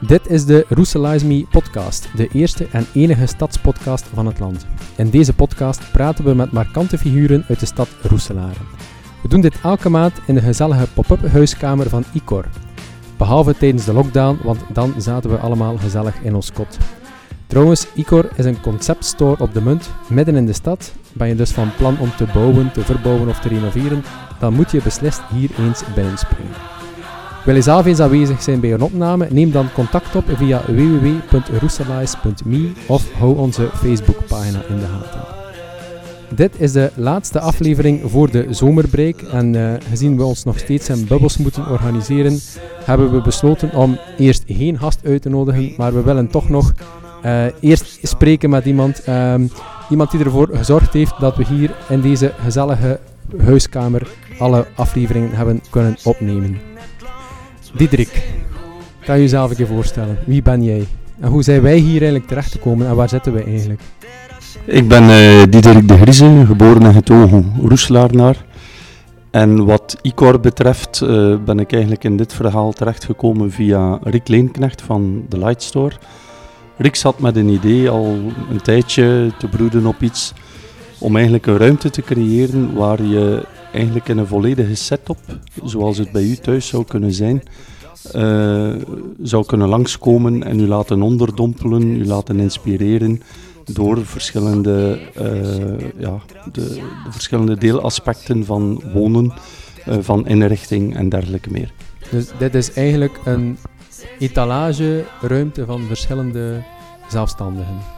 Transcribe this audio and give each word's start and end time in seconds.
Dit 0.00 0.30
is 0.30 0.44
de 0.44 0.64
Roeselize 0.68 1.26
Me 1.26 1.46
podcast, 1.50 2.08
de 2.16 2.28
eerste 2.28 2.68
en 2.72 2.86
enige 2.92 3.26
stadspodcast 3.26 4.04
van 4.14 4.26
het 4.26 4.38
land. 4.38 4.66
In 4.96 5.10
deze 5.10 5.32
podcast 5.32 5.92
praten 5.92 6.24
we 6.24 6.34
met 6.34 6.52
markante 6.52 6.98
figuren 6.98 7.44
uit 7.48 7.60
de 7.60 7.66
stad 7.66 7.88
Roeselare. 8.02 8.60
We 9.22 9.28
doen 9.28 9.40
dit 9.40 9.60
elke 9.62 9.88
maand 9.88 10.20
in 10.26 10.34
de 10.34 10.40
gezellige 10.40 10.86
pop-up 10.94 11.28
huiskamer 11.30 11.88
van 11.88 12.04
Icor. 12.12 12.44
Behalve 13.16 13.56
tijdens 13.56 13.84
de 13.84 13.92
lockdown, 13.92 14.38
want 14.42 14.60
dan 14.72 14.94
zaten 14.98 15.30
we 15.30 15.36
allemaal 15.36 15.78
gezellig 15.78 16.22
in 16.22 16.34
ons 16.34 16.52
kot. 16.52 16.78
Trouwens, 17.46 17.86
Icor 17.94 18.28
is 18.36 18.44
een 18.44 18.60
conceptstore 18.60 19.42
op 19.42 19.54
de 19.54 19.62
munt, 19.62 19.90
midden 20.08 20.36
in 20.36 20.46
de 20.46 20.52
stad. 20.52 20.92
Ben 21.12 21.28
je 21.28 21.34
dus 21.34 21.50
van 21.50 21.74
plan 21.76 21.98
om 21.98 22.10
te 22.16 22.26
bouwen, 22.32 22.72
te 22.72 22.80
verbouwen 22.80 23.28
of 23.28 23.40
te 23.40 23.48
renoveren, 23.48 24.04
dan 24.40 24.54
moet 24.54 24.70
je 24.70 24.82
beslist 24.82 25.20
hier 25.32 25.50
eens 25.58 25.82
binnenspringen. 25.94 26.77
Wil 27.44 27.54
je 27.54 27.62
zelf 27.62 27.86
eens 27.86 28.00
aanwezig 28.00 28.42
zijn 28.42 28.60
bij 28.60 28.72
een 28.72 28.82
opname? 28.82 29.26
Neem 29.30 29.50
dan 29.50 29.72
contact 29.72 30.16
op 30.16 30.24
via 30.34 30.62
www.roeselize.me 30.66 32.72
of 32.86 33.12
hou 33.12 33.38
onze 33.38 33.68
Facebookpagina 33.74 34.62
in 34.68 34.78
de 34.78 34.86
gaten. 34.86 35.20
Dit 36.34 36.60
is 36.60 36.72
de 36.72 36.90
laatste 36.94 37.40
aflevering 37.40 38.00
voor 38.04 38.30
de 38.30 38.46
zomerbreak 38.50 39.20
en 39.20 39.54
uh, 39.54 39.72
gezien 39.90 40.16
we 40.16 40.24
ons 40.24 40.44
nog 40.44 40.58
steeds 40.58 40.88
in 40.88 41.06
bubbels 41.06 41.36
moeten 41.36 41.70
organiseren, 41.70 42.38
hebben 42.84 43.12
we 43.12 43.20
besloten 43.20 43.74
om 43.74 43.98
eerst 44.18 44.42
geen 44.46 44.78
gast 44.78 45.00
uit 45.04 45.22
te 45.22 45.28
nodigen, 45.28 45.72
maar 45.76 45.94
we 45.94 46.02
willen 46.02 46.28
toch 46.28 46.48
nog 46.48 46.72
uh, 47.24 47.44
eerst 47.60 47.98
spreken 48.02 48.50
met 48.50 48.64
iemand, 48.64 49.08
um, 49.08 49.50
iemand 49.90 50.10
die 50.10 50.24
ervoor 50.24 50.48
gezorgd 50.52 50.92
heeft 50.92 51.20
dat 51.20 51.36
we 51.36 51.44
hier 51.44 51.70
in 51.88 52.00
deze 52.00 52.32
gezellige 52.42 53.00
huiskamer 53.44 54.08
alle 54.38 54.66
afleveringen 54.74 55.32
hebben 55.32 55.60
kunnen 55.70 55.96
opnemen. 56.04 56.67
Diederik, 57.74 58.22
kan 59.04 59.16
je 59.16 59.22
jezelf 59.22 59.50
een 59.50 59.56
keer 59.56 59.66
voorstellen? 59.66 60.18
Wie 60.26 60.42
ben 60.42 60.62
jij? 60.62 60.86
En 61.20 61.30
hoe 61.30 61.42
zijn 61.42 61.62
wij 61.62 61.76
hier 61.76 62.00
eigenlijk 62.00 62.26
terechtgekomen 62.26 62.86
en 62.86 62.96
waar 62.96 63.08
zitten 63.08 63.32
we 63.32 63.42
eigenlijk? 63.42 63.80
Ik 64.64 64.88
ben 64.88 65.02
uh, 65.02 65.42
Diederik 65.50 65.88
de 65.88 65.96
Grieze, 65.96 66.42
geboren 66.46 66.82
en 66.82 66.92
getogen 66.92 67.52
Roeselaarnaar. 67.62 68.44
En 69.30 69.64
wat 69.64 69.96
Icor 70.02 70.40
betreft 70.40 71.00
uh, 71.04 71.36
ben 71.44 71.58
ik 71.58 71.72
eigenlijk 71.72 72.04
in 72.04 72.16
dit 72.16 72.32
verhaal 72.32 72.72
terechtgekomen 72.72 73.50
via 73.50 73.98
Rick 74.02 74.28
Leenknecht 74.28 74.82
van 74.82 75.24
The 75.28 75.38
Light 75.38 75.62
Store. 75.62 75.94
Rick 76.76 76.96
zat 76.96 77.18
met 77.18 77.36
een 77.36 77.48
idee 77.48 77.90
al 77.90 78.18
een 78.50 78.62
tijdje 78.62 79.30
te 79.38 79.48
broeden 79.48 79.86
op 79.86 80.02
iets 80.02 80.32
om 80.98 81.14
eigenlijk 81.14 81.46
een 81.46 81.56
ruimte 81.56 81.90
te 81.90 82.02
creëren 82.02 82.74
waar 82.74 83.02
je 83.02 83.46
eigenlijk 83.72 84.08
in 84.08 84.18
een 84.18 84.26
volledige 84.26 84.74
setup, 84.74 85.18
zoals 85.64 85.98
het 85.98 86.12
bij 86.12 86.22
u 86.22 86.36
thuis 86.36 86.66
zou 86.66 86.84
kunnen 86.84 87.12
zijn, 87.12 87.42
uh, 88.14 88.74
zou 89.22 89.46
kunnen 89.46 89.68
langskomen 89.68 90.42
en 90.42 90.60
u 90.60 90.66
laten 90.66 91.02
onderdompelen, 91.02 91.82
u 91.82 92.06
laten 92.06 92.40
inspireren 92.40 93.22
door 93.64 94.06
verschillende, 94.06 94.98
uh, 95.20 95.90
ja, 95.98 96.20
de, 96.52 96.74
de, 97.04 97.10
verschillende 97.10 97.56
deelaspecten 97.56 98.44
van 98.44 98.82
wonen, 98.92 99.32
uh, 99.88 99.96
van 100.00 100.26
inrichting 100.26 100.96
en 100.96 101.08
dergelijke 101.08 101.50
meer. 101.50 101.72
Dus 102.10 102.26
dit 102.38 102.54
is 102.54 102.72
eigenlijk 102.72 103.20
een 103.24 103.58
etalage, 104.18 105.04
ruimte 105.20 105.64
van 105.64 105.82
verschillende 105.82 106.62
zelfstandigen. 107.08 107.97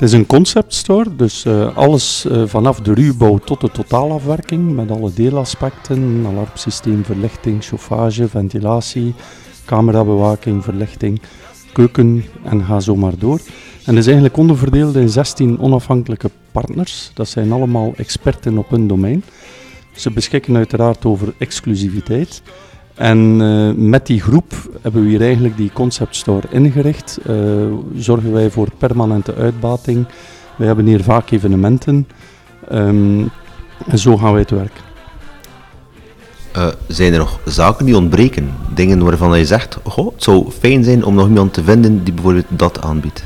Het 0.00 0.08
is 0.08 0.14
een 0.14 0.26
conceptstore, 0.26 1.16
dus 1.16 1.44
uh, 1.44 1.76
alles 1.76 2.24
uh, 2.26 2.42
vanaf 2.46 2.80
de 2.80 2.94
ruwbouw 2.94 3.38
tot 3.38 3.60
de 3.60 3.70
totaalafwerking 3.70 4.74
met 4.74 4.90
alle 4.90 5.12
deelaspecten, 5.12 6.24
alarmsysteem, 6.26 7.04
verlichting, 7.04 7.64
chauffage, 7.64 8.28
ventilatie, 8.28 9.14
camerabewaking, 9.64 10.64
verlichting, 10.64 11.20
keuken 11.72 12.24
en 12.42 12.64
ga 12.64 12.80
zo 12.80 12.96
maar 12.96 13.18
door. 13.18 13.40
En 13.84 13.96
is 13.96 14.04
eigenlijk 14.04 14.36
onderverdeeld 14.36 14.96
in 14.96 15.08
16 15.08 15.58
onafhankelijke 15.58 16.30
partners. 16.52 17.10
Dat 17.14 17.28
zijn 17.28 17.52
allemaal 17.52 17.92
experten 17.96 18.58
op 18.58 18.70
hun 18.70 18.86
domein. 18.86 19.24
Ze 19.92 20.10
beschikken 20.10 20.56
uiteraard 20.56 21.04
over 21.04 21.34
exclusiviteit. 21.38 22.42
En 23.00 23.40
uh, 23.40 23.70
met 23.76 24.06
die 24.06 24.20
groep 24.20 24.52
hebben 24.82 25.02
we 25.02 25.08
hier 25.08 25.20
eigenlijk 25.20 25.56
die 25.56 25.70
concept 25.72 26.16
store 26.16 26.46
ingericht. 26.50 27.18
Uh, 27.26 27.36
zorgen 27.94 28.32
wij 28.32 28.50
voor 28.50 28.68
permanente 28.78 29.34
uitbating. 29.34 30.06
Wij 30.56 30.66
hebben 30.66 30.86
hier 30.86 31.02
vaak 31.02 31.30
evenementen. 31.30 32.08
Um, 32.72 33.30
en 33.86 33.98
zo 33.98 34.16
gaan 34.16 34.32
wij 34.32 34.44
te 34.44 34.54
werk. 34.54 34.72
Uh, 36.56 36.66
zijn 36.86 37.12
er 37.12 37.18
nog 37.18 37.40
zaken 37.44 37.86
die 37.86 37.96
ontbreken? 37.96 38.50
Dingen 38.74 39.04
waarvan 39.04 39.38
je 39.38 39.46
zegt, 39.46 39.78
goh, 39.84 40.12
het 40.12 40.22
zou 40.22 40.50
fijn 40.50 40.84
zijn 40.84 41.04
om 41.04 41.14
nog 41.14 41.26
iemand 41.26 41.52
te 41.54 41.64
vinden 41.64 42.04
die 42.04 42.12
bijvoorbeeld 42.12 42.46
dat 42.48 42.82
aanbiedt? 42.82 43.24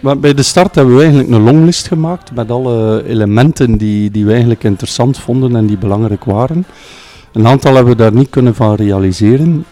Maar 0.00 0.18
bij 0.18 0.34
de 0.34 0.42
start 0.42 0.74
hebben 0.74 0.94
we 0.94 1.00
eigenlijk 1.00 1.30
een 1.30 1.42
longlist 1.42 1.88
gemaakt 1.88 2.34
met 2.34 2.50
alle 2.50 3.04
elementen 3.06 3.78
die, 3.78 4.10
die 4.10 4.24
we 4.24 4.30
eigenlijk 4.30 4.64
interessant 4.64 5.18
vonden 5.18 5.56
en 5.56 5.66
die 5.66 5.78
belangrijk 5.78 6.24
waren. 6.24 6.64
Een 7.32 7.46
aantal 7.46 7.74
hebben 7.74 7.92
we 7.92 8.02
daar 8.02 8.14
niet 8.14 8.30
kunnen 8.30 8.54
van 8.54 8.74
realiseren. 8.74 9.64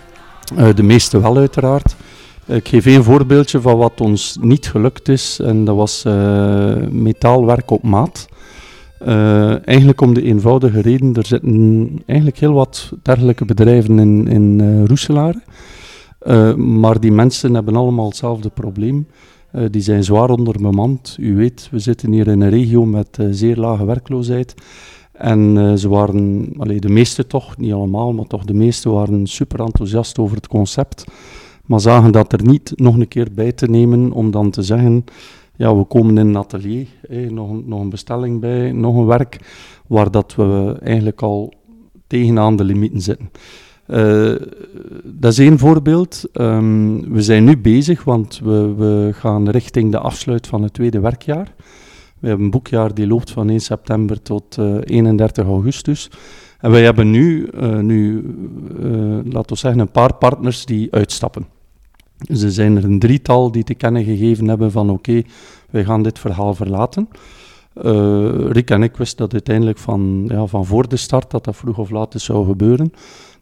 Uh, 0.58 0.74
de 0.74 0.82
meeste 0.82 1.20
wel 1.20 1.36
uiteraard. 1.36 1.96
Ik 2.46 2.68
geef 2.68 2.86
één 2.86 3.04
voorbeeldje 3.04 3.60
van 3.60 3.76
wat 3.76 4.00
ons 4.00 4.38
niet 4.40 4.66
gelukt 4.66 5.08
is. 5.08 5.40
En 5.40 5.64
dat 5.64 5.76
was 5.76 6.04
uh, 6.06 6.76
metaalwerk 6.90 7.70
op 7.70 7.82
maat. 7.82 8.28
Uh, 9.06 9.66
eigenlijk 9.68 10.00
om 10.00 10.14
de 10.14 10.22
eenvoudige 10.22 10.80
reden, 10.80 11.14
er 11.14 11.26
zitten 11.26 12.02
eigenlijk 12.06 12.38
heel 12.38 12.52
wat 12.52 12.92
dergelijke 13.02 13.44
bedrijven 13.44 13.98
in, 13.98 14.28
in 14.28 14.60
uh, 16.26 16.54
maar 16.54 17.00
die 17.00 17.12
mensen 17.12 17.54
hebben 17.54 17.76
allemaal 17.76 18.06
hetzelfde 18.06 18.48
probleem. 18.48 19.06
die 19.70 19.82
zijn 19.82 20.04
zwaar 20.04 20.30
onderbemand. 20.30 21.16
U 21.20 21.36
weet, 21.36 21.68
we 21.70 21.78
zitten 21.78 22.12
hier 22.12 22.28
in 22.28 22.40
een 22.40 22.50
regio 22.50 22.84
met 22.84 23.18
zeer 23.30 23.56
lage 23.56 23.84
werkloosheid. 23.84 24.54
En 25.20 25.56
uh, 25.56 25.74
ze 25.74 25.88
waren, 25.88 26.48
allee, 26.56 26.80
de 26.80 26.88
meeste 26.88 27.26
toch, 27.26 27.56
niet 27.56 27.72
allemaal, 27.72 28.12
maar 28.12 28.26
toch 28.26 28.44
de 28.44 28.54
meeste 28.54 28.90
waren 28.90 29.26
super 29.26 29.60
enthousiast 29.60 30.18
over 30.18 30.36
het 30.36 30.48
concept. 30.48 31.04
Maar 31.66 31.80
zagen 31.80 32.12
dat 32.12 32.32
er 32.32 32.44
niet 32.44 32.72
nog 32.76 32.96
een 32.96 33.08
keer 33.08 33.28
bij 33.34 33.52
te 33.52 33.66
nemen 33.66 34.12
om 34.12 34.30
dan 34.30 34.50
te 34.50 34.62
zeggen, 34.62 35.04
ja, 35.56 35.76
we 35.76 35.84
komen 35.84 36.18
in 36.18 36.26
een 36.26 36.36
atelier, 36.36 36.86
nog, 37.28 37.66
nog 37.66 37.80
een 37.80 37.88
bestelling 37.88 38.40
bij, 38.40 38.72
nog 38.72 38.96
een 38.96 39.06
werk, 39.06 39.40
waar 39.86 40.10
dat 40.10 40.34
we 40.34 40.76
eigenlijk 40.82 41.22
al 41.22 41.52
tegenaan 42.06 42.56
de 42.56 42.64
limieten 42.64 43.00
zitten. 43.00 43.30
Uh, 43.86 44.34
dat 45.04 45.32
is 45.32 45.38
één 45.38 45.58
voorbeeld. 45.58 46.24
Um, 46.32 47.12
we 47.12 47.22
zijn 47.22 47.44
nu 47.44 47.58
bezig, 47.58 48.04
want 48.04 48.40
we, 48.44 48.74
we 48.76 49.10
gaan 49.12 49.48
richting 49.48 49.90
de 49.92 49.98
afsluit 49.98 50.46
van 50.46 50.62
het 50.62 50.72
tweede 50.72 51.00
werkjaar. 51.00 51.54
We 52.20 52.28
hebben 52.28 52.44
een 52.44 52.50
boekjaar 52.50 52.94
die 52.94 53.06
loopt 53.06 53.30
van 53.30 53.48
1 53.48 53.60
september 53.60 54.22
tot 54.22 54.56
uh, 54.58 54.76
31 54.84 55.46
augustus. 55.46 56.10
En 56.58 56.70
wij 56.70 56.82
hebben 56.82 57.10
nu, 57.10 57.48
uh, 57.54 57.78
nu 57.78 58.24
uh, 58.80 59.18
laten 59.24 59.54
we 59.54 59.56
zeggen, 59.56 59.80
een 59.80 59.90
paar 59.90 60.14
partners 60.14 60.64
die 60.64 60.92
uitstappen. 60.92 61.46
Dus 62.16 62.42
er 62.42 62.50
zijn 62.50 62.76
er 62.76 62.84
een 62.84 62.98
drietal 62.98 63.52
die 63.52 63.64
te 63.64 63.74
kennen 63.74 64.04
gegeven 64.04 64.48
hebben 64.48 64.70
van 64.70 64.90
oké, 64.90 65.22
wij 65.70 65.84
gaan 65.84 66.02
dit 66.02 66.18
verhaal 66.18 66.54
verlaten. 66.54 67.08
Rick 68.52 68.70
en 68.70 68.82
ik 68.82 68.96
wisten 68.96 69.18
dat 69.18 69.32
uiteindelijk 69.32 69.78
van, 69.78 70.24
ja, 70.28 70.46
van 70.46 70.66
voor 70.66 70.88
de 70.88 70.96
start 70.96 71.30
dat 71.30 71.44
dat 71.44 71.56
vroeg 71.56 71.78
of 71.78 71.90
laat 71.90 72.14
zou 72.16 72.46
gebeuren. 72.46 72.92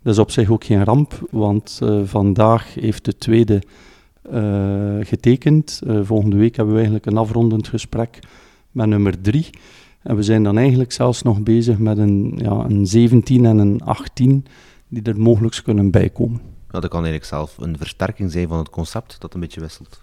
Dat 0.03 0.13
is 0.13 0.19
op 0.19 0.31
zich 0.31 0.51
ook 0.51 0.65
geen 0.65 0.85
ramp, 0.85 1.27
want 1.31 1.81
vandaag 2.05 2.75
heeft 2.75 3.05
de 3.05 3.17
tweede 3.17 3.63
getekend. 5.01 5.83
volgende 6.03 6.37
week 6.37 6.57
hebben 6.57 6.75
we 6.75 6.81
eigenlijk 6.81 7.07
een 7.07 7.17
afrondend 7.17 7.69
gesprek 7.69 8.19
met 8.71 8.87
nummer 8.87 9.21
3. 9.21 9.51
En 10.03 10.17
we 10.17 10.23
zijn 10.23 10.43
dan 10.43 10.59
eigenlijk 10.59 10.93
zelfs 10.93 11.23
nog 11.23 11.43
bezig 11.43 11.79
met 11.79 11.99
een, 11.99 12.35
ja, 12.37 12.51
een 12.51 12.87
17 12.87 13.45
en 13.45 13.59
een 13.59 13.81
18 13.85 14.47
die 14.89 15.03
er 15.03 15.21
mogelijk 15.21 15.61
kunnen 15.65 15.91
bijkomen. 15.91 16.41
Ja, 16.71 16.81
dat 16.81 16.91
kan 16.91 17.05
eigenlijk 17.05 17.25
zelf 17.25 17.59
een 17.59 17.77
versterking 17.79 18.33
zijn 18.33 18.49
van 18.49 18.59
het 18.59 18.71
concept 18.71 19.21
dat 19.21 19.35
een 19.35 19.41
beetje 19.41 19.61
wisselt. 19.61 20.01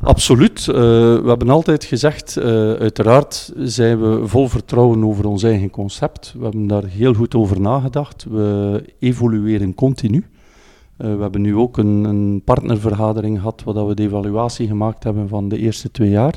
Absoluut. 0.00 0.66
Uh, 0.66 0.74
we 0.74 1.24
hebben 1.26 1.50
altijd 1.50 1.84
gezegd, 1.84 2.36
uh, 2.38 2.44
uiteraard 2.72 3.52
zijn 3.56 4.00
we 4.00 4.28
vol 4.28 4.48
vertrouwen 4.48 5.04
over 5.04 5.26
ons 5.26 5.42
eigen 5.42 5.70
concept. 5.70 6.34
We 6.36 6.42
hebben 6.42 6.66
daar 6.66 6.84
heel 6.84 7.14
goed 7.14 7.34
over 7.34 7.60
nagedacht. 7.60 8.26
We 8.30 8.84
evolueren 8.98 9.74
continu. 9.74 10.16
Uh, 10.16 11.14
we 11.14 11.22
hebben 11.22 11.40
nu 11.40 11.56
ook 11.56 11.76
een, 11.76 12.04
een 12.04 12.42
partnervergadering 12.44 13.38
gehad 13.38 13.62
waar 13.64 13.86
we 13.86 13.94
de 13.94 14.02
evaluatie 14.02 14.66
gemaakt 14.66 15.04
hebben 15.04 15.28
van 15.28 15.48
de 15.48 15.58
eerste 15.58 15.90
twee 15.90 16.10
jaar. 16.10 16.34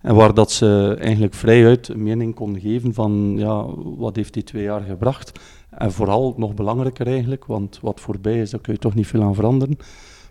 En 0.00 0.14
waar 0.14 0.34
dat 0.34 0.52
ze 0.52 0.96
eigenlijk 1.00 1.34
vrijuit 1.34 1.88
een 1.88 2.02
mening 2.02 2.34
kon 2.34 2.60
geven 2.60 2.94
van 2.94 3.34
ja, 3.36 3.66
wat 3.96 4.16
heeft 4.16 4.34
die 4.34 4.42
twee 4.42 4.62
jaar 4.62 4.80
gebracht. 4.80 5.40
En 5.70 5.92
vooral, 5.92 6.34
nog 6.36 6.54
belangrijker 6.54 7.06
eigenlijk, 7.06 7.44
want 7.44 7.78
wat 7.82 8.00
voorbij 8.00 8.40
is, 8.40 8.50
daar 8.50 8.60
kun 8.60 8.72
je 8.72 8.78
toch 8.78 8.94
niet 8.94 9.06
veel 9.06 9.22
aan 9.22 9.34
veranderen. 9.34 9.76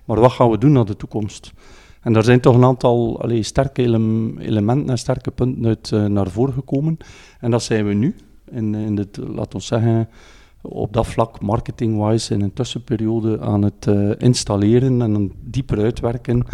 Maar 0.05 0.19
wat 0.19 0.31
gaan 0.31 0.49
we 0.49 0.57
doen 0.57 0.71
naar 0.71 0.85
de 0.85 0.95
toekomst? 0.95 1.53
En 2.01 2.13
daar 2.13 2.23
zijn 2.23 2.39
toch 2.39 2.55
een 2.55 2.63
aantal 2.63 3.21
allee, 3.21 3.43
sterke 3.43 3.81
ele 3.81 4.31
elementen 4.37 4.89
en 4.89 4.97
sterke 4.97 5.31
punten 5.31 5.65
uit 5.65 5.91
uh, 5.91 6.05
naar 6.05 6.29
voren 6.29 6.53
gekomen. 6.53 6.97
En 7.39 7.51
dat 7.51 7.63
zijn 7.63 7.87
we 7.87 7.93
nu. 7.93 8.15
In, 8.51 8.75
in 8.75 8.95
dit, 8.95 9.17
laten 9.17 9.59
we 9.59 9.65
zeggen, 9.65 10.09
op 10.61 10.93
dat 10.93 11.07
vlak, 11.07 11.41
marketing-wise, 11.41 12.33
in 12.33 12.41
een 12.41 12.53
tussenperiode 12.53 13.39
aan 13.39 13.61
het 13.61 13.85
uh, 13.85 14.11
installeren 14.17 15.01
en 15.01 15.31
dieper 15.43 15.79
uitwerken 15.79 16.45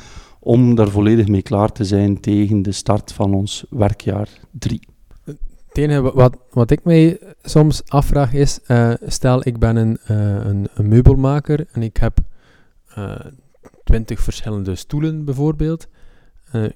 om 0.45 0.75
daar 0.75 0.89
volledig 0.89 1.27
mee 1.27 1.41
klaar 1.41 1.71
te 1.71 1.83
zijn 1.83 2.19
tegen 2.19 2.61
de 2.61 2.71
start 2.71 3.11
van 3.11 3.33
ons 3.33 3.65
werkjaar 3.69 4.29
3. 4.51 4.79
Het 5.23 5.77
enige 5.77 6.01
wat, 6.01 6.37
wat 6.51 6.71
ik 6.71 6.83
mij 6.83 7.19
soms 7.41 7.81
afvraag 7.87 8.33
is, 8.33 8.59
uh, 8.67 8.93
stel 9.05 9.47
ik 9.47 9.59
ben 9.59 9.75
een, 9.75 9.97
uh, 10.11 10.17
een, 10.45 10.67
een, 10.73 10.87
meubelmaker 10.87 11.65
en 11.71 11.81
ik 11.81 11.97
heb 11.97 12.17
twintig 13.83 14.19
verschillende 14.19 14.75
stoelen 14.75 15.25
bijvoorbeeld. 15.25 15.87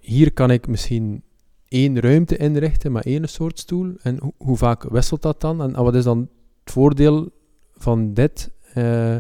hier 0.02 0.34
kan 0.34 0.52
ik 0.52 0.68
misschien 0.68 1.24
één 1.68 2.00
ruimte 2.00 2.38
inrichten 2.38 2.92
met 2.92 3.06
één 3.06 3.30
soort 3.30 3.60
stoel. 3.60 3.94
En 4.02 4.18
ho 4.20 4.34
hoe 4.38 4.58
vaak 4.58 4.84
wisselt 4.84 5.22
dat 5.22 5.42
dan? 5.42 5.62
En, 5.62 5.84
wat 5.84 5.96
is 5.96 6.04
dan 6.04 6.30
het 6.64 6.74
voordeel 6.74 7.30
van 7.76 8.14
dit 8.14 8.52
uh, 8.76 9.16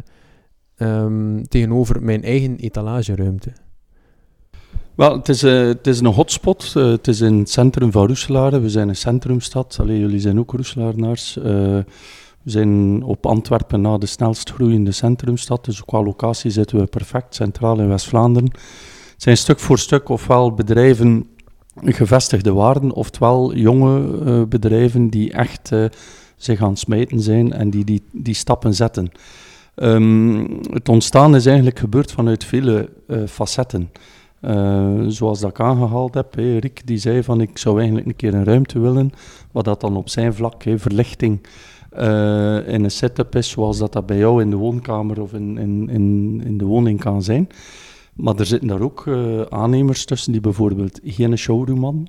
um, 0.78 1.48
tegenover 1.48 2.04
mijn 2.04 2.24
eigen 2.24 2.58
etalageruimte? 2.58 3.52
Wel, 5.00 5.14
het 5.14 5.30
is, 5.30 5.44
uh, 5.44 5.68
het 5.68 5.88
is 5.88 6.00
een 6.00 6.06
hotspot. 6.06 6.74
Uh, 6.78 6.92
het 6.92 7.08
is 7.08 7.22
in 7.22 7.38
het 7.38 7.50
centrum 7.50 7.92
van 7.92 8.08
Roeselare. 8.08 8.60
We 8.60 8.70
zijn 8.70 8.90
een 8.90 8.96
centrumstad. 8.96 9.78
Allee, 9.80 10.00
jullie 10.00 10.20
zijn 10.20 10.40
ook 10.40 10.52
Roeselarenaars. 10.52 11.34
we 11.34 11.86
zijn 12.46 13.04
op 13.04 13.26
Antwerpen 13.26 13.82
na 13.82 13.98
de 13.98 14.06
snelst 14.06 14.52
groeiende 14.52 14.92
centrumstad. 14.92 15.66
Dus 15.66 15.86
qua 15.86 16.04
locatie 16.04 16.52
zitten 16.52 16.80
we 16.80 16.86
perfect 16.86 17.36
centraal 17.36 17.80
in 17.80 17.88
West-Vlaanderen. 17.88 18.50
Het 19.14 19.24
zijn 19.24 19.38
stuk 19.38 19.60
voor 19.60 19.80
stuk 19.80 20.10
ofwel 20.10 20.54
bedrijven 20.54 21.28
gevestigde 21.84 22.54
waarden, 22.54 22.92
oftewel 22.92 23.56
jonge 23.56 24.46
bedrijven 24.48 25.10
die 25.10 25.32
echt 25.32 25.72
zich 26.36 26.62
aan 26.62 26.70
het 26.70 26.80
smijten 26.80 27.20
zijn 27.20 27.54
en 27.54 27.70
die 27.70 27.84
die, 27.84 28.04
die 28.12 28.36
stappen 28.36 28.76
zetten. 28.76 29.12
Um, 29.76 30.60
het 30.72 30.90
ontstaan 30.90 31.36
is 31.36 31.46
eigenlijk 31.46 31.80
gebeurd 31.80 32.12
vanuit 32.12 32.44
vele 32.44 32.90
facetten. 33.28 33.90
Uh, 34.42 35.04
zoals 35.08 35.40
dat 35.40 35.50
ik 35.50 35.60
aangehaald 35.60 36.14
heb, 36.14 36.36
hey, 36.36 36.58
Rick 36.58 36.82
die 36.88 36.98
zei 36.98 37.24
van 37.24 37.42
ik 37.42 37.58
zou 37.58 37.78
eigenlijk 37.78 38.08
een 38.08 38.16
keer 38.16 38.34
een 38.34 38.44
ruimte 38.44 38.80
willen, 38.80 39.12
wat 39.52 39.66
dat 39.66 39.82
dan 39.82 39.96
op 39.96 40.10
zijn 40.10 40.34
vlak, 40.34 40.64
hey, 40.64 40.80
verlichting 40.80 41.48
uh, 41.98 42.68
in 42.68 42.84
een 42.84 42.92
setup 42.92 43.36
is, 43.36 43.50
zoals 43.50 43.78
dat, 43.78 43.94
dat 43.94 44.06
bij 44.06 44.18
jou 44.18 44.42
in 44.42 44.50
de 44.50 44.56
woonkamer 44.56 45.22
of 45.22 45.34
in, 45.34 45.58
in, 45.58 45.90
in, 45.90 46.42
in 46.46 46.58
de 46.58 46.66
woning 46.66 47.00
kan 47.00 47.24
zijn. 47.24 47.48
Maar 48.14 48.36
er 48.36 48.46
zitten 48.46 48.68
daar 48.68 48.82
ook 48.82 49.08
aannemers 49.50 50.06
tussen 50.06 50.32
die 50.32 50.42
bijvoorbeeld 50.42 51.00
geen 51.04 51.38
showroom 51.38 51.84
hadden, 51.84 52.08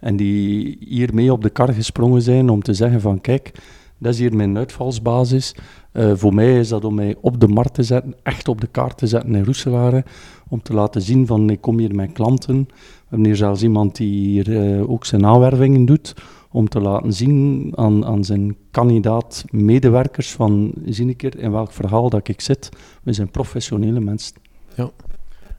en 0.00 0.16
die 0.16 0.76
hiermee 0.80 1.32
op 1.32 1.42
de 1.42 1.50
kar 1.50 1.72
gesprongen 1.72 2.22
zijn 2.22 2.48
om 2.48 2.62
te 2.62 2.74
zeggen 2.74 3.00
van 3.00 3.20
kijk, 3.20 3.52
dat 4.00 4.12
is 4.12 4.18
hier 4.18 4.36
mijn 4.36 4.56
uitvalsbasis. 4.56 5.54
Uh, 5.92 6.12
voor 6.14 6.34
mij 6.34 6.58
is 6.58 6.68
dat 6.68 6.84
om 6.84 6.94
mij 6.94 7.16
op 7.20 7.40
de 7.40 7.48
markt 7.48 7.74
te 7.74 7.82
zetten, 7.82 8.14
echt 8.22 8.48
op 8.48 8.60
de 8.60 8.66
kaart 8.66 8.98
te 8.98 9.06
zetten 9.06 9.34
in 9.34 9.44
Roeselare. 9.44 10.04
Om 10.48 10.62
te 10.62 10.74
laten 10.74 11.02
zien 11.02 11.26
van 11.26 11.50
ik 11.50 11.60
kom 11.60 11.78
hier 11.78 11.94
met 11.94 12.12
klanten. 12.12 12.68
We 12.68 13.06
hebben 13.08 13.26
hier 13.26 13.36
zelfs 13.36 13.62
iemand 13.62 13.96
die 13.96 14.28
hier 14.28 14.48
uh, 14.48 14.90
ook 14.90 15.04
zijn 15.04 15.26
aanwervingen 15.26 15.84
doet. 15.84 16.14
Om 16.52 16.68
te 16.68 16.80
laten 16.80 17.12
zien 17.12 17.72
aan, 17.74 18.04
aan 18.06 18.24
zijn 18.24 18.56
kandidaat 18.70 19.44
medewerkers 19.50 20.32
van 20.32 20.72
zie 20.84 21.06
een 21.06 21.16
keer 21.16 21.38
in 21.38 21.52
welk 21.52 21.72
verhaal 21.72 22.10
dat 22.10 22.28
ik 22.28 22.40
zit. 22.40 22.68
We 23.02 23.12
zijn 23.12 23.30
professionele 23.30 24.00
mensen. 24.00 24.36
Ja. 24.74 24.90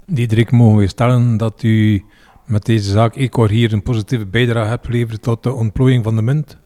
Diederik, 0.05 0.51
mogen 0.51 0.77
we 0.77 0.87
stellen 0.87 1.37
dat 1.37 1.63
u 1.63 2.03
met 2.45 2.65
deze 2.65 2.91
zaak 2.91 3.15
Ecor 3.15 3.49
hier 3.49 3.73
een 3.73 3.83
positieve 3.83 4.25
bijdrage 4.25 4.69
hebt 4.69 4.85
geleverd 4.85 5.21
tot 5.21 5.43
de 5.43 5.53
ontplooiing 5.53 6.03
van 6.03 6.15
de 6.15 6.21
munt? 6.21 6.60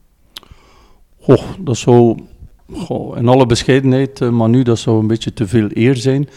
Goh, 1.26 1.44
dat 1.60 1.78
zou 1.78 2.18
goh, 2.72 3.18
in 3.18 3.28
alle 3.28 3.46
bescheidenheid, 3.46 4.20
uh, 4.22 4.30
maar 4.30 4.50
nu 4.50 4.64
dat 4.64 4.80
zou 4.80 5.00
een 5.00 5.08
beetje 5.08 5.34
te 5.34 5.48
veel 5.48 5.68
eer 5.74 5.96
zijn. 5.96 6.28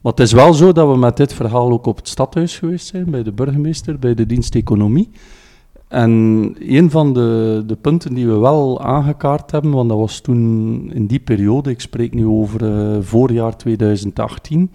Maar 0.00 0.12
het 0.12 0.20
is 0.20 0.32
wel 0.32 0.54
zo 0.54 0.72
dat 0.72 0.88
we 0.88 0.96
met 0.96 1.16
dit 1.16 1.32
verhaal 1.32 1.70
ook 1.70 1.86
op 1.86 1.96
het 1.96 2.08
stadhuis 2.08 2.58
geweest 2.58 2.86
zijn, 2.86 3.10
bij 3.10 3.22
de 3.22 3.32
burgemeester, 3.32 3.98
bij 3.98 4.14
de 4.14 4.26
dienst 4.26 4.54
Economie. 4.54 5.10
En 5.88 6.10
een 6.58 6.90
van 6.90 7.12
de, 7.14 7.62
de 7.66 7.76
punten 7.76 8.14
die 8.14 8.26
we 8.26 8.38
wel 8.38 8.80
aangekaart 8.80 9.50
hebben, 9.50 9.70
want 9.70 9.88
dat 9.88 9.98
was 9.98 10.20
toen 10.20 10.90
in 10.92 11.06
die 11.06 11.20
periode, 11.20 11.70
ik 11.70 11.80
spreek 11.80 12.14
nu 12.14 12.26
over 12.26 12.62
uh, 12.62 12.98
voorjaar 13.00 13.56
2018, 13.56 14.70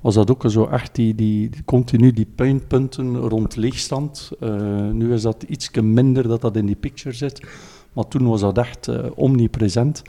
was 0.00 0.14
dat 0.14 0.30
ook 0.30 0.44
zo 0.46 0.64
echt 0.64 0.94
die, 0.94 1.14
die, 1.14 1.50
continu 1.64 2.12
die 2.12 2.28
puinpunten 2.34 3.16
rond 3.16 3.56
leegstand. 3.56 4.30
Uh, 4.40 4.90
nu 4.90 5.12
is 5.12 5.22
dat 5.22 5.44
iets 5.48 5.70
minder 5.70 6.28
dat 6.28 6.40
dat 6.40 6.56
in 6.56 6.66
die 6.66 6.76
picture 6.76 7.14
zit, 7.14 7.40
maar 7.96 8.08
toen 8.08 8.28
was 8.28 8.40
dat 8.40 8.58
echt 8.58 8.88
uh, 8.88 8.98
omnipresent. 9.14 10.02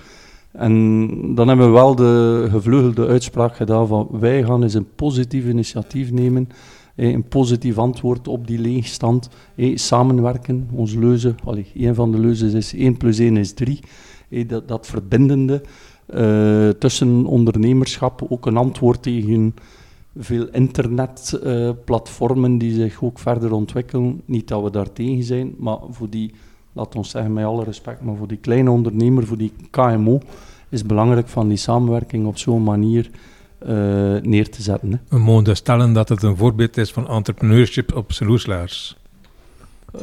En 0.51 1.35
dan 1.35 1.47
hebben 1.47 1.65
we 1.65 1.71
wel 1.71 1.95
de 1.95 2.47
gevleugelde 2.49 3.07
uitspraak 3.07 3.55
gedaan 3.55 3.87
van 3.87 4.07
wij 4.11 4.43
gaan 4.43 4.63
eens 4.63 4.73
een 4.73 4.95
positief 4.95 5.45
initiatief 5.45 6.11
nemen, 6.11 6.49
eh, 6.95 7.11
een 7.11 7.27
positief 7.27 7.77
antwoord 7.77 8.27
op 8.27 8.47
die 8.47 8.59
leegstand, 8.59 9.29
eh, 9.55 9.75
samenwerken. 9.75 10.69
Onze 10.71 10.99
leuze, 10.99 11.35
allee, 11.43 11.71
een 11.75 11.95
van 11.95 12.11
de 12.11 12.19
leuzes 12.19 12.53
is 12.53 12.73
1 12.73 12.97
plus 12.97 13.19
1 13.19 13.37
is 13.37 13.53
3, 13.53 13.79
eh, 14.29 14.47
dat, 14.47 14.67
dat 14.67 14.87
verbindende. 14.87 15.61
Tussen 16.79 17.25
ondernemerschap 17.25 18.25
ook 18.29 18.45
een 18.45 18.57
antwoord 18.57 19.01
tegen 19.01 19.55
veel 20.17 20.47
internetplatformen 20.51 22.57
die 22.57 22.73
zich 22.73 23.03
ook 23.03 23.19
verder 23.19 23.51
ontwikkelen. 23.51 24.21
Niet 24.25 24.47
dat 24.47 24.63
we 24.63 24.71
daar 24.71 24.93
tegen 24.93 25.23
zijn, 25.23 25.55
maar 25.57 25.77
voor 25.89 26.09
die, 26.09 26.31
laat 26.77 26.95
ons 26.95 27.09
zeggen 27.09 27.33
met 27.33 27.45
alle 27.45 27.63
respect, 27.63 28.01
maar 28.01 28.15
voor 28.15 28.27
die 28.27 28.37
kleine 28.37 28.71
ondernemer, 28.71 29.27
voor 29.27 29.37
die 29.37 29.53
KMO, 29.69 30.19
is 30.69 30.79
het 30.79 30.87
belangrijk 30.87 31.27
van 31.27 31.47
die 31.47 31.57
samenwerking 31.57 32.25
op 32.25 32.37
zo'n 32.37 32.63
manier 32.63 33.09
uh, 33.61 33.69
neer 34.21 34.49
te 34.49 34.61
zetten. 34.61 34.91
Hè. 34.91 34.97
We 35.09 35.19
mogen 35.19 35.43
dus 35.43 35.57
stellen 35.57 35.93
dat 35.93 36.09
het 36.09 36.23
een 36.23 36.37
voorbeeld 36.37 36.77
is 36.77 36.91
van 36.91 37.07
entrepreneurship 37.07 37.95
op 37.95 38.11
Seloeslaars. 38.11 38.97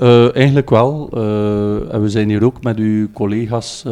Uh, 0.00 0.34
eigenlijk 0.34 0.70
wel. 0.70 1.08
en 1.90 2.02
we 2.02 2.08
zijn 2.08 2.28
hier 2.28 2.44
ook 2.44 2.62
met 2.62 2.78
uw 2.78 3.08
collega's 3.12 3.84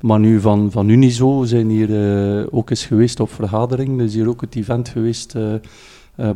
maar 0.00 0.18
nu 0.18 0.40
van, 0.40 0.70
van 0.70 0.88
Unizo 0.88 1.44
zijn 1.44 1.68
hier 1.68 1.88
ook 2.52 2.70
eens 2.70 2.86
geweest 2.86 3.20
op 3.20 3.32
vergadering. 3.32 3.98
Er 3.98 4.04
is 4.04 4.14
hier 4.14 4.28
ook 4.28 4.40
het 4.40 4.54
event 4.54 4.88
geweest, 4.88 5.34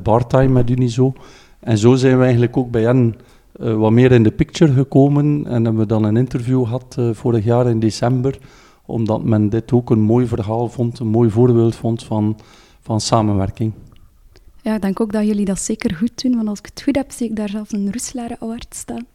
Bartime 0.03 0.49
met 0.49 0.71
Unizo. 0.71 1.13
En 1.61 1.79
zo 1.79 1.95
zijn 1.95 2.17
we 2.17 2.23
eigenlijk 2.23 2.57
ook 2.57 2.71
bij 2.71 2.83
hen 2.83 3.15
wat 3.61 3.91
meer 3.91 4.13
in 4.13 4.23
de 4.23 4.31
picture 4.31 4.73
gekomen. 4.73 5.47
En 5.47 5.65
hebben 5.65 5.77
we 5.77 5.87
dan 5.87 6.05
een 6.05 6.17
interview 6.17 6.65
gehad 6.65 6.97
vorig 7.13 7.45
jaar 7.45 7.67
in 7.69 7.81
december. 7.81 8.39
Omdat 8.87 9.25
men 9.25 9.49
dit 9.49 9.73
ook 9.73 9.91
een 9.91 10.01
mooi 10.01 10.27
verhaal 10.27 10.69
vond, 10.69 10.99
een 10.99 11.07
mooi 11.07 11.31
voorbeeld 11.31 11.75
vond 11.75 12.05
van, 12.05 12.39
van 12.81 13.01
samenwerking. 13.01 13.73
Ja, 14.63 14.75
ik 14.75 14.83
denk 14.83 15.01
ook 15.01 15.13
dat 15.13 15.27
jullie 15.27 15.45
dat 15.45 15.61
zeker 15.61 15.95
goed 15.95 16.23
doen. 16.23 16.37
Want 16.37 16.49
als 16.49 16.59
ik 16.59 16.67
het 16.67 16.83
goed 16.83 16.97
heb, 16.97 17.11
zie 17.11 17.29
ik 17.29 17.37
daar 17.37 17.49
zelfs 17.49 17.73
een 17.73 17.93
Roeselare 17.93 18.37
Award 18.41 18.75
staan. 18.75 19.07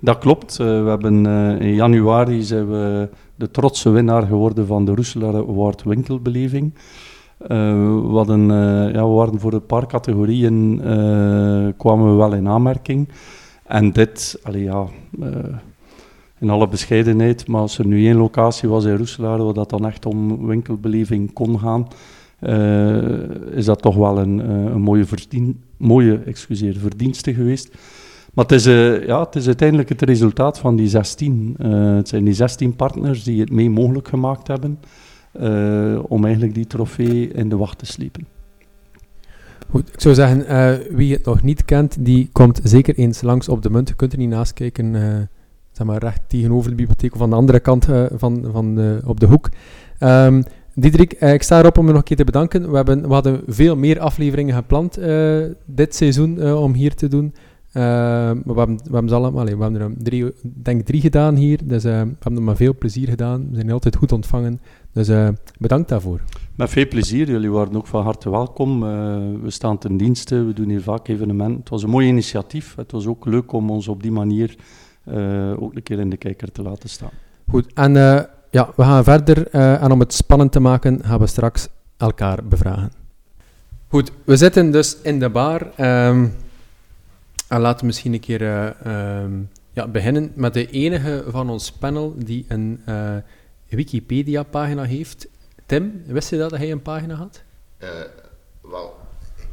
Dat 0.00 0.18
klopt. 0.18 0.56
we 0.56 0.64
hebben 0.64 1.26
in 1.60 1.74
januari 1.74 2.42
zijn 2.42 2.70
we 2.70 3.08
de 3.34 3.50
trotse 3.50 3.90
winnaar 3.90 4.22
geworden 4.22 4.66
van 4.66 4.84
de 4.84 4.94
Roeselaar 4.94 5.34
Award 5.34 5.82
Winkelbeleving. 5.82 6.74
Uh, 7.42 7.48
we, 7.48 8.12
hadden, 8.12 8.40
uh, 8.40 8.92
ja, 8.92 9.08
we 9.08 9.14
waren 9.14 9.40
voor 9.40 9.52
een 9.52 9.66
paar 9.66 9.86
categorieën 9.86 10.80
uh, 10.84 11.68
kwamen 11.76 12.10
we 12.10 12.16
wel 12.16 12.32
in 12.32 12.48
aanmerking. 12.48 13.08
En 13.68 13.92
dit, 13.92 14.38
allee, 14.42 14.62
ja, 14.62 14.86
in 16.38 16.50
alle 16.50 16.68
bescheidenheid, 16.68 17.48
maar 17.48 17.60
als 17.60 17.78
er 17.78 17.86
nu 17.86 18.06
één 18.06 18.16
locatie 18.16 18.68
was 18.68 18.84
in 18.84 18.96
Roeselaar 18.96 19.44
waar 19.44 19.54
dat 19.54 19.70
dan 19.70 19.86
echt 19.86 20.06
om 20.06 20.46
winkelbeleving 20.46 21.32
kon 21.32 21.58
gaan, 21.58 21.86
is 23.50 23.64
dat 23.64 23.82
toch 23.82 23.96
wel 23.96 24.18
een, 24.18 24.38
een 24.50 24.80
mooie, 24.80 25.04
verdien, 25.04 25.62
mooie 25.76 26.18
excuseer, 26.24 26.76
verdienste 26.78 27.34
geweest. 27.34 27.74
Maar 28.36 28.44
het 28.44 28.54
is, 28.54 28.64
ja, 29.06 29.20
het 29.20 29.36
is 29.36 29.46
uiteindelijk 29.46 29.88
het 29.88 30.02
resultaat 30.02 30.58
van 30.58 30.76
die 30.76 30.88
16. 30.88 31.56
Uh, 31.58 31.88
eh, 31.88 31.96
het 31.96 32.08
zijn 32.08 32.24
die 32.24 32.34
16 32.34 32.76
partners 32.76 33.24
die 33.24 33.40
het 33.40 33.50
mee 33.50 33.70
mogelijk 33.70 34.08
gemaakt 34.08 34.46
hebben 34.46 34.78
om 36.08 36.24
eigenlijk 36.24 36.54
die 36.54 36.66
trofee 36.66 37.28
in 37.28 37.48
de 37.48 37.56
wacht 37.56 37.78
te 37.78 37.86
slepen. 37.86 38.35
Goed, 39.70 39.88
ik 39.92 40.00
zou 40.00 40.14
zeggen, 40.14 40.46
wie 40.96 41.12
het 41.12 41.24
nog 41.24 41.42
niet 41.42 41.64
kent, 41.64 41.96
die 42.04 42.28
komt 42.32 42.60
zeker 42.62 42.94
eens 42.94 43.22
langs 43.22 43.48
op 43.48 43.62
de 43.62 43.70
munt. 43.70 43.88
Je 43.88 43.94
kunt 43.94 44.12
er 44.12 44.18
niet 44.18 44.28
naast 44.28 44.52
kijken, 44.52 44.94
zeg 45.72 45.86
maar 45.86 45.98
recht 45.98 46.20
tegenover 46.26 46.70
de 46.70 46.76
bibliotheek 46.76 47.14
of 47.14 47.20
aan 47.20 47.30
de 47.30 47.36
andere 47.36 47.60
kant 47.60 47.88
van, 48.12 48.44
van 48.52 49.00
op 49.04 49.20
de 49.20 49.26
hoek. 49.26 49.50
Um, 50.00 50.44
Diederik, 50.74 51.12
ik 51.12 51.42
sta 51.42 51.58
erop 51.58 51.78
om 51.78 51.84
je 51.84 51.90
nog 51.90 51.98
een 51.98 52.06
keer 52.06 52.16
te 52.16 52.24
bedanken. 52.24 52.70
We, 52.70 52.76
hebben, 52.76 53.08
we 53.08 53.14
hadden 53.14 53.42
veel 53.46 53.76
meer 53.76 54.00
afleveringen 54.00 54.54
gepland 54.54 54.98
dit 55.66 55.94
seizoen 55.94 56.54
om 56.54 56.74
hier 56.74 56.94
te 56.94 57.08
doen. 57.08 57.34
Uh, 57.76 57.82
maar 57.82 58.42
we 58.44 58.58
hebben, 58.58 58.76
we 58.84 58.94
hebben, 58.94 59.12
allemaal, 59.12 59.44
we 59.44 59.50
hebben 59.50 59.80
er 59.80 59.92
drie, 59.98 60.32
denk 60.42 60.86
drie 60.86 61.00
gedaan 61.00 61.34
hier, 61.34 61.58
dus 61.64 61.84
uh, 61.84 61.90
we 61.90 61.96
hebben 61.96 62.36
er 62.36 62.42
maar 62.42 62.56
veel 62.56 62.74
plezier 62.78 63.08
gedaan. 63.08 63.46
We 63.50 63.54
zijn 63.54 63.70
altijd 63.70 63.96
goed 63.96 64.12
ontvangen, 64.12 64.60
dus 64.96 65.08
uh, 65.08 65.28
bedankt 65.58 65.88
daarvoor. 65.88 66.20
Met 66.54 66.70
veel 66.70 66.88
plezier, 66.88 67.30
jullie 67.30 67.50
waren 67.50 67.76
ook 67.76 67.86
van 67.86 68.02
harte 68.02 68.30
welkom. 68.30 68.80
we 69.42 69.50
staan 69.50 69.78
ten 69.78 69.96
dienste, 69.96 70.44
we 70.44 70.52
doen 70.52 70.68
hier 70.68 70.82
vaak 70.82 71.08
evenementen. 71.08 71.60
Het 71.60 71.68
was 71.68 71.82
een 71.82 71.90
mooi 71.90 72.08
initiatief, 72.08 72.74
het 72.76 72.92
was 72.92 73.06
ook 73.06 73.24
leuk 73.24 73.52
om 73.52 73.70
ons 73.70 73.88
op 73.88 74.02
die 74.02 74.12
manier 74.12 74.56
ook 75.58 75.74
een 75.74 75.82
keer 75.82 75.98
in 75.98 76.10
de 76.10 76.16
kijker 76.16 76.52
te 76.52 76.62
laten 76.62 76.88
staan. 76.88 77.10
Goed, 77.46 77.72
en 77.74 77.96
ja, 78.56 78.72
we 78.76 78.82
gaan 78.82 79.04
verder 79.04 79.48
eh, 79.48 79.82
en 79.82 79.90
om 79.92 80.00
het 80.00 80.12
spannend 80.12 80.52
te 80.52 80.60
maken 80.60 81.04
gaan 81.04 81.18
we 81.18 81.26
straks 81.26 81.68
elkaar 81.96 82.44
bevragen. 82.44 82.92
Goed, 83.88 84.12
we 84.24 84.36
zitten 84.36 84.70
dus 84.70 84.96
in 85.02 85.18
de 85.18 85.30
bar. 85.30 85.70
ehm, 85.76 86.26
en 87.48 87.60
laten 87.60 87.80
we 87.80 87.86
misschien 87.86 88.12
een 88.12 88.20
keer 88.20 88.42
eh, 88.42 88.66
ehm, 88.84 89.32
ja, 89.72 89.86
beginnen 89.86 90.32
met 90.34 90.54
de 90.54 90.70
enige 90.70 91.24
van 91.28 91.50
ons 91.50 91.72
panel 91.72 92.14
die 92.16 92.44
een 92.48 92.80
eh, 92.84 93.16
Wikipedia-pagina 93.68 94.82
heeft. 94.82 95.26
Tim, 95.66 96.02
wist 96.06 96.30
je 96.30 96.36
dat 96.36 96.50
hij 96.50 96.70
een 96.70 96.82
pagina 96.82 97.14
had? 97.14 97.42
Eh, 97.78 97.88
wel, 98.60 98.96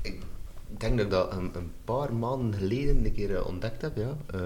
ik 0.02 0.22
denk 0.68 0.98
dat 0.98 1.06
ik 1.06 1.12
dat 1.12 1.32
een, 1.32 1.52
een 1.54 1.72
paar 1.86 2.14
maanden 2.14 2.60
geleden 2.60 3.06
een 3.06 3.14
keer 3.14 3.36
eh, 3.36 3.48
ontdekt 3.48 3.82
heb, 3.82 3.98
ja. 3.98 4.18
Eh, 4.34 4.40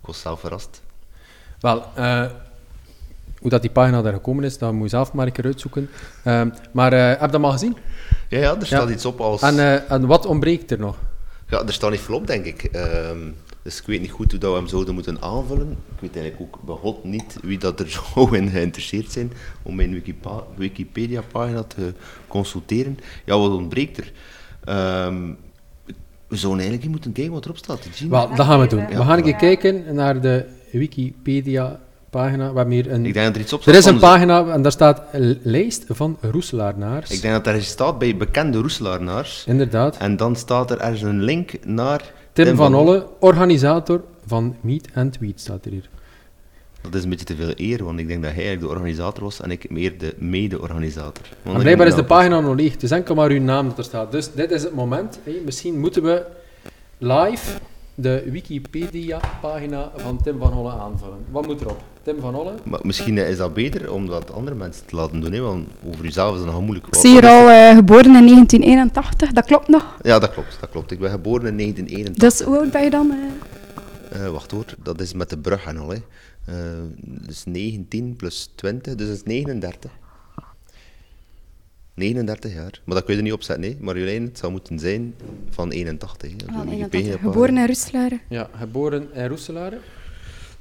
ik 0.00 0.06
was 0.06 0.20
zelf 0.20 0.40
verrast. 0.40 0.82
Wel, 1.60 1.84
hoe 3.38 3.50
dat 3.50 3.60
die 3.60 3.70
pagina 3.70 4.02
daar 4.02 4.12
gekomen 4.12 4.44
is, 4.44 4.58
dat 4.58 4.72
moet 4.72 4.82
je 4.82 4.88
zelf 4.88 5.12
maar 5.12 5.26
een 5.26 5.32
keer 5.32 5.44
uitzoeken. 5.44 5.90
Ehm, 6.24 6.50
maar 6.72 6.92
heb 6.92 7.20
je 7.20 7.28
dat 7.28 7.40
maar 7.40 7.52
gezien? 7.52 7.76
Ja, 8.28 8.38
ja, 8.38 8.56
er 8.56 8.66
staat 8.66 8.90
iets 8.90 9.04
op 9.04 9.20
als... 9.20 9.42
En, 9.42 9.88
en 9.88 10.06
wat 10.06 10.26
ontbreekt 10.26 10.70
er 10.70 10.78
nog? 10.78 10.96
Ja, 11.48 11.62
er 11.66 11.72
staat 11.72 11.90
niet 11.90 12.00
veel 12.00 12.14
op, 12.14 12.26
denk 12.26 12.44
ik. 12.44 12.70
Dus 13.68 13.80
ik 13.80 13.86
weet 13.86 14.00
niet 14.00 14.10
goed 14.10 14.30
hoe 14.30 14.40
dat 14.40 14.52
we 14.52 14.56
hem 14.56 14.66
zouden 14.66 14.94
moeten 14.94 15.22
aanvullen. 15.22 15.70
Ik 15.70 16.00
weet 16.00 16.16
eigenlijk 16.16 16.56
ook 16.66 16.78
God 16.78 17.04
niet 17.04 17.36
wie 17.42 17.58
dat 17.58 17.80
er 17.80 17.88
zou 18.14 18.36
in 18.36 18.48
geïnteresseerd 18.48 19.12
zijn 19.12 19.32
om 19.62 19.74
mijn 19.74 20.02
Wikipedia-pagina 20.56 21.62
te 21.62 21.92
consulteren. 22.28 22.98
Ja, 23.24 23.38
wat 23.38 23.50
ontbreekt 23.50 23.98
er? 23.98 24.12
Ehm, 24.64 25.30
we 26.28 26.36
zouden 26.36 26.62
eigenlijk 26.62 26.82
niet 26.82 26.90
moeten 26.90 27.12
kijken 27.12 27.32
wat 27.32 27.44
erop 27.44 27.56
staat. 27.56 27.88
Wel, 28.08 28.34
dat 28.34 28.46
gaan 28.46 28.60
we 28.60 28.66
doen. 28.66 28.80
Ja. 28.80 28.88
We 28.88 29.04
gaan 29.04 29.16
een 29.16 29.22
keer 29.22 29.36
kijken 29.36 29.94
naar 29.94 30.20
de 30.20 30.44
Wikipedia-pagina. 30.72 32.50
We 32.50 32.56
hebben 32.56 32.74
hier 32.74 32.92
een... 32.92 33.06
Ik 33.06 33.14
denk 33.14 33.26
dat 33.26 33.34
er 33.34 33.40
iets 33.40 33.52
op 33.52 33.58
Er 33.58 33.64
staat 33.64 33.76
is 33.76 33.84
een 33.84 33.98
pagina 33.98 34.46
en 34.46 34.62
daar 34.62 34.72
staat 34.72 35.02
een 35.12 35.40
lijst 35.42 35.84
van 35.88 36.18
roeselaarnaars. 36.20 37.10
Ik 37.10 37.20
denk 37.20 37.34
dat 37.34 37.46
er 37.46 37.56
iets 37.56 37.68
staat 37.68 37.98
bij 37.98 38.16
bekende 38.16 38.58
roeselaarnaars. 38.58 39.44
Inderdaad. 39.46 39.96
En 39.96 40.16
dan 40.16 40.36
staat 40.36 40.70
er 40.70 40.78
ergens 40.78 41.02
een 41.02 41.22
link 41.22 41.64
naar... 41.64 42.16
Tim 42.44 42.56
van 42.56 42.74
Olle, 42.74 43.06
organisator 43.18 44.04
van 44.26 44.56
Meet 44.60 44.88
and 44.94 45.12
Tweet, 45.12 45.40
staat 45.40 45.64
er 45.64 45.70
hier. 45.70 45.88
Dat 46.80 46.94
is 46.94 47.02
een 47.02 47.10
beetje 47.10 47.24
te 47.24 47.36
veel 47.36 47.52
eer, 47.56 47.84
want 47.84 47.98
ik 47.98 48.08
denk 48.08 48.22
dat 48.22 48.32
hij 48.32 48.42
eigenlijk 48.42 48.72
de 48.72 48.78
organisator 48.78 49.22
was 49.22 49.40
en 49.40 49.50
ik 49.50 49.70
meer 49.70 49.98
de 49.98 50.14
mede-organisator. 50.18 51.24
Blijkbaar 51.42 51.86
is 51.86 51.94
de 51.94 52.04
pagina 52.04 52.40
nog 52.40 52.54
leeg. 52.54 52.72
Het 52.72 52.82
is 52.82 52.90
enkel 52.90 53.14
maar 53.14 53.30
uw 53.30 53.40
naam 53.40 53.68
dat 53.68 53.78
er 53.78 53.84
staat. 53.84 54.12
Dus 54.12 54.32
dit 54.32 54.50
is 54.50 54.62
het 54.62 54.74
moment. 54.74 55.18
Hé, 55.24 55.40
misschien 55.44 55.80
moeten 55.80 56.02
we 56.02 56.24
live 56.98 57.58
de 58.00 58.24
Wikipedia-pagina 58.30 59.90
van 59.96 60.22
Tim 60.22 60.38
van 60.38 60.54
Olle 60.54 60.70
aanvullen. 60.72 61.18
Wat 61.30 61.46
moet 61.46 61.60
erop? 61.60 61.82
Tim 62.02 62.20
van 62.20 62.34
Olle? 62.34 62.54
Maar 62.64 62.80
misschien 62.82 63.18
is 63.18 63.36
dat 63.36 63.54
beter 63.54 63.92
om 63.92 64.06
dat 64.06 64.32
andere 64.32 64.56
mensen 64.56 64.86
te 64.86 64.96
laten 64.96 65.20
doen, 65.20 65.32
hè, 65.32 65.40
want 65.40 65.68
over 65.86 66.04
jezelf 66.04 66.30
is 66.32 66.36
het 66.36 66.46
nogal 66.46 66.62
moeilijk. 66.62 66.86
Ik 66.86 66.94
zie 66.94 67.10
hier 67.10 67.26
al 67.26 67.48
eh, 67.48 67.74
geboren 67.74 68.16
in 68.16 68.26
1981, 68.26 69.32
dat 69.32 69.44
klopt 69.44 69.68
nog. 69.68 69.96
Ja, 70.02 70.18
dat 70.18 70.30
klopt, 70.32 70.56
dat 70.60 70.70
klopt. 70.70 70.90
Ik 70.90 70.98
ben 70.98 71.10
geboren 71.10 71.46
in 71.46 71.56
1981. 71.56 72.14
Dus 72.38 72.46
hoe 72.46 72.58
oud 72.58 72.70
ben 72.70 72.82
je 72.82 72.90
dan? 72.90 73.10
eh? 74.10 74.24
Eh, 74.24 74.30
wacht 74.30 74.50
hoor, 74.50 74.64
dat 74.82 75.00
is 75.00 75.12
met 75.12 75.30
de 75.30 75.38
brug 75.38 75.66
en 75.66 75.76
al. 75.78 75.88
Hè. 75.88 75.96
Eh, 76.44 76.54
dus 77.02 77.44
19 77.44 78.16
plus 78.16 78.52
20, 78.54 78.94
dus 78.94 79.06
dat 79.06 79.16
is 79.16 79.22
39. 79.22 79.90
39 81.98 82.52
jaar. 82.54 82.80
Maar 82.84 82.94
dat 82.94 83.04
kun 83.04 83.12
je 83.12 83.18
er 83.18 83.24
niet 83.24 83.32
opzetten, 83.32 83.70
hè. 83.70 83.76
Marjolein, 83.80 84.22
het 84.22 84.38
zou 84.38 84.52
moeten 84.52 84.78
zijn 84.78 85.14
van 85.50 85.70
81. 85.70 86.30
Hè, 86.30 86.36
op 86.36 86.52
Van 86.52 86.66
de 86.66 86.72
81. 86.72 86.78
Wikipedia-pagina. 86.78 87.32
Geboren 87.32 87.56
in 87.56 87.66
Rustlaren. 87.66 88.20
Ja, 88.28 88.48
geboren 88.58 89.08
in 89.14 89.26
Roeselare. 89.26 89.78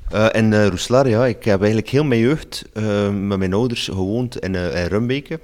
Eh, 0.10 0.28
in 0.32 0.52
uh, 0.52 0.68
Roeselare, 0.68 1.10
ja. 1.10 1.26
Ik 1.26 1.44
heb 1.44 1.60
eigenlijk 1.60 1.90
heel 1.90 2.04
mijn 2.04 2.22
jeugd 2.22 2.66
eh, 2.74 3.10
met 3.10 3.38
mijn 3.38 3.54
ouders 3.54 3.88
gewoond 3.88 4.40
in, 4.40 4.56
eh 4.56 4.84
in 4.84 4.88
Rumbeke, 4.88 5.40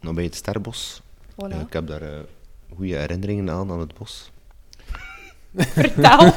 nog 0.00 0.14
bij 0.14 0.24
het 0.24 0.34
Sterbos. 0.34 1.02
Voilà. 1.34 1.52
Eh, 1.52 1.60
ik 1.60 1.72
heb 1.72 1.86
daar 1.86 2.02
eh, 2.02 2.08
goede 2.76 2.96
herinneringen 2.96 3.50
aan, 3.50 3.70
aan 3.70 3.80
het 3.80 3.94
bos. 3.98 4.30
Vertel. 5.56 6.20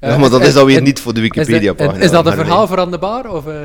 ja, 0.00 0.18
maar 0.18 0.30
dat 0.30 0.42
is 0.42 0.54
dan 0.54 0.66
weer 0.66 0.82
niet 0.82 1.00
voor 1.00 1.14
de 1.14 1.20
Wikipedia-pagina. 1.20 2.04
is 2.04 2.10
dat 2.10 2.26
een 2.26 2.32
verhaal 2.32 2.66
voor 2.66 2.78
aan 2.78 2.90
de 2.90 2.98
bar? 2.98 3.28
Of, 3.28 3.46
eh? 3.46 3.64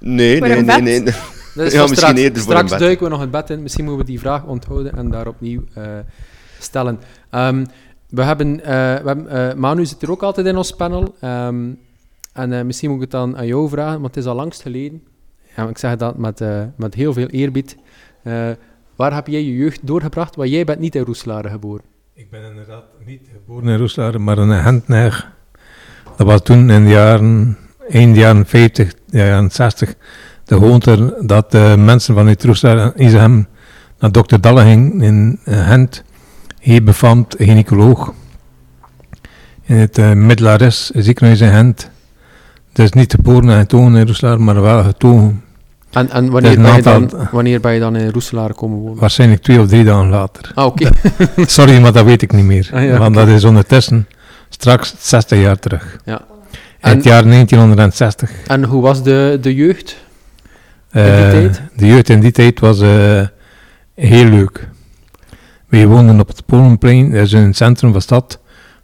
Nee, 0.00 0.40
nee, 0.40 0.62
nee, 0.62 1.00
nee. 1.00 1.14
Dat 1.54 1.66
is 1.66 1.72
Ja, 1.72 1.86
straks. 1.86 2.40
straks 2.40 2.70
duiken 2.78 3.04
we 3.04 3.10
nog 3.10 3.20
het 3.20 3.30
bed 3.30 3.50
in. 3.50 3.62
Misschien 3.62 3.84
moeten 3.84 4.04
we 4.04 4.10
die 4.10 4.20
vraag 4.20 4.44
onthouden 4.44 4.92
en 4.96 5.10
daar 5.10 5.26
opnieuw 5.26 5.60
eh, 5.74 5.82
stellen. 6.60 6.98
Ehm, 7.30 7.64
we 8.08 8.22
hebben, 8.22 8.60
eh, 8.60 8.66
we 8.74 9.06
hebben 9.06 9.28
eh, 9.28 9.54
Manu 9.54 9.86
zit 9.86 10.02
er 10.02 10.10
ook 10.10 10.22
altijd 10.22 10.46
in 10.46 10.56
ons 10.56 10.70
panel. 10.72 11.14
Ehm, 11.20 11.64
en 12.32 12.52
eh, 12.52 12.62
misschien 12.64 12.88
moet 12.88 12.96
ik 12.96 13.02
het 13.02 13.20
dan 13.20 13.36
aan 13.36 13.46
jou 13.46 13.68
vragen, 13.68 14.00
want 14.00 14.14
het 14.14 14.24
is 14.24 14.30
al 14.30 14.36
langst 14.36 14.62
geleden. 14.62 15.02
Ja, 15.56 15.68
ik 15.68 15.78
zeg 15.78 15.96
dat 15.96 16.18
met, 16.18 16.40
eh, 16.40 16.62
met 16.76 16.94
heel 16.94 17.12
veel 17.12 17.26
eerbied. 17.26 17.76
Eh, 18.22 18.50
waar 18.96 19.14
heb 19.14 19.26
jij 19.26 19.42
je 19.44 19.56
jeugd 19.56 19.86
doorgebracht? 19.86 20.36
Want 20.36 20.50
jij 20.50 20.64
bent 20.64 20.78
niet 20.80 20.94
in 20.94 21.02
Roeselare 21.04 21.48
geboren. 21.48 21.84
Ik 22.14 22.30
ben 22.30 22.42
inderdaad 22.50 22.84
niet 23.06 23.20
geboren 23.32 23.68
in 23.68 23.78
Roeselare, 23.78 24.18
maar 24.18 24.38
in 24.38 24.48
Hentner. 24.50 25.32
Dat 26.16 26.26
was 26.26 26.42
toen 26.42 26.70
in 26.70 26.84
de 26.84 26.90
jaren, 26.90 27.56
eind 27.88 28.16
jaren 28.16 28.46
50, 28.46 28.92
ja, 29.06 29.24
jaren 29.26 29.50
60, 29.50 29.94
de 30.44 30.54
gewoonte 30.54 31.16
dat 31.20 31.50
de 31.50 31.74
mensen 31.78 32.14
vanuit 32.14 32.44
Roeselare 32.44 32.92
en 32.96 33.04
Isehem 33.04 33.46
naar 33.98 34.12
dokter 34.12 34.40
Dalle 34.40 34.62
ging 34.62 35.02
in 35.02 35.38
eh, 35.44 35.68
Gent. 35.68 36.02
Bevond 36.82 37.40
een 37.40 37.46
gynaecoloog 37.46 38.12
in 39.66 39.76
het 39.76 39.98
uh, 39.98 40.12
Middelares 40.12 40.90
ziekenhuis 40.90 41.40
in 41.40 41.50
Gent. 41.50 41.90
Dus 42.72 42.92
niet 42.92 43.12
geboren 43.14 43.50
en 43.50 43.58
getogen 43.58 43.96
in 43.96 44.06
Roeselare, 44.06 44.38
maar 44.38 44.60
wel 44.62 44.82
getogen. 44.82 45.42
En, 45.90 46.10
en 46.10 46.30
wanneer, 46.30 46.60
ben 46.60 46.74
je 46.76 46.82
dan, 46.82 47.10
wanneer 47.30 47.60
ben 47.60 47.72
je 47.74 47.80
dan 47.80 47.96
in 47.96 48.08
Roeselare 48.10 48.54
komen 48.54 48.78
wonen? 48.78 48.98
Waarschijnlijk 49.00 49.42
twee 49.42 49.60
of 49.60 49.68
drie 49.68 49.84
dagen 49.84 50.08
later. 50.08 50.50
Ah, 50.54 50.66
oké. 50.66 50.90
Sorry, 51.46 51.80
maar 51.80 51.92
dat 51.92 52.04
weet 52.04 52.22
ik 52.22 52.32
niet 52.32 52.44
meer. 52.44 52.70
Ah, 52.72 52.84
ja, 52.84 52.98
want 52.98 53.14
dat 53.14 53.28
is 53.28 53.44
ondertussen 53.44 54.06
straks 54.48 54.94
60 54.98 55.38
jaar 55.40 55.58
terug. 55.58 55.98
Ja. 56.04 56.20
In 56.20 56.56
En- 56.80 56.96
het 56.96 57.04
jaar 57.04 57.22
1960. 57.24 58.30
En 58.46 58.64
hoe 58.64 58.82
was 58.82 59.02
de, 59.02 59.38
de 59.40 59.54
jeugd? 59.54 59.96
Eh? 60.94 61.52
De 61.76 61.86
jeugd 61.86 62.08
in 62.08 62.20
die 62.20 62.32
tijd 62.32 62.60
was 62.60 62.80
eh, 62.80 63.26
heel 63.94 64.24
leuk. 64.24 64.68
We 65.68 65.86
woonden 65.86 66.20
op 66.20 66.28
het 66.28 66.46
Polenplein, 66.46 67.10
dat 67.10 67.22
is 67.22 67.32
in 67.32 67.42
het 67.42 67.56
centrum 67.56 67.90
van 67.90 67.98
de 67.98 68.04
stad. 68.04 68.38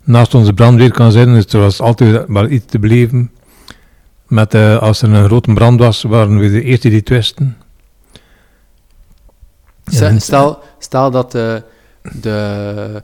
Naast 0.05 0.35
onze 0.35 0.52
brandweer 0.52 0.90
kan 0.93 1.12
zijn, 1.12 1.35
dus 1.35 1.47
er 1.47 1.61
was 1.61 1.81
altijd 1.81 2.26
wel 2.26 2.49
iets 2.49 2.67
te 2.67 2.79
beleven. 2.79 3.31
Met, 4.26 4.55
eh, 4.55 4.79
als 4.79 5.02
er 5.02 5.12
een 5.12 5.25
grote 5.25 5.52
brand 5.52 5.81
was, 5.81 6.02
waren 6.02 6.38
we 6.38 6.50
de 6.50 6.62
eerste 6.62 6.88
die 6.88 6.99
het 6.99 7.09
wisten. 7.09 7.57
Stel- 10.79 11.11
dat 11.11 11.35
eh, 11.35 11.57
de 12.02 13.02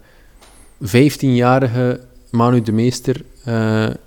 15-jarige 0.85 2.01
Manu 2.31 2.63
de 2.63 2.73
Meester 2.73 3.25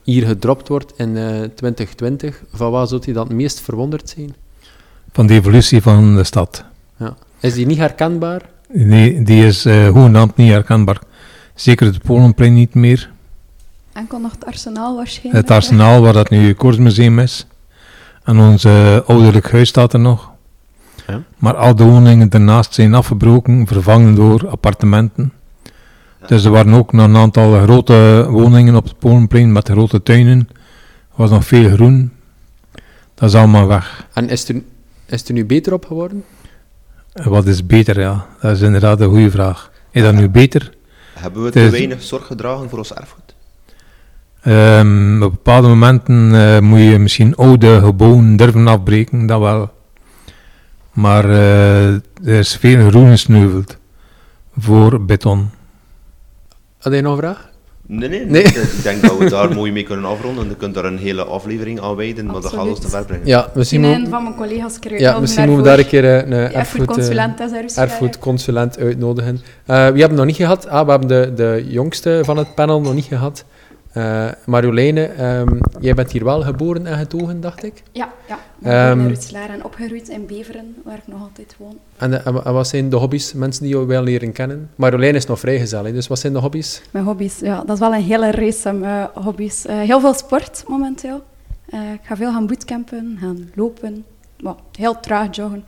hier 0.04 0.26
gedropt 0.26 0.68
wordt 0.68 0.94
in 0.98 1.18
eh, 1.18 1.24
2020. 1.56 2.44
Van 2.54 2.72
wat 2.72 2.90
zou 2.90 3.02
hij 3.04 3.14
dan 3.14 3.28
het 3.28 3.36
meest 3.36 3.60
verwonderd 3.62 4.10
zijn? 4.10 4.36
Van 5.12 5.28
de 5.28 5.34
evolutie 5.34 5.82
van 5.82 6.16
de 6.16 6.24
stad. 6.24 6.64
Is 7.40 7.54
die 7.54 7.66
niet 7.66 7.78
herkenbaar? 7.78 8.42
Nee, 8.72 9.24
die 9.24 9.46
is 9.46 9.66
eh 9.66 9.88
hoegenaamd 9.90 10.36
niet 10.36 10.52
herkenbaar. 10.52 11.00
Zeker 11.56 11.86
het 11.86 12.02
Polenplein 12.02 12.54
niet 12.54 12.74
meer. 12.74 13.10
Enkel 13.94 14.20
nog 14.20 14.32
het 14.32 14.46
arsenaal 14.46 14.96
waarschijnlijk. 14.96 15.48
Het 15.48 15.56
arsenaal, 15.56 16.02
waar 16.02 16.14
dat 16.14 16.30
nu 16.30 16.48
het 16.48 16.58
Koortsmuseum 16.58 17.20
is. 17.20 17.48
En 18.24 18.40
ons 18.40 18.64
eh, 18.64 18.98
ouderlijk 19.08 19.52
huis 19.52 19.70
staat 19.70 19.94
er 19.94 20.00
nog. 20.00 20.32
Ja. 21.08 21.22
Maar 21.38 21.56
al 21.56 21.76
de 21.76 21.84
woningen 21.84 22.30
daarnaast 22.30 22.74
zijn 22.74 22.94
afgebroken, 22.94 23.68
vervangen 23.68 24.16
door 24.16 24.50
appartementen. 24.50 25.34
Dus 26.28 26.44
er 26.46 26.52
waren 26.52 26.74
ook 26.74 26.94
nog 26.94 27.06
een 27.06 27.18
aantal 27.18 27.62
grote 27.62 28.26
woningen 28.30 28.76
op 28.76 28.84
het 28.84 29.00
Polenplein 29.00 29.52
met 29.52 29.70
grote 29.70 30.04
tuinen. 30.04 30.50
Er 31.10 31.16
was 31.16 31.30
nog 31.30 31.46
veel 31.46 31.70
groen. 31.70 32.12
Dat 33.16 33.30
is 33.30 33.36
allemaal 33.36 33.68
weg. 33.68 34.08
En 34.14 34.30
is 34.30 34.50
er, 34.50 34.62
is 35.10 35.20
het 35.20 35.28
er 35.28 35.34
nu 35.34 35.46
beter 35.46 35.74
op 35.74 35.86
geworden? 35.86 36.24
En 37.14 37.30
wat 37.30 37.46
is 37.46 37.66
beter, 37.66 38.00
ja? 38.00 38.26
Dat 38.42 38.52
is 38.56 38.62
inderdaad 38.62 39.00
een 39.02 39.10
goede 39.10 39.32
vraag. 39.32 39.72
Is 39.92 40.02
dat 40.02 40.14
nu 40.14 40.30
beter? 40.30 40.74
Hebben 41.14 41.44
we 41.44 41.50
te 41.50 41.60
is- 41.66 41.72
weinig 41.72 42.02
zorg 42.04 42.26
gedragen 42.26 42.70
voor 42.70 42.78
ons 42.78 42.94
erfgoed? 42.94 43.36
Ehm, 44.42 45.24
op 45.24 45.32
bepaalde 45.32 45.68
momenten 45.68 46.36
eh, 46.36 46.60
moet 46.60 46.80
je 46.80 46.98
misschien 47.00 47.36
oude 47.36 47.80
gebouwen 47.80 48.36
durven 48.36 48.68
afbreken, 48.68 49.26
dat 49.26 49.40
wel. 49.40 49.74
Maar 50.92 51.30
eh, 51.30 51.94
er 51.94 52.02
is 52.24 52.56
veel 52.56 52.90
groen 52.90 53.10
gesneuveld 53.10 53.78
voor 54.58 55.06
beton. 55.06 55.50
Had 56.78 56.92
jij 56.92 57.02
nog 57.02 57.12
een 57.12 57.18
vraag? 57.18 57.49
Nee, 57.92 58.10
nee, 58.10 58.26
Nee. 58.26 58.44
Ik 58.44 58.84
denk 58.84 59.02
dat 59.02 59.18
we 59.18 59.30
daar 59.30 59.54
mooi 59.60 59.72
mee 59.72 59.84
kunnen 59.84 60.06
afronden. 60.06 60.50
Je 60.50 60.56
kunt 60.56 60.74
daar 60.74 60.86
een 60.86 60.98
hele 60.98 61.24
aflevering 61.24 61.82
aan 61.82 61.96
wijden, 61.96 62.26
maar 62.26 62.42
dat 62.42 62.54
gaat 62.54 62.68
ons 62.68 62.80
te 62.80 62.90
ver 62.90 63.06
brengen. 63.06 63.28
Ja, 63.28 63.52
misschien, 63.54 63.82
moet, 63.82 64.10
van 64.10 64.24
mijn 64.24 64.36
collega's 64.36 64.78
ja, 64.98 65.20
misschien 65.20 65.46
moeten 65.46 65.64
we 65.64 65.70
daar 65.70 65.80
een 65.80 65.88
keer 65.88 66.06
eh, 66.06 66.16
een 66.16 66.34
eh, 66.34 66.56
erfgoedconsulent 66.56 67.76
erfgoedconsulent 67.76 68.78
uitnodigen. 68.80 69.40
Eh, 69.66 69.76
wie 69.76 70.00
hebben 70.00 70.10
we 70.10 70.16
nog 70.16 70.26
niet 70.26 70.36
gehad? 70.36 70.68
Ah, 70.68 70.86
we 70.86 70.92
hebben 70.92 71.08
de, 71.08 71.34
de 71.36 71.66
jongste 71.68 72.22
van 72.24 72.38
het 72.38 72.56
panel 72.56 72.82
nog 72.82 72.94
niet 72.94 73.06
gehad. 73.06 73.46
Eh 73.94 74.28
Marjoleine, 74.46 75.06
ehm, 75.06 75.58
jij 75.80 75.94
bent 75.94 76.12
hier 76.12 76.24
wel 76.24 76.42
geboren 76.42 76.86
en 76.88 76.98
getogen, 76.98 77.42
dacht 77.42 77.64
ik. 77.64 77.84
Ja, 77.92 78.10
ja. 78.28 78.36
Ik 78.36 78.42
ben 78.60 78.72
Ehm, 78.74 79.00
in 79.00 79.08
Roetselaar 79.08 79.50
en 79.50 79.64
opgegroeid 79.64 80.08
in 80.10 80.26
Beveren, 80.26 80.76
waar 80.84 80.98
ik 80.98 81.08
nog 81.08 81.22
altijd 81.22 81.56
woon. 81.58 81.78
En, 81.98 82.14
eh, 82.14 82.28
en, 82.28 82.44
en 82.46 82.54
wat 82.54 82.68
zijn 82.68 82.90
de 82.90 82.96
hobby's, 82.96 83.34
mensen 83.34 83.64
die 83.64 83.72
jou 83.74 83.88
wel 83.88 84.04
leren 84.04 84.32
kennen? 84.32 84.70
Marjoleine 84.76 85.18
is 85.18 85.26
nog 85.26 85.40
vrijgezel, 85.40 85.86
hè, 85.86 85.92
dus 85.94 86.08
wat 86.08 86.20
zijn 86.20 86.34
de 86.34 86.40
hobby's? 86.40 86.82
Mijn 86.92 87.06
hobby's, 87.06 87.40
ja, 87.40 87.58
dat 87.64 87.70
is 87.74 87.80
wel 87.80 87.94
een 87.94 88.04
hele 88.04 88.32
race 88.32 88.70
aan 88.70 88.84
eh, 88.84 89.04
hobby's. 89.14 89.64
Heel 89.68 90.00
veel 90.00 90.14
sport 90.14 90.64
momenteel. 90.68 91.24
Ik 91.72 92.00
ga 92.04 92.16
veel 92.16 92.32
gaan 92.32 92.48
bootcampen, 92.48 93.18
gaan 93.22 93.50
lopen, 93.56 94.06
Well, 94.38 94.56
heel 94.78 95.00
traag 95.00 95.36
joggen. 95.36 95.64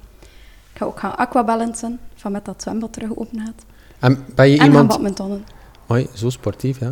Ik 0.73 0.77
ga 0.77 0.85
ook 0.85 0.99
gaan 0.99 1.15
aquabalansen, 1.15 1.99
van 2.15 2.31
met 2.31 2.45
dat 2.45 2.61
zwembad 2.61 2.93
terug 2.93 3.09
open 3.15 3.39
gaat. 3.45 3.65
En 3.99 4.25
ben 4.35 4.45
je 4.45 4.51
En 4.53 4.57
gaan 4.59 4.67
iemand... 4.67 4.87
badmintonnen. 4.87 5.43
Hoi, 5.87 6.07
zo 6.13 6.29
sportief, 6.29 6.79
ja. 6.79 6.91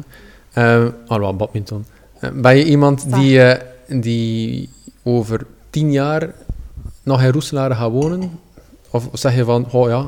Uh, 0.58 0.86
alhoewel, 1.08 1.36
badminton. 1.36 1.86
Eh, 2.20 2.30
ben 2.34 2.58
je 2.58 2.66
iemand 2.66 3.14
die, 3.14 3.42
eh, 3.42 4.00
die 4.02 4.70
over 5.04 5.48
tien 5.70 5.92
jaar 5.92 6.34
nog 7.04 7.22
in 7.22 7.32
Roeselare 7.32 7.76
gaat 7.76 7.92
wonen? 7.92 8.40
Of 8.90 9.10
zeg 9.14 9.36
je 9.36 9.44
van, 9.44 9.72
oh 9.72 9.90
ja, 9.90 10.06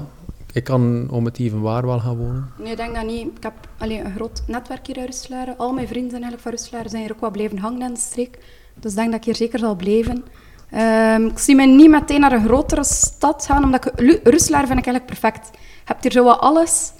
ik 0.54 0.64
kan 0.64 1.08
om 1.12 1.26
het 1.26 1.40
even 1.40 1.62
waar 1.62 1.86
wel 1.86 2.00
gaan 2.00 2.18
wonen? 2.18 2.52
Nee, 2.58 2.72
ik 2.72 2.78
denk 2.78 2.96
dat 2.96 3.06
niet. 3.06 3.28
Ik 3.38 3.44
heb 3.44 3.54
alleen 3.78 4.06
een 4.06 4.16
groot 4.16 4.44
netwerk 4.48 4.88
hier 4.88 4.98
in 4.98 5.06
Roeselare. 5.06 5.56
Al 5.58 5.74
mijn 5.74 5.88
vrienden 5.88 6.12
eigenlijk 6.12 6.42
van 6.42 6.52
Roeselare 6.52 6.90
zijn 6.90 7.02
hier 7.02 7.12
ook 7.12 7.22
wel 7.22 7.32
blijven 7.32 7.58
hangen 7.58 7.82
in 7.82 7.94
de 7.94 8.00
streek. 8.00 8.40
Dus 8.74 8.92
ik 8.92 8.98
denk 8.98 9.12
dat 9.12 9.20
ik 9.20 9.26
hier 9.26 9.36
zeker 9.36 9.60
zal 9.60 9.76
blijven. 9.76 10.24
Ehm, 10.70 11.26
ik 11.26 11.40
zie 11.40 11.56
me 11.56 11.66
niet 11.66 11.90
meteen 11.90 12.20
naar 12.20 12.32
een 12.32 12.46
grotere 12.46 12.84
stad 12.84 13.46
gaan, 13.46 13.64
omdat 13.64 13.86
ik... 13.86 13.92
Vind 13.96 14.30
ik 14.30 14.54
eigenlijk 14.66 15.06
perfect. 15.06 15.50
Je 15.52 15.58
hebt 15.86 16.04
hier 16.04 16.12
zo 16.12 16.24
wat 16.24 16.40
alles. 16.40 16.92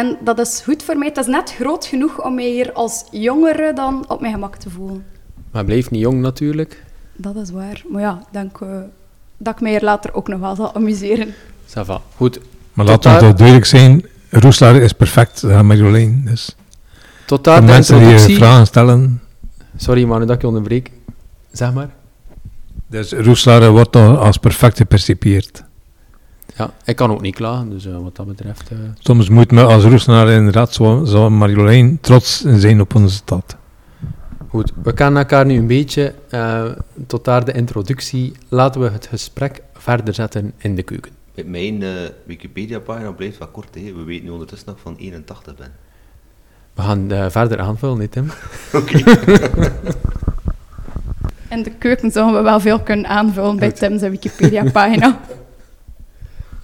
En 0.00 0.16
dat 0.24 0.38
is 0.38 0.60
goed 0.64 0.82
voor 0.82 0.96
mij. 0.98 1.08
Het 1.08 1.16
is 1.16 1.26
net 1.26 1.54
groot 1.54 1.84
genoeg 1.86 2.24
om 2.24 2.34
mij 2.34 2.50
hier 2.50 2.72
als 2.72 3.04
jongere 3.10 3.72
dan 3.74 4.04
op 4.08 4.20
mijn 4.20 4.32
gemak 4.32 4.56
te 4.56 4.70
voelen. 4.70 5.04
Maar 5.50 5.64
blijf 5.64 5.90
niet 5.90 6.00
jong 6.00 6.20
natuurlijk. 6.20 6.82
Dat 7.16 7.36
is 7.36 7.50
waar. 7.50 7.82
Maar 7.88 8.00
ja, 8.02 8.18
ik 8.20 8.32
denk 8.32 8.60
eh, 8.60 8.68
dat 9.36 9.54
ik 9.54 9.60
mij 9.60 9.70
hier 9.70 9.82
later 9.82 10.14
ook 10.14 10.28
nog 10.28 10.40
wel 10.40 10.54
zal 10.54 10.74
amuseren. 10.74 11.34
Ça 11.68 11.80
va. 11.84 12.00
Goed, 12.16 12.40
Maar 12.72 12.86
laten 12.86 13.12
we 13.14 13.20
daar- 13.20 13.36
duidelijk 13.36 13.66
zijn, 13.66 14.04
Roeslaar 14.30 14.76
is 14.76 14.92
perfect, 14.92 15.42
uh, 15.42 15.60
Marjolein. 15.60 16.22
Dus 16.24 16.56
tot 17.26 17.44
daar 17.44 17.60
de 17.60 17.66
mensen 17.66 17.98
die 17.98 18.14
eh, 18.14 18.36
vragen 18.36 18.66
stellen, 18.66 19.20
Sorry 19.76 20.04
Manu 20.04 20.26
dat 20.26 20.34
ik 20.34 20.40
je 20.40 20.46
onderbreek. 20.46 20.90
Zeg 21.52 21.72
maar. 21.72 21.88
dus 22.86 23.12
Roeslaar 23.12 23.70
wordt 23.70 23.96
als 23.96 24.36
perfect 24.36 24.76
gepercipieerd. 24.76 25.64
Ja, 26.54 26.70
ik 26.84 26.96
kan 26.96 27.10
ook 27.10 27.20
niet 27.20 27.34
klagen, 27.34 27.70
dus 27.70 27.86
eh, 27.86 27.98
wat 28.02 28.16
dat 28.16 28.26
betreft... 28.26 28.70
eh, 28.70 28.78
Soms 28.98 29.28
moet 29.28 29.50
men 29.50 29.66
als 29.66 29.84
Roeslaar 29.84 30.28
inderdaad, 30.28 30.72
zo, 30.74 31.04
zo 31.04 31.30
Marjolein, 31.30 31.98
trots 32.00 32.40
zijn 32.40 32.80
op 32.80 32.94
onze 32.94 33.14
stad. 33.14 33.56
Goed, 34.48 34.72
we 34.82 34.92
kennen 34.92 35.22
elkaar 35.22 35.46
nu 35.46 35.58
een 35.58 35.66
beetje. 35.66 36.14
eh, 36.30 36.64
tot 37.06 37.24
daar 37.24 37.44
de 37.44 37.52
introductie. 37.52 38.32
Laten 38.48 38.80
we 38.80 38.88
het 38.90 39.06
gesprek 39.06 39.62
verder 39.74 40.14
zetten 40.14 40.52
in 40.58 40.74
de 40.74 40.82
keuken. 40.82 41.12
Mijn 41.44 41.82
eh, 41.82 41.88
Wikipedia-pagina 42.26 43.10
blijft 43.10 43.38
wel 43.38 43.48
kort. 43.48 43.74
Hè. 43.74 43.80
We 43.96 44.02
weten 44.04 44.24
nu 44.24 44.30
ondertussen 44.30 44.66
dat 44.66 44.76
ik 44.76 44.82
van 44.82 44.96
81 44.98 45.54
ben. 45.56 45.72
We 46.74 46.82
gaan 46.82 47.10
eh, 47.10 47.26
verder 47.28 47.60
aanvullen, 47.60 47.98
niet 47.98 48.12
Tim? 48.12 48.30
In 51.50 51.62
de 51.62 51.70
keuken 51.78 52.10
zouden 52.10 52.36
we 52.36 52.42
wel 52.42 52.60
veel 52.60 52.80
kunnen 52.80 53.06
aanvullen 53.06 53.56
bij. 53.56 53.72
Tim's 53.72 54.00
Wikipedia-pagina. 54.00 55.18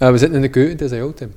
Eh, 0.03 0.11
we 0.11 0.19
zitten 0.19 0.37
in 0.37 0.43
de 0.43 0.49
keuken, 0.49 0.73
het 0.73 0.81
is 0.81 0.91
aan 0.91 0.97
jou 0.97 1.13
Tim. 1.15 1.33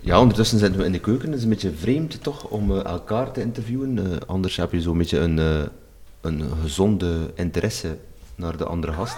Ja, 0.00 0.20
ondertussen 0.20 0.58
zitten 0.58 0.78
we 0.80 0.86
in 0.86 0.92
de 0.92 1.00
keuken. 1.00 1.28
Het 1.28 1.36
is 1.36 1.42
een 1.42 1.48
beetje 1.48 1.72
vreemd 1.72 2.22
toch 2.22 2.44
om 2.44 2.70
eh, 2.70 2.84
elkaar 2.84 3.32
te 3.32 3.40
interviewen. 3.40 3.98
Eh, 4.12 4.16
anders 4.26 4.56
heb 4.56 4.72
je 4.72 4.80
zo'n 4.80 4.98
beetje 4.98 5.18
een, 5.18 5.38
eh, 5.38 5.62
een 6.20 6.42
gezonde 6.62 7.30
interesse 7.34 7.96
naar 8.34 8.56
de 8.56 8.64
andere 8.64 8.92
gast. 8.92 9.16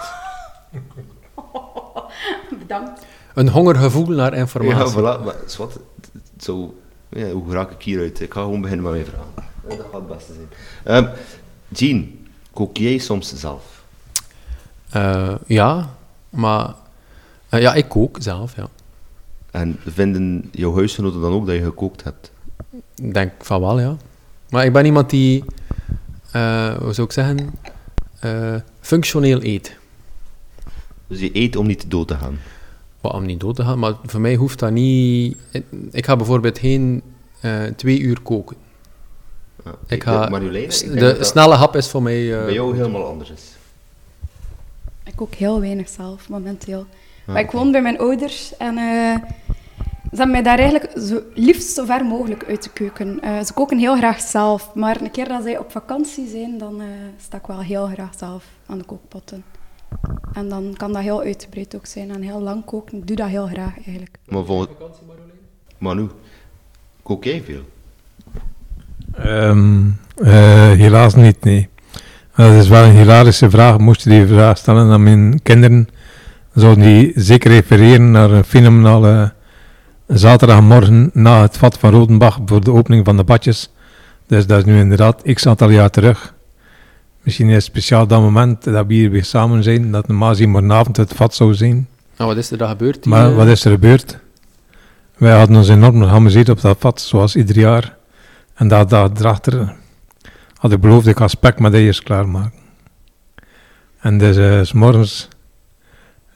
Bedankt. 2.59 3.01
Een 3.35 3.49
hongergevoel 3.49 4.07
naar 4.07 4.33
Ja, 4.35 4.39
informatie. 4.39 4.93
voilà. 4.93 5.25
Maar 5.25 5.35
zwart, 5.47 5.77
zo, 6.39 6.75
ja, 7.09 7.31
hoe 7.31 7.53
raak 7.53 7.71
ik 7.71 7.83
hieruit? 7.83 8.21
Ik 8.21 8.33
ga 8.33 8.41
gewoon 8.41 8.61
beginnen 8.61 8.85
met 8.85 8.93
mijn 8.95 9.07
vraag. 9.07 9.45
Ja, 9.69 9.77
dat 9.77 9.87
gaat 9.93 10.01
het 10.01 10.09
beste 10.09 10.33
zijn. 10.33 10.49
Ehm 11.05 11.15
Jean, 11.69 12.11
kook 12.53 12.77
jij 12.77 12.99
soms 12.99 13.35
zelf? 13.35 13.85
Eh, 14.91 15.35
ja, 15.47 15.91
maar... 16.31 16.75
eh, 17.53 17.61
ja, 17.61 17.75
ik 17.75 17.89
kook 17.89 18.17
zelf, 18.21 18.57
ja. 18.57 18.69
En 19.51 19.79
vinden 19.87 20.49
jouw 20.53 20.75
huisgenoten 20.75 21.21
dan 21.21 21.33
ook 21.33 21.47
dat 21.47 21.55
je 21.55 21.63
gekookt 21.63 22.05
hebt? 22.05 22.33
Ik 22.95 23.15
denk 23.15 23.33
van 23.39 23.61
wel, 23.61 23.81
ja. 23.81 23.97
Maar 24.51 24.65
ik 24.65 24.73
ben 24.73 24.85
iemand 24.85 25.11
die... 25.11 25.45
eh, 26.33 26.77
hoe 26.77 26.93
zou 26.93 27.07
ik 27.07 27.13
zeggen? 27.13 27.55
eh, 28.21 28.55
functioneel 28.81 29.43
eet. 29.43 29.77
Dus 31.07 31.21
je 31.21 31.31
eet 31.33 31.57
om 31.57 31.67
niet 31.67 31.91
dood 31.91 32.09
te 32.09 32.15
gaan. 32.15 32.39
Wat 33.01 33.13
om 33.13 33.27
niet 33.27 33.41
dood 33.41 33.57
te 33.57 33.65
gaan, 33.65 33.79
maar 33.79 33.95
voor 34.05 34.21
mij 34.21 34.35
hoeft 34.35 34.59
dat 34.59 34.71
niet... 34.71 35.37
Ik, 35.91 36.07
ga 36.07 36.17
bijvoorbeeld 36.17 36.59
geen 36.59 37.03
eh, 37.41 37.65
twee 37.77 38.01
uur 38.01 38.21
koken. 38.21 38.57
Ja. 39.65 39.75
Ik 39.87 40.03
ga, 40.03 40.29
Marjolein, 40.29 40.69
de 40.69 41.17
snelle 41.21 41.55
hap 41.55 41.77
is 41.77 41.89
voor 41.89 42.03
mij... 42.03 42.39
eh, 42.39 42.45
bij 42.45 42.53
jou 42.55 42.77
helemaal 42.77 43.05
anders 43.05 43.31
is. 43.31 43.43
Ik 45.05 45.17
kook 45.17 45.35
heel 45.35 45.61
weinig 45.61 45.89
zelf, 45.89 46.29
momenteel. 46.29 46.87
Ja, 47.27 47.33
maar 47.33 47.43
ik 47.43 47.51
woon 47.51 47.73
bij 47.73 47.83
mijn 47.83 47.99
ouders 47.99 48.57
en 48.57 48.77
eh, 48.77 49.17
ze 50.13 50.19
hebben 50.19 50.31
mij 50.31 50.43
daar 50.43 50.59
eigenlijk 50.59 50.99
zo, 50.99 51.21
liefst 51.35 51.75
zo 51.75 51.85
ver 51.85 52.05
mogelijk 52.05 52.45
uit 52.49 52.63
de 52.63 52.71
keuken. 52.71 53.21
Eh, 53.21 53.43
ze 53.43 53.53
koken 53.53 53.79
heel 53.79 53.97
graag 53.97 54.21
zelf, 54.21 54.75
maar 54.75 55.01
een 55.01 55.11
keer 55.11 55.29
dat 55.29 55.43
zij 55.43 55.59
op 55.59 55.71
vakantie 55.71 56.29
zijn, 56.29 56.59
dan 56.59 56.81
eh, 56.81 56.87
sta 57.21 57.37
ik 57.37 57.47
wel 57.47 57.61
heel 57.61 57.87
graag 57.87 58.11
zelf 58.19 58.45
aan 58.67 58.79
de 58.79 58.85
kookpotten. 58.85 59.45
En 60.33 60.49
dan 60.49 60.75
kan 60.77 60.93
dat 60.93 61.03
heel 61.03 61.21
uitgebreid 61.21 61.77
ook 61.77 61.87
zijn 61.87 62.11
en 62.11 62.23
heel 62.23 62.41
lang 62.41 62.65
koken. 62.65 62.99
Ik 62.99 63.07
doe 63.07 63.17
dat 63.17 63.29
heel 63.29 63.47
graag 63.47 63.75
eigenlijk. 63.75 64.19
Maar 64.27 64.45
vol... 64.45 64.67
Manu, 65.79 66.09
kook 67.03 67.25
jij 67.25 67.43
veel? 67.43 67.63
Ehm, 69.15 69.81
eh, 70.17 70.71
helaas 70.71 71.15
niet, 71.15 71.45
nee. 71.45 71.69
Dat 72.37 72.53
is 72.53 72.69
wel 72.69 72.85
een 72.85 72.97
hilarische 72.97 73.51
vraag. 73.51 73.79
Moest 73.79 74.05
je 74.05 74.11
die 74.11 74.27
vraag 74.27 74.59
stellen 74.59 74.91
aan 74.91 75.03
mijn 75.03 75.43
kinderen, 75.43 75.89
zouden 76.55 76.85
die 76.85 77.13
zeker 77.15 77.51
refereren 77.51 78.11
naar 78.11 78.31
een 78.31 78.45
fenomenale 78.45 79.33
zaterdagmorgen 80.07 81.11
na 81.13 81.43
het 81.43 81.57
vat 81.57 81.79
van 81.79 81.91
Rodenbach 81.91 82.39
voor 82.47 82.65
de 82.65 82.73
opening 82.73 83.05
van 83.05 83.17
de 83.17 83.25
badjes. 83.25 83.71
Dus 84.27 84.47
dat 84.47 84.59
is 84.59 84.65
nu 84.65 84.79
inderdaad 84.79 85.23
x 85.33 85.47
aantal 85.47 85.71
jaar 85.71 85.91
terug. 85.91 86.35
Misschien 87.23 87.49
is 87.49 87.55
het 87.55 87.65
speciaal 87.65 88.07
dat 88.07 88.21
moment 88.21 88.65
dat 88.65 88.87
we 88.87 88.95
hier 88.95 89.11
weer 89.11 89.25
samen 89.25 89.63
zijn, 89.63 89.91
dat 89.91 90.09
normaal 90.09 90.29
gezien 90.29 90.51
morgenavond 90.51 90.97
het 90.97 91.13
vat 91.13 91.35
zou 91.35 91.55
zijn. 91.55 91.89
Nou, 92.17 92.29
wat 92.31 92.39
is 92.39 92.51
er 92.51 92.59
dan 92.59 92.69
gebeurd? 92.69 93.03
die, 93.03 93.13
Maar 93.13 93.31
eh, 93.31 93.37
wat 93.37 93.47
is 93.47 93.65
er 93.65 93.71
gebeurd? 93.71 94.19
Wij 95.17 95.37
hadden 95.37 95.57
ons 95.57 95.69
enorm 95.69 96.03
geamuseerd 96.03 96.49
op 96.49 96.61
dat 96.61 96.77
vat, 96.81 97.01
zoals 97.01 97.37
ieder 97.37 97.59
jaar. 97.59 97.97
En 98.55 98.69
dat 98.69 98.91
dag 98.91 99.11
erachter 99.19 99.75
had 100.57 100.73
ik 100.73 100.81
beloofd, 100.81 101.07
ik 101.07 101.17
ga 101.17 101.29
spek 101.29 101.59
met 101.59 101.75
eiers 101.75 102.03
klaarmaken. 102.03 102.61
En 104.01 104.19
dus 104.19 104.37
eh, 104.37 104.63
s 104.63 104.73
morgens 104.73 105.29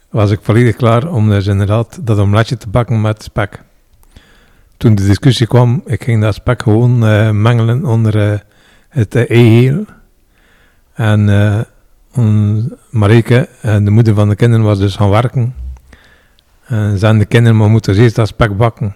was 0.09 0.31
ik 0.31 0.39
volledig 0.41 0.75
klaar 0.75 1.11
om 1.11 1.29
dus 1.29 1.47
inderdaad 1.47 1.99
dat 2.01 2.19
omeletje 2.19 2.57
te 2.57 2.69
bakken 2.69 3.01
met 3.01 3.23
spek. 3.23 3.61
Toen 4.77 4.95
de 4.95 5.05
discussie 5.05 5.47
kwam, 5.47 5.81
ik 5.85 6.03
ging 6.03 6.21
dat 6.21 6.33
spek 6.33 6.61
gewoon 6.61 7.05
eh, 7.05 7.31
mengelen 7.31 7.85
onder 7.85 8.31
eh, 8.31 8.39
het 8.89 9.15
uh. 9.29 9.77
En 10.93 11.65
on- 12.15 12.73
Marieke, 12.89 13.49
de 13.61 13.89
moeder 13.89 14.13
van 14.13 14.29
de 14.29 14.35
kinderen, 14.35 14.65
was 14.65 14.79
dus 14.79 14.95
gaan 14.95 15.09
werken. 15.09 15.55
En 16.65 16.97
zijn 16.97 17.17
de 17.19 17.25
kinderen, 17.25 17.57
maar 17.57 17.69
moeten 17.69 17.95
ze 17.95 18.01
eerst 18.01 18.15
dat 18.15 18.27
spek 18.27 18.57
bakken. 18.57 18.95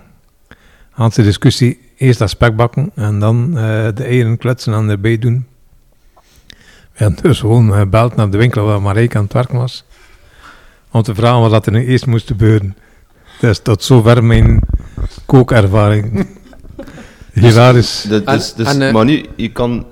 Had 0.89 1.13
de 1.13 1.23
discussie, 1.23 1.79
eerst 1.97 2.19
dat 2.19 2.29
spek 2.29 2.55
bakken 2.55 2.91
en 2.95 3.19
dan 3.19 3.51
de 3.51 4.03
eieren 4.03 4.37
klutsen 4.37 4.73
en 4.73 4.89
erbij 4.89 5.17
doen. 5.17 5.45
We 6.91 7.07
hebben 7.07 7.23
dus 7.23 7.39
gewoon 7.39 7.73
gebeld 7.73 8.15
naar 8.15 8.29
de 8.29 8.37
winkel 8.37 8.65
waar 8.65 8.81
Marijke 8.81 9.17
aan 9.17 9.23
het 9.23 9.33
werken 9.33 9.57
was. 9.57 9.85
Om 10.91 11.01
te 11.01 11.15
vragen 11.15 11.49
wat 11.49 11.65
er 11.65 11.71
nu 11.71 11.85
eerst 11.85 12.05
moest 12.05 12.27
gebeuren. 12.27 12.75
Dus 13.39 13.59
tot 13.59 13.83
zover 13.83 14.23
mijn 14.23 14.59
kookervaring. 15.25 16.27
Hilarisch. 17.33 18.01
De- 18.01 18.23
dus, 18.23 18.53
dus, 18.53 18.67
en, 18.67 18.81
eh, 18.81 18.93
maar 18.93 19.05
nu, 19.05 19.25
je 19.35 19.51
kan 19.51 19.85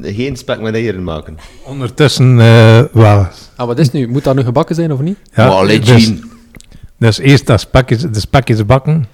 geen 0.00 0.36
spek 0.36 0.60
met 0.60 0.74
eieren 0.74 1.04
maken. 1.04 1.36
Ondertussen 1.64 2.40
eh, 2.40 2.82
wel. 2.92 3.26
Ah, 3.56 3.66
wat 3.66 3.78
is 3.78 3.90
nu? 3.90 4.08
Moet 4.08 4.24
dat 4.24 4.34
nu 4.34 4.42
gebakken 4.42 4.74
zijn 4.74 4.92
of 4.92 5.00
niet? 5.00 5.18
Ja, 5.34 5.46
allee, 5.46 5.78
dus, 5.80 6.12
dus 6.98 7.18
eerst 7.18 7.46
dat 7.46 7.60
spekjes, 7.60 8.00
de 8.02 8.20
spekjes 8.20 8.66
bakken. 8.66 9.06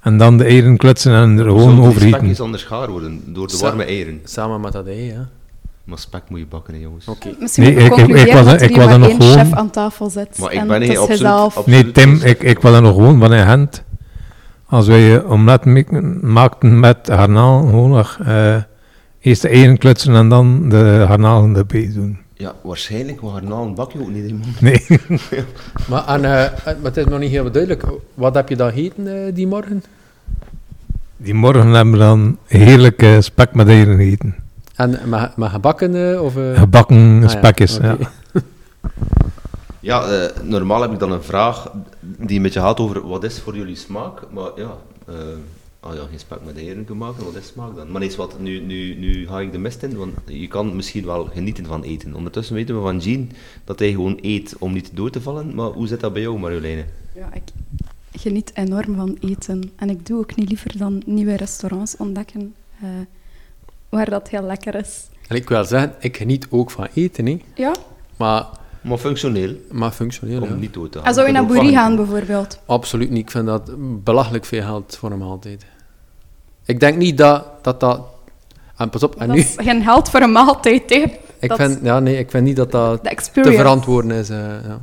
En 0.00 0.16
dan 0.18 0.38
de 0.38 0.44
eieren 0.44 0.76
klutsen 0.76 1.12
en 1.14 1.38
er 1.38 1.44
gewoon 1.44 1.74
die 1.74 1.84
overgieten. 1.84 2.18
spekjes 2.18 2.40
anders 2.40 2.62
gaar 2.64 2.90
worden? 2.90 3.22
Door 3.26 3.48
de 3.48 3.58
warme 3.58 3.84
eieren. 3.84 4.20
Samen 4.24 4.60
met 4.60 4.72
dat 4.72 4.86
ei, 4.86 5.04
ja. 5.04 5.28
Maar 5.84 5.98
spek 5.98 6.22
moet 6.28 6.38
je 6.38 6.46
bakken, 6.46 6.74
hè, 6.74 6.80
jongens. 6.80 7.06
Oké. 7.08 7.28
Misschien 7.40 7.62
Nee, 7.64 7.74
moet 7.74 7.98
ik 7.98 8.06
ik- 8.08 8.26
ik- 8.26 8.32
was- 8.32 8.44
dat 8.44 8.60
ik 8.60 8.68
hier 8.68 8.76
was 8.78 8.86
er 8.92 8.98
maar 8.98 9.08
nog 9.08 9.08
één 9.08 9.20
gewoon- 9.22 9.46
chef 9.46 9.52
aan 9.52 9.70
tafel 9.70 10.10
zit. 10.10 10.38
Maar 10.38 10.52
ik 10.52 10.58
en 10.60 10.66
ben 10.66 10.82
is 10.82 10.98
absoluut- 10.98 11.66
Nee, 11.66 11.92
Tim, 11.92 12.20
ik, 12.24 12.42
ik 12.42 12.58
wil 12.58 12.74
er 12.74 12.82
nog 12.82 12.94
gewoon 12.94 13.18
van 13.18 13.32
in 13.34 13.46
hand. 13.46 13.82
Als 14.66 14.86
wij 14.86 15.16
eh, 15.16 15.30
omelet 15.30 15.64
mi- 15.64 16.00
maakten 16.20 16.80
met 16.80 16.98
garnaal, 17.02 17.60
gewoon 17.66 17.90
nog, 17.90 18.18
eh, 18.24 18.56
Eerst 19.20 19.42
de 19.42 19.48
eieren 19.48 19.78
klutsen 19.78 20.14
en 20.14 20.28
dan 20.28 20.68
de 20.68 21.04
garnalen 21.08 21.56
erbij 21.56 21.90
doen. 21.94 22.18
Ja, 22.34 22.54
waarschijnlijk, 22.62 23.22
maar 23.22 23.32
garnalen 23.32 23.74
bak 23.74 23.92
je 23.92 24.00
ook 24.00 24.10
niet, 24.10 24.30
man. 24.30 24.40
Nee, 24.60 24.86
Maar, 25.88 26.06
en, 26.06 26.24
eh, 26.24 26.52
maar 26.64 26.76
het 26.82 26.96
is 26.96 27.04
nog 27.04 27.18
niet 27.18 27.30
heel 27.30 27.50
duidelijk. 27.50 27.84
Wat 28.14 28.34
heb 28.34 28.48
je 28.48 28.56
dan 28.56 28.72
gegeten 28.72 29.26
eh, 29.26 29.34
die 29.34 29.46
morgen? 29.46 29.82
die 31.16 31.34
morgen 31.34 31.68
hebben 31.68 31.92
we 31.92 31.98
dan 31.98 32.36
heerlijk 32.46 33.02
eh, 33.02 33.16
spek 33.20 33.54
met 33.54 33.68
eieren 33.68 33.96
gegeten. 33.96 34.34
En 34.76 34.98
met, 35.08 35.36
met 35.36 35.50
gebakken 35.50 36.12
eh, 36.12 36.22
of... 36.22 36.36
eh? 36.36 36.58
Gebakken 36.58 37.14
Ah 37.14 37.22
ja, 37.22 37.28
spekjes, 37.28 37.76
oké. 37.76 37.86
ja. 37.86 37.96
Ja, 39.80 40.04
eh, 40.04 40.42
normaal 40.42 40.82
heb 40.82 40.92
ik 40.92 40.98
dan 40.98 41.12
een 41.12 41.22
vraag 41.22 41.70
die 42.00 42.36
een 42.36 42.42
beetje 42.42 42.60
gaat 42.60 42.80
over 42.80 43.08
wat 43.08 43.24
is 43.24 43.40
voor 43.40 43.56
jullie 43.56 43.76
smaak, 43.76 44.30
maar 44.30 44.50
ja, 44.56 44.76
eh 45.06 45.14
ah 45.80 45.94
ja, 45.94 46.00
geen 46.10 46.18
spek 46.18 46.38
met 46.44 46.56
eieren 46.56 46.84
kunnen 46.84 47.06
maken, 47.06 47.24
wat 47.24 47.34
is 47.34 47.46
smaak 47.46 47.76
dan? 47.76 47.90
Maar 47.90 48.02
eens 48.02 48.16
wat, 48.16 48.40
nu, 48.40 48.60
nu, 48.60 48.94
nu 48.94 49.26
ga 49.26 49.40
ik 49.40 49.52
de 49.52 49.58
mist 49.58 49.82
in, 49.82 49.96
want 49.96 50.12
je 50.26 50.48
kan 50.48 50.76
misschien 50.76 51.04
wel 51.04 51.24
genieten 51.24 51.66
van 51.66 51.82
eten. 51.82 52.14
Ondertussen 52.14 52.54
weten 52.54 52.74
we 52.74 52.80
van 52.80 52.98
Jean 52.98 53.30
dat 53.64 53.78
hij 53.78 53.90
gewoon 53.90 54.18
eet 54.20 54.54
om 54.58 54.72
niet 54.72 54.90
door 54.94 55.10
te 55.10 55.20
vallen, 55.20 55.54
maar 55.54 55.66
hoe 55.70 55.86
zit 55.86 56.00
dat 56.00 56.12
bij 56.12 56.22
jou 56.22 56.38
Marjoleine? 56.38 56.84
Ja, 57.14 57.32
ik 57.32 57.42
geniet 58.12 58.50
enorm 58.54 58.94
van 58.94 59.16
eten. 59.20 59.72
En 59.76 59.90
ik 59.90 60.06
doe 60.06 60.18
ook 60.18 60.34
niet 60.36 60.48
liever 60.48 60.78
dan 60.78 61.02
nieuwe 61.06 61.36
restaurants 61.36 61.96
ontdekken 61.96 62.54
eh, 62.80 62.88
waar 63.92 64.10
dat 64.10 64.28
heel 64.28 64.42
lekker 64.42 64.74
is. 64.74 65.06
En 65.28 65.36
ik 65.36 65.48
wil 65.48 65.64
zeggen, 65.64 65.94
ik 65.98 66.16
geniet 66.16 66.46
ook 66.50 66.70
van 66.70 66.88
eten, 66.94 67.26
hè. 67.26 67.38
Ja, 67.54 67.72
Maar, 68.16 68.46
Maar 68.80 68.98
functioneel, 68.98 69.54
maar 69.70 69.90
functioneel, 69.90 70.42
om 70.42 70.48
ja. 70.48 70.54
niet 70.54 70.74
door 70.74 70.88
te 70.88 70.98
gaan. 70.98 71.06
en 71.06 71.14
zou 71.14 71.26
je 71.26 71.32
naar 71.32 71.46
Boerie 71.46 71.72
gaan 71.72 71.96
bijvoorbeeld? 71.96 72.60
Absoluut 72.66 73.10
niet. 73.10 73.22
Ik 73.22 73.30
vind 73.30 73.46
dat 73.46 73.70
belachelijk 74.04 74.44
veel 74.44 74.62
geld 74.62 74.96
voor 74.96 75.10
een 75.10 75.18
maaltijd. 75.18 75.64
Ik 76.64 76.80
denk 76.80 76.96
niet 76.96 77.18
dat 77.18 77.44
dat... 77.64 77.80
dat 77.80 78.00
en 78.76 78.90
pas 78.90 79.02
op, 79.02 79.14
en 79.16 79.26
Dat 79.26 79.36
nu... 79.36 79.42
is 79.42 79.54
geen 79.56 79.82
geld 79.82 80.08
voor 80.10 80.20
een 80.20 80.32
maaltijd, 80.32 80.90
hè. 80.90 81.04
Ik 81.38 81.48
dat 81.48 81.58
vind, 81.58 81.78
ja, 81.82 82.00
nee, 82.00 82.18
ik 82.18 82.30
vind 82.30 82.44
niet 82.44 82.56
dat 82.56 82.70
dat 82.70 83.04
De 83.04 83.14
te 83.42 83.52
verantwoorden 83.52 84.10
is. 84.10 84.30
eh, 84.30 84.38
ja. 84.38 84.80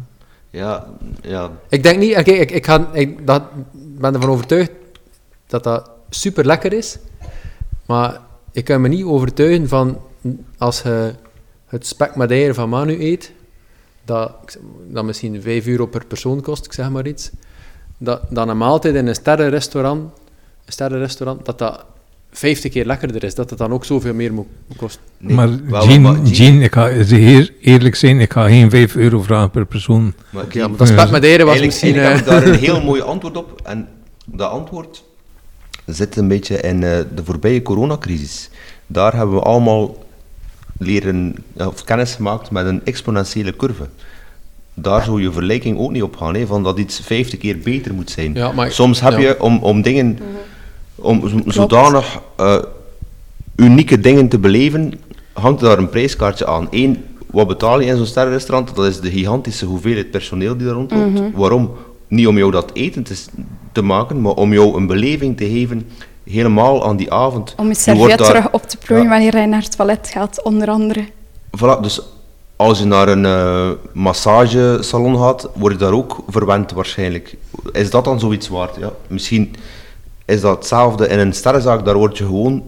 Ja, 0.52 0.86
ja, 1.22 1.52
Ik 1.70 1.84
denk 1.84 2.00
niet... 2.00 2.18
Oké, 2.18 2.32
ik, 2.32 2.52
ik, 2.52 2.66
ga, 2.66 2.90
ik 2.94 3.28
dat, 3.28 3.44
ben 3.72 4.14
ervan 4.14 4.30
overtuigd 4.30 4.72
dat 5.48 5.64
dat 5.64 5.90
super 6.10 6.46
lekker 6.46 6.74
is. 6.74 6.98
Maar 7.86 8.20
ik 8.52 8.66
kan 8.66 8.82
me 8.82 8.88
niet 8.88 9.04
overtuigen 9.04 9.68
van... 9.68 9.98
Als 10.58 10.82
je 10.82 11.14
het 11.68 11.88
spek 11.88 12.16
met 12.16 12.32
eieren 12.32 12.56
van 12.56 12.70
Manu 12.70 13.04
eet... 13.04 13.32
Dat, 14.06 14.58
dat 14.88 15.04
misschien 15.04 15.42
5 15.42 15.68
euro 15.68 15.86
per 15.86 16.06
persoon 16.06 16.42
kost, 16.42 16.66
ik 16.66 16.74
zeg 16.74 16.90
maar 16.90 17.08
iets. 17.08 17.30
Dat, 17.98 18.22
dat 18.30 18.48
een 18.48 18.58
maaltijd 18.58 18.96
in 18.96 19.08
een 19.08 19.16
sterrenrestaurant... 19.16 20.12
Een 20.66 20.72
sterrenrestaurant, 20.72 21.46
dat 21.46 21.58
dat 21.58 21.86
50 22.32 22.72
keer 22.72 22.86
lekkerder 22.86 23.24
is. 23.24 23.36
Dat 23.36 23.50
het 23.50 23.60
dan 23.60 23.72
ook 23.72 23.86
zoveel 23.86 24.14
meer 24.14 24.34
moet 24.34 24.48
kosten. 24.76 25.02
nee, 25.18 25.36
maar 25.36 25.50
Jean, 25.84 26.28
Jean, 26.28 26.62
ik 26.62 26.74
ga 26.74 26.90
eerlijk 27.62 27.96
zijn, 27.96 28.20
ik 28.20 28.34
ga 28.34 28.48
geen 28.48 28.70
5 28.70 28.96
euro 28.96 29.22
vragen 29.22 29.50
per 29.50 29.66
persoon. 29.66 30.14
maar 30.30 30.46
Ja, 30.50 30.68
maar 30.68 30.78
dat 30.78 30.88
spek 30.88 31.10
met 31.10 31.24
eieren 31.24 31.46
was 31.46 31.56
Eigenlijk, 31.60 31.66
misschien... 31.66 31.96
eigenlijk 31.96 32.28
eh, 32.28 32.34
heb 32.34 32.44
ik 32.44 32.46
daar 32.46 32.54
een 32.54 32.60
heel 32.76 32.86
mooi 32.86 33.02
antwoord 33.02 33.38
op. 33.38 33.62
En 33.64 33.88
dat 34.26 34.52
antwoord 34.52 35.04
zit 35.90 36.16
een 36.16 36.28
beetje 36.28 36.58
in 36.58 36.84
eh, 36.84 36.98
de 37.16 37.24
voorbije 37.24 37.62
coronacrisis. 37.62 38.50
Daar 38.88 39.16
hebben 39.16 39.36
we 39.36 39.42
allemaal 39.42 39.98
leren, 40.78 41.36
eh, 41.58 41.68
of 41.68 41.84
kennis 41.84 42.14
gemaakt 42.16 42.52
met 42.52 42.66
een 42.66 42.82
exponentiële 42.86 43.56
curve. 43.56 43.88
Daar 44.74 45.04
zou 45.04 45.22
je 45.22 45.32
vergelijking 45.32 45.78
ook 45.80 45.92
niet 45.92 46.04
op 46.04 46.16
gaan, 46.18 46.36
hè, 46.36 46.46
van 46.46 46.64
dat 46.64 46.80
iets 46.80 47.00
50 47.00 47.40
keer 47.40 47.58
beter 47.58 47.94
moet 47.94 48.10
zijn. 48.12 48.34
Ja, 48.34 48.52
maar- 48.52 48.72
Soms 48.72 49.02
heb 49.02 49.12
ja. 49.12 49.20
je 49.20 49.42
om, 49.42 49.58
om 49.64 49.82
dingen, 49.82 50.20
om 50.96 51.28
z- 51.30 51.54
zodanig 51.54 52.20
eh, 52.36 52.58
unieke 53.56 54.00
dingen 54.00 54.30
te 54.30 54.40
beleven, 54.40 54.94
hangt 55.34 55.62
daar 55.62 55.78
een 55.78 55.90
prijskaartje 55.90 56.46
aan. 56.48 56.68
Eén, 56.72 57.04
wat 57.26 57.48
betaal 57.48 57.80
je 57.80 57.88
in 57.88 57.98
zo'n 57.98 58.06
sterrenrestaurant? 58.06 58.76
Dat 58.76 58.86
is 58.86 59.00
de 59.00 59.12
gigantische 59.12 59.66
hoeveelheid 59.66 60.12
personeel 60.12 60.58
die 60.58 60.66
daar 60.66 60.76
rondloopt. 60.76 61.20
Waarom? 61.36 61.72
Niet 62.08 62.28
om 62.28 62.38
jou 62.38 62.52
dat 62.52 62.72
eten 62.74 63.04
te, 63.04 63.16
te 63.72 63.82
maken, 63.82 64.22
maar 64.22 64.34
om 64.34 64.54
jou 64.54 64.76
een 64.78 64.88
beleving 64.88 65.38
te 65.38 65.46
geven, 65.50 65.90
helemaal 66.24 66.86
aan 66.86 66.98
die 66.98 67.14
avond. 67.14 67.56
Om 67.58 67.68
je 67.72 68.08
daar- 68.08 68.18
terug 68.18 68.52
op 68.52 68.64
te 68.64 68.78
plooien 68.78 69.04
Ja. 69.04 69.10
wanneer 69.10 69.38
je 69.38 69.48
naar 69.48 69.62
het 69.62 69.76
toilet 69.78 70.10
gaat, 70.14 70.44
onder 70.44 70.68
andere. 70.70 71.06
Voilà, 71.58 71.82
dus 71.82 72.02
als 72.56 72.80
je 72.80 72.86
naar 72.86 73.08
een 73.08 73.26
eh, 73.26 73.70
massagesalon 73.94 75.18
gaat, 75.18 75.50
word 75.56 75.74
je 75.74 75.80
daar 75.80 75.94
ook 75.94 76.24
verwend 76.28 76.72
waarschijnlijk. 76.72 77.36
Is 77.72 77.90
dat 77.90 78.04
dan 78.06 78.20
zoiets 78.20 78.48
waard? 78.48 78.76
Ja, 78.76 78.92
misschien 79.08 79.56
is 80.26 80.42
dat 80.42 80.56
hetzelfde 80.56 81.08
in 81.08 81.20
een 81.20 81.34
sterrenzaak, 81.34 81.86
daar 81.86 81.98
word 81.98 82.18
je 82.18 82.26
gewoon, 82.26 82.64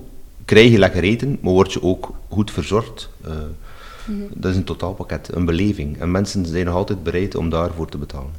krijg 0.45 0.71
je 0.71 0.77
lekker 0.77 1.03
eten, 1.03 1.37
maar 1.41 1.53
word 1.53 1.73
je 1.73 1.83
ook 1.83 2.11
goed 2.29 2.51
verzorgd. 2.51 3.09
Eh, 3.23 3.31
Dat 4.33 4.51
is 4.51 4.57
een 4.57 4.63
totaalpakket, 4.63 5.29
een 5.33 5.45
beleving. 5.45 5.99
En 5.99 6.11
mensen 6.11 6.45
zijn 6.45 6.65
nog 6.65 6.75
altijd 6.75 7.03
bereid 7.03 7.35
om 7.35 7.49
daarvoor 7.49 7.89
te 7.89 7.97
betalen. 7.97 8.31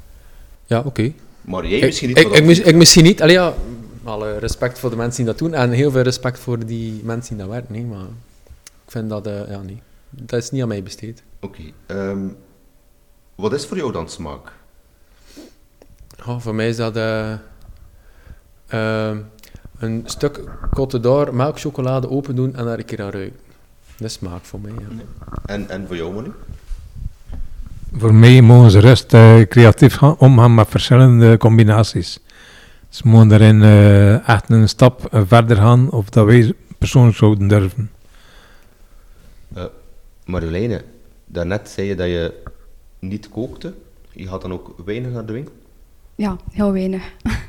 Ja, 0.67 0.83
oké. 0.85 1.13
Maar 1.43 1.67
jij 1.67 1.87
misschien 1.87 2.09
niet. 2.09 2.19
ik, 2.19 2.33
ik, 2.33 2.59
ik 2.67 2.75
misschien 2.75 3.05
niet. 3.05 3.23
Allee, 3.23 3.35
ja, 3.35 3.55
alle 4.05 4.39
respect 4.39 4.79
voor 4.79 4.91
de 4.91 4.97
mensen 4.97 5.25
die 5.25 5.33
dat 5.33 5.39
doen 5.39 5.55
en 5.55 5.71
heel 5.71 5.91
veel 5.91 6.03
respect 6.03 6.39
voor 6.39 6.67
die 6.67 7.01
mensen 7.05 7.37
die 7.37 7.45
dat 7.45 7.55
werken. 7.55 7.73
Nee, 7.73 7.85
maar 7.85 8.07
ik 8.85 8.91
vind 8.91 9.09
dat, 9.09 9.27
eh, 9.27 9.49
ja, 9.51 9.63
nee. 9.63 9.83
Dat 10.11 10.43
is 10.43 10.51
niet 10.51 10.63
aan 10.63 10.69
mij 10.69 10.83
besteed. 10.83 11.23
Oké. 11.41 11.63
ehm, 11.87 12.29
wat 13.35 13.53
is 13.53 13.67
voor 13.67 13.77
jou 13.77 13.93
dan 13.93 14.09
smaak? 14.09 14.53
Oh, 16.27 16.41
voor 16.41 16.55
mij 16.55 16.69
is 16.69 16.77
dat 16.77 16.97
eh, 16.97 17.33
eh, 18.67 19.17
een 19.79 20.03
stuk 20.05 20.41
Côte 20.81 21.01
d'Or 21.01 21.35
melkchocolade 21.35 22.11
open 22.11 22.37
doen 22.37 22.55
en 22.55 22.65
daar 22.65 22.79
een 22.79 22.85
keer 22.85 23.03
aan 23.03 23.11
ruiken. 23.11 23.41
Dat 23.97 24.09
is 24.09 24.13
smaak 24.13 24.45
voor 24.45 24.61
mij, 24.61 24.73
ja. 24.73 25.03
En, 25.47 25.69
en 25.69 25.87
voor 25.87 25.97
jou, 25.97 26.15
Manu? 26.15 26.33
Voor 27.93 28.15
mij 28.15 28.43
mogen 28.43 28.71
ze 28.71 28.79
rust 28.79 29.15
eh, 29.15 29.41
creatief 29.41 29.95
gaan, 29.95 30.19
omgaan 30.19 30.55
met 30.55 30.69
verschillende 30.69 31.37
combinaties. 31.37 32.19
Ze 32.89 33.09
mogen 33.09 33.29
daarin 33.29 33.63
eh, 33.63 34.29
echt 34.29 34.51
een 34.51 34.69
stap 34.69 35.05
eh, 35.05 35.23
verder 35.27 35.57
gaan 35.57 35.91
of 35.91 36.11
dat 36.11 36.27
wij 36.27 36.55
persoonlijk 36.79 37.17
zouden 37.17 37.49
durven. 37.49 37.91
Marjoleine, 40.25 40.85
daarnet 41.27 41.69
zei 41.69 41.87
je 41.87 41.95
dat 41.95 42.07
je 42.07 42.43
niet 42.99 43.29
kookte. 43.29 43.75
Je 44.13 44.27
gaat 44.27 44.43
dan 44.43 44.53
ook 44.53 44.75
weinig 44.85 45.11
naar 45.11 45.27
de 45.27 45.33
winkel. 45.33 45.55
Ja, 46.15 46.37
heel 46.51 46.73
weinig. 46.73 47.03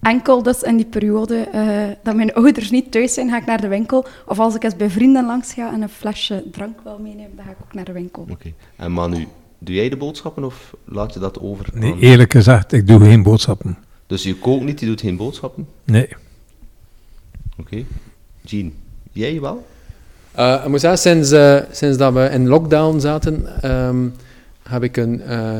Enkel 0.00 0.42
dus 0.42 0.62
in 0.62 0.76
die 0.76 0.86
periode 0.86 1.36
eh, 1.36 1.88
dat 2.02 2.14
mijn 2.14 2.34
ouders 2.34 2.70
niet 2.70 2.92
thuis 2.92 3.14
zijn, 3.14 3.28
ga 3.28 3.36
ik 3.36 3.46
naar 3.46 3.60
de 3.60 3.68
winkel. 3.68 4.06
Of 4.26 4.38
als 4.38 4.54
ik 4.54 4.64
eens 4.64 4.76
bij 4.76 4.90
vrienden 4.90 5.26
langs 5.26 5.52
ga 5.52 5.72
en 5.72 5.82
een 5.82 5.88
flesje 5.88 6.44
drank 6.50 6.80
wil 6.82 6.98
meenemen, 6.98 7.36
dan 7.36 7.44
ga 7.44 7.50
ik 7.50 7.56
ook 7.62 7.74
naar 7.74 7.84
de 7.84 7.92
winkel. 7.92 8.26
Oké. 8.30 8.52
En 8.76 8.92
Manu, 8.92 9.26
doe 9.58 9.74
jij 9.74 9.88
de 9.88 9.96
boodschappen 9.96 10.44
of 10.44 10.74
laat 10.84 11.14
je 11.14 11.20
dat 11.20 11.40
over? 11.40 11.66
Nee, 11.74 11.92
aan- 11.92 11.98
eerlijk 11.98 12.32
gezegd, 12.32 12.72
ik 12.72 12.86
doe 12.86 13.00
geen 13.00 13.22
boodschappen. 13.22 13.78
Dus 14.06 14.22
je 14.22 14.36
kookt 14.38 14.64
niet, 14.64 14.80
je 14.80 14.86
doet 14.86 15.00
geen 15.00 15.16
boodschappen? 15.16 15.66
Nee. 15.84 16.08
Oké. 17.60 17.82
Jean, 18.40 18.72
jij 19.12 19.40
wel? 19.40 19.66
Eh, 20.32 20.60
ik 20.64 20.68
moet 20.68 20.80
zeggen, 20.80 20.98
sinds, 21.00 21.30
eh, 21.30 21.58
sinds 21.70 21.96
dat 21.98 22.12
we 22.12 22.28
in 22.32 22.48
lockdown 22.48 22.98
zaten, 23.00 23.62
ehm, 23.62 24.06
heb 24.62 24.82
ik 24.82 24.96
een, 24.96 25.22
eh, 25.22 25.58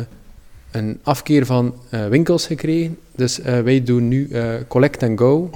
een 0.71 0.99
afkeer 1.03 1.47
van 1.47 1.75
eh, 1.91 2.07
winkels 2.09 2.47
gekregen. 2.47 2.99
Dus 3.15 3.41
eh, 3.41 3.61
wij 3.61 3.83
doen 3.85 4.09
nu 4.09 4.29
eh, 4.29 4.55
collect 4.69 5.03
and 5.03 5.19
go. 5.19 5.51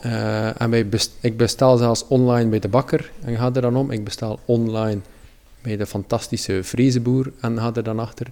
Eh, 0.00 0.60
en 0.60 0.70
wij 0.70 0.88
best- 0.88 1.12
ik 1.20 1.36
bestel 1.36 1.76
zelfs 1.76 2.04
online 2.08 2.50
bij 2.50 2.58
de 2.58 2.68
bakker 2.68 3.10
en 3.24 3.36
ga 3.36 3.50
er 3.54 3.60
dan 3.60 3.76
om. 3.76 3.90
Ik 3.90 4.04
bestel 4.04 4.38
online 4.44 4.98
bij 5.66 5.76
de 5.76 5.86
fantastische 5.86 6.62
Vrezenboer 6.62 7.32
en 7.40 7.58
ga 7.58 7.70
er 7.74 7.82
dan 7.82 7.98
achter. 7.98 8.26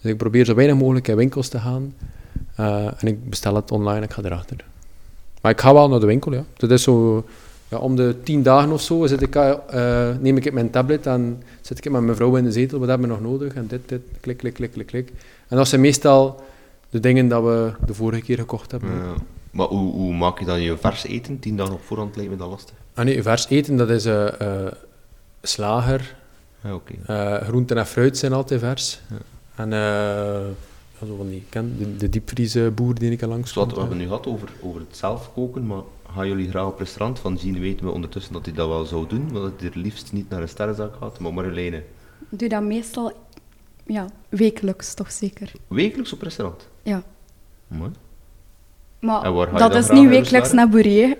Dus 0.00 0.10
ik 0.10 0.16
probeer 0.16 0.44
zo 0.44 0.54
weinig 0.54 0.76
mogelijk 0.76 1.08
in 1.08 1.16
winkels 1.16 1.48
te 1.48 1.58
gaan. 1.58 1.94
Eh, 2.54 2.86
en 2.86 3.06
ik 3.06 3.28
bestel 3.30 3.54
het 3.54 3.70
online 3.70 3.96
en 3.96 4.02
ik 4.02 4.12
ga 4.12 4.22
erachter. 4.22 4.56
Maar 5.40 5.52
ik 5.52 5.60
ga 5.60 5.72
wel 5.72 5.88
naar 5.88 6.00
de 6.00 6.06
winkel, 6.06 6.32
ja. 6.32 6.44
Dat 6.56 6.70
is 6.70 6.82
zo... 6.82 7.24
Ja, 7.68 7.78
om 7.78 7.96
de 7.96 8.16
tien 8.22 8.42
dagen 8.42 8.72
of 8.72 8.80
zo 8.80 9.06
zit 9.06 9.22
ik, 9.22 9.34
eh, 9.34 10.10
neem 10.20 10.36
ik 10.36 10.52
mijn 10.52 10.70
tablet 10.70 11.06
en 11.06 11.42
zit 11.60 11.78
ik 11.78 11.92
met 11.92 12.02
mijn 12.02 12.16
vrouw 12.16 12.36
in 12.36 12.44
de 12.44 12.52
zetel. 12.52 12.78
Wat 12.78 12.88
hebben 12.88 13.08
we 13.08 13.14
nog 13.14 13.22
nodig? 13.22 13.54
En 13.54 13.66
dit, 13.66 13.80
dit, 13.86 14.00
klik, 14.20 14.36
klik, 14.36 14.54
klik, 14.54 14.72
klik, 14.72 14.86
klik. 14.86 15.12
En 15.48 15.56
dat 15.56 15.68
zijn 15.68 15.80
meestal 15.80 16.42
de 16.90 17.00
dingen 17.00 17.28
dat 17.28 17.42
we 17.42 17.72
de 17.86 17.94
vorige 17.94 18.22
keer 18.22 18.38
gekocht 18.38 18.70
hebben. 18.70 18.90
Ja. 18.90 19.14
Maar 19.50 19.66
hoe, 19.66 19.92
hoe 19.92 20.14
maak 20.14 20.38
je 20.38 20.44
dan 20.44 20.60
je 20.60 20.76
vers 20.76 21.04
eten? 21.04 21.38
Tien 21.38 21.56
dagen 21.56 21.74
op 21.74 21.82
voorhand 21.82 22.16
lijkt 22.16 22.30
me 22.30 22.36
dat 22.36 22.48
lastig. 22.48 22.74
Ah 22.94 23.04
nee, 23.04 23.22
vers 23.22 23.48
eten, 23.48 23.76
dat 23.76 23.90
is 23.90 24.04
eh, 24.04 24.66
slager. 25.42 26.18
Ja, 26.62 26.74
oké. 26.74 26.92
eh 27.06 27.46
groenten 27.48 27.78
en 27.78 27.86
fruit 27.86 28.18
zijn 28.18 28.32
altijd 28.32 28.60
vers. 28.60 29.00
En 29.54 29.72
eh, 29.72 29.78
ja, 31.00 31.06
zo 31.06 31.16
van 31.16 31.28
die, 31.28 31.44
ken, 31.48 31.76
de, 31.78 31.96
de 31.96 32.08
diepvriesboer 32.08 32.94
die 32.94 33.10
ik 33.10 33.22
al 33.22 33.28
langs 33.28 33.52
wat 33.54 33.72
we 33.72 33.80
hebben 33.80 33.98
nu 33.98 34.04
gehad 34.06 34.26
over, 34.26 34.48
over 34.62 34.80
het 34.80 34.96
zelf 34.96 35.30
koken, 35.34 35.66
maar 35.66 35.82
gaan 36.14 36.28
jullie 36.28 36.48
graag 36.50 36.66
op 36.66 36.78
restaurant? 36.78 37.18
Van 37.18 37.34
Jean 37.34 37.60
weten 37.60 37.86
we 37.86 37.92
ondertussen 37.92 38.32
dat 38.32 38.44
hij 38.44 38.54
dat 38.54 38.68
wel 38.68 38.84
zou 38.84 39.06
doen, 39.08 39.28
maar 39.32 39.40
dat 39.42 39.52
hij 39.58 39.70
er 39.70 39.78
liefst 39.78 40.12
niet 40.12 40.28
naar 40.28 40.42
een 40.42 40.48
sterrenzaak 40.48 40.94
gaat. 41.00 41.18
Maar 41.18 41.34
Marjoleine, 41.34 41.76
Ik 42.30 42.38
doe 42.38 42.48
dat 42.48 42.62
meestal 42.62 43.12
ja, 43.86 44.06
wekelijks, 44.28 44.94
toch 44.94 45.12
zeker. 45.12 45.52
wekelijks 45.68 46.12
op 46.12 46.22
restaurant? 46.22 46.68
Ja. 46.82 47.02
Mooi. 47.66 47.90
Maar 49.00 49.22
En 49.24 49.34
waar 49.34 49.46
ga 49.46 49.52
je 49.52 49.58
dat 49.58 49.72
dan 49.72 49.80
is 49.82 49.88
niet 49.90 50.08
wekelijks 50.08 50.52
naar 50.52 50.68
Bourrier. 50.68 51.16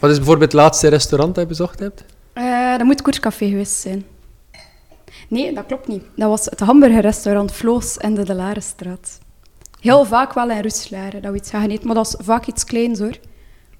Wat 0.00 0.10
is 0.10 0.16
bijvoorbeeld 0.16 0.52
het 0.52 0.60
laatste 0.60 0.88
restaurant 0.88 1.34
dat 1.34 1.42
je 1.44 1.48
bezocht 1.48 1.78
hebt? 1.78 2.04
Eh, 2.32 2.76
dat 2.76 2.86
moet 2.86 3.02
Koerscafé 3.02 3.48
geweest 3.48 3.72
zijn. 3.72 4.04
Nee, 5.28 5.54
dat 5.54 5.66
klopt 5.66 5.88
niet. 5.88 6.02
Dat 6.16 6.28
was 6.28 6.44
het 6.44 6.60
hamburgerrestaurant 6.60 7.52
Floos 7.52 7.96
in 7.96 8.14
de 8.14 8.24
De 8.24 8.34
Larenstraat. 8.34 9.18
Heel 9.80 10.04
vaak 10.04 10.32
wel 10.32 10.50
in 10.50 10.62
Roeselare, 10.62 11.20
dat 11.20 11.32
we 11.32 11.38
iets 11.38 11.50
gaan 11.50 11.70
eten. 11.70 11.86
Maar 11.86 11.94
dat 11.94 12.06
is 12.06 12.14
vaak 12.18 12.46
iets 12.46 12.64
kleins 12.64 12.98
hoor. 12.98 13.18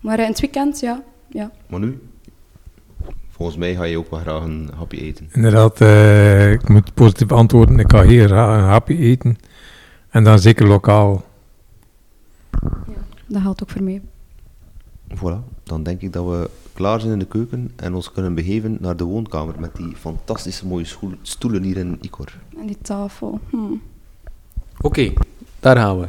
Maar 0.01 0.19
eh, 0.19 0.25
in 0.25 0.31
het 0.31 0.41
weekend, 0.41 0.81
ja. 0.81 1.03
ja. 1.29 1.51
Maar 1.67 1.81
nu, 1.81 1.99
volgens 3.29 3.57
mij 3.57 3.75
ga 3.75 3.85
je 3.85 3.99
ook 3.99 4.11
wel 4.11 4.21
graag 4.21 4.43
een 4.43 4.71
hapje 4.77 5.01
eten. 5.01 5.29
Inderdaad, 5.33 5.81
eh, 5.81 6.53
ik 6.53 6.69
moet 6.69 6.95
positief 6.95 7.33
antwoorden. 7.33 7.79
Ik 7.79 7.91
ga 7.91 8.03
hier 8.03 8.27
graag 8.27 8.59
een 8.59 8.69
hapje 8.69 8.97
eten. 8.97 9.37
En 10.09 10.25
dan 10.25 10.39
zeker 10.39 10.67
lokaal. 10.67 11.25
Dat 13.27 13.43
geldt 13.43 13.63
ook 13.63 13.71
voor 13.71 13.83
mij. 13.83 14.03
Voilà, 15.15 15.63
dan 15.63 15.83
denk 15.83 16.01
ik 16.01 16.13
dat 16.13 16.25
we 16.25 16.51
klaar 16.77 17.01
zijn 17.01 17.13
in 17.13 17.19
de 17.19 17.27
keuken 17.27 17.73
en 17.77 17.95
ons 17.95 18.13
kunnen 18.13 18.35
begeven 18.35 18.77
naar 18.81 18.97
de 18.97 19.05
woonkamer 19.05 19.55
met 19.59 19.77
die 19.77 19.93
fantastische 20.01 20.67
mooie 20.67 20.87
stoelen 21.23 21.63
hier 21.63 21.77
in 21.77 21.99
Icor. 22.01 22.27
En 22.61 22.67
die 22.67 22.79
tafel. 22.83 23.41
Hm. 23.51 23.57
Oké, 24.81 25.13
daar 25.61 25.77
gaan 25.77 26.01
we. 26.01 26.09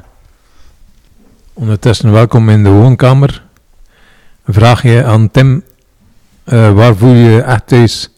Ondertussen 1.54 2.12
welkom 2.12 2.50
in 2.50 2.64
de 2.64 2.70
woonkamer. 2.70 3.44
Vraag 4.46 4.84
je 4.84 5.04
aan 5.04 5.32
Tim, 5.32 5.64
eh, 6.44 6.74
waar 6.74 6.96
voel 6.96 7.14
je 7.14 7.30
je 7.30 7.42
echt 7.42 7.68
thuis? 7.68 8.10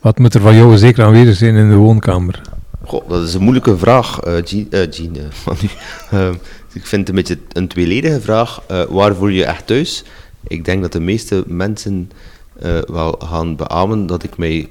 Wat 0.00 0.18
moet 0.18 0.34
er 0.34 0.40
van 0.40 0.54
jou 0.54 0.76
zeker 0.78 1.04
aanwezig 1.04 1.36
zijn 1.36 1.54
in 1.54 1.68
de 1.68 1.76
woonkamer? 1.76 2.42
Goh, 2.84 3.08
dat 3.08 3.28
is 3.28 3.34
een 3.34 3.42
moeilijke 3.42 3.78
vraag, 3.78 4.20
eh 4.20 4.42
Jean. 4.44 4.66
eh, 4.70 4.90
Jean 4.90 5.16
eh, 6.10 6.30
ik 6.72 6.86
vind 6.86 7.00
het 7.00 7.08
een 7.08 7.14
beetje 7.14 7.38
een 7.52 7.68
tweeledige 7.68 8.20
vraag. 8.20 8.62
Eh, 8.68 8.82
waar 8.84 9.14
voel 9.14 9.28
je 9.28 9.36
je 9.38 9.44
echt 9.44 9.66
thuis? 9.66 10.04
Ik 10.46 10.64
denk 10.64 10.82
dat 10.82 10.92
de 10.92 11.00
meeste 11.00 11.44
mensen 11.46 12.10
eh, 12.58 12.80
wel 12.80 13.14
gaan 13.18 13.56
beamen 13.56 14.06
dat 14.06 14.22
ik 14.22 14.36
mij 14.36 14.68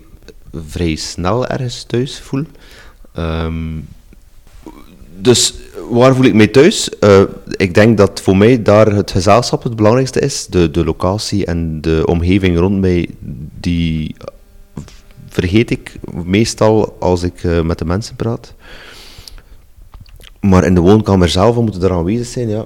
vrij 0.67 0.95
snel 0.95 1.47
ergens 1.47 1.83
thuis 1.83 2.19
voel. 2.19 2.43
Ehm, 3.13 3.79
dus 5.17 5.53
waar 5.89 6.15
voel 6.15 6.25
ik 6.25 6.33
mij 6.33 6.47
thuis? 6.47 6.99
Eh, 6.99 7.23
ik 7.55 7.73
denk 7.73 7.97
dat 7.97 8.21
voor 8.21 8.37
mij 8.37 8.61
daar 8.61 8.87
het 8.87 9.11
gezelschap 9.11 9.63
het 9.63 9.75
belangrijkste 9.75 10.19
is. 10.19 10.47
De, 10.47 10.71
de 10.71 10.85
locatie 10.85 11.45
en 11.45 11.81
de 11.81 12.03
omgeving 12.05 12.57
rond 12.57 12.79
mij, 12.79 13.09
die 13.59 14.15
vergeet 15.27 15.69
ik 15.69 15.99
meestal 16.25 16.95
als 16.99 17.23
ik 17.23 17.43
eh, 17.43 17.61
met 17.61 17.77
de 17.77 17.85
mensen 17.85 18.15
praat. 18.15 18.53
Maar 20.39 20.63
in 20.63 20.75
de 20.75 20.81
woonkamer 20.81 21.29
zelf, 21.29 21.55
we 21.55 21.61
moeten 21.61 21.81
er 21.83 21.91
aanwezig 21.91 22.27
zijn, 22.27 22.49
ja. 22.49 22.65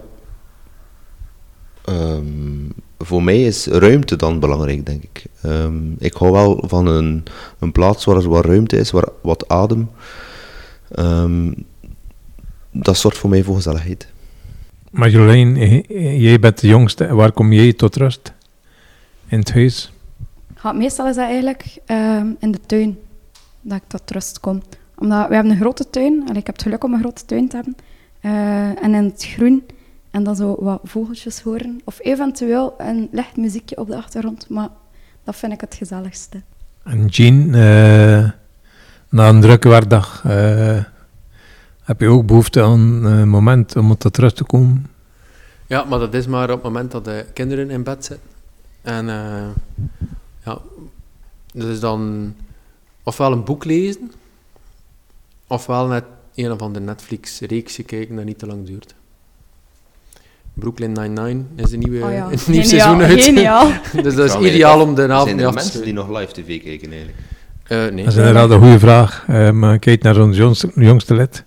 Ehm, 1.85 2.69
voor 2.97 3.23
mij 3.23 3.43
is 3.43 3.65
ruimte 3.67 4.15
dan 4.15 4.39
belangrijk, 4.39 4.85
denk 4.85 5.03
ik. 5.03 5.25
Ehm, 5.41 5.91
ik 5.97 6.13
hou 6.13 6.31
wel 6.31 6.63
van 6.67 6.87
een, 6.87 7.23
een 7.59 7.71
plaats 7.71 8.05
waar 8.05 8.15
er 8.15 8.29
wat 8.29 8.45
ruimte 8.45 8.77
is, 8.77 8.91
waar 8.91 9.09
wat 9.21 9.47
adem. 9.47 9.89
Ehm, 10.91 11.51
dat 12.71 12.97
zorgt 12.97 13.17
voor 13.17 13.29
mij 13.29 13.43
voor 13.43 13.55
gezelligheid. 13.55 14.07
Marjolein, 14.91 15.57
eh, 15.57 16.21
jij 16.21 16.39
bent 16.39 16.59
de 16.59 16.67
jongste. 16.67 17.15
Waar 17.15 17.31
kom 17.31 17.51
jij 17.53 17.73
tot 17.73 17.95
rust? 17.95 18.33
In 19.27 19.39
het 19.39 19.53
huis? 19.53 19.91
Ja, 20.63 20.71
meestal 20.71 21.07
is 21.07 21.15
dat 21.15 21.25
eigenlijk 21.25 21.77
ehm, 21.85 22.27
in 22.39 22.51
de 22.51 22.59
tuin 22.65 22.97
dat 23.61 23.77
ik 23.77 23.83
tot 23.87 24.11
rust 24.11 24.39
kom. 24.39 24.61
Omdat 24.95 25.27
we 25.27 25.33
hebben 25.33 25.51
een 25.51 25.59
grote 25.59 25.89
tuin. 25.89 26.21
Allee, 26.21 26.39
ik 26.39 26.45
heb 26.45 26.55
het 26.55 26.61
geluk 26.61 26.83
om 26.83 26.93
een 26.93 26.99
grote 26.99 27.25
tuin 27.25 27.47
te 27.47 27.55
hebben. 27.55 27.75
Eh, 28.19 28.83
en 28.83 28.93
in 28.93 29.03
het 29.03 29.25
groen. 29.25 29.63
En 30.15 30.23
dan 30.23 30.35
zo 30.35 30.55
wat 30.59 30.79
vogeltjes 30.83 31.41
horen. 31.41 31.81
Of 31.83 31.99
eventueel 32.01 32.73
een 32.77 33.09
licht 33.11 33.37
muziekje 33.37 33.77
op 33.77 33.87
de 33.87 33.95
achtergrond. 33.95 34.49
Maar 34.49 34.69
dat 35.23 35.35
vind 35.35 35.53
ik 35.53 35.61
het 35.61 35.75
gezelligste. 35.75 36.41
En 36.83 37.05
Jean, 37.05 37.53
eh, 37.53 38.29
na 39.09 39.29
een 39.29 39.41
drukke 39.41 39.69
werkdag, 39.69 40.23
eh, 40.25 40.83
heb 41.83 42.01
je 42.01 42.07
ook 42.07 42.25
behoefte 42.25 42.61
aan 42.61 43.05
een 43.05 43.29
moment 43.29 43.75
om 43.75 43.97
tot 43.97 44.17
rust 44.17 44.35
te 44.35 44.43
komen? 44.43 44.87
Ja, 45.67 45.83
maar 45.83 45.99
dat 45.99 46.13
is 46.13 46.27
maar 46.27 46.49
op 46.49 46.55
het 46.55 46.63
moment 46.63 46.91
dat 46.91 47.05
de 47.05 47.25
kinderen 47.33 47.69
in 47.69 47.83
bed 47.83 48.05
zitten. 48.05 48.29
En 48.81 49.09
eh, 49.09 49.49
ja, 50.45 50.57
dat 51.53 51.67
is 51.67 51.79
dan 51.79 52.33
ofwel 53.03 53.31
een 53.31 53.43
boek 53.43 53.65
lezen, 53.65 54.11
ofwel 55.47 55.87
net 55.87 56.03
een 56.35 56.51
of 56.51 56.61
andere 56.61 56.85
Netflix-reeksje 56.85 57.83
kijken 57.83 58.15
dat 58.15 58.25
niet 58.25 58.39
te 58.39 58.45
lang 58.45 58.65
duurt. 58.65 58.95
Brooklyn 60.55 60.91
Nine-Nine 60.91 61.43
is 61.55 61.69
de 61.69 61.77
nieuwe, 61.77 62.05
Oh 62.05 62.11
ja, 62.11 62.29
het 62.31 62.47
nieuwe 62.47 62.65
geniaal, 62.65 62.95
seizoen 62.95 63.01
uit. 63.01 63.23
geniaal. 63.23 63.67
dus 64.03 64.15
dat 64.15 64.29
is 64.41 64.49
ideaal 64.49 64.81
om 64.81 64.95
de 64.95 65.03
avond 65.03 65.23
Zijn 65.23 65.35
mee 65.35 65.45
er 65.45 65.51
af 65.51 65.55
te 65.55 65.61
mensen 65.61 65.83
die 65.83 65.93
nog 65.93 66.09
live 66.09 66.31
tv 66.31 66.63
kijken 66.63 66.89
eigenlijk? 66.91 67.17
Eh, 67.63 67.77
nee. 67.77 68.03
Dat 68.03 68.13
is 68.13 68.19
inderdaad 68.19 68.49
een 68.49 68.59
goede 68.59 68.79
vraag. 68.79 69.25
Eh, 69.27 69.51
maar 69.51 69.79
kijk 69.79 70.03
naar 70.03 70.21
ons 70.21 70.37
jongste, 70.37 70.71
jongste 70.75 71.15
lid. 71.15 71.43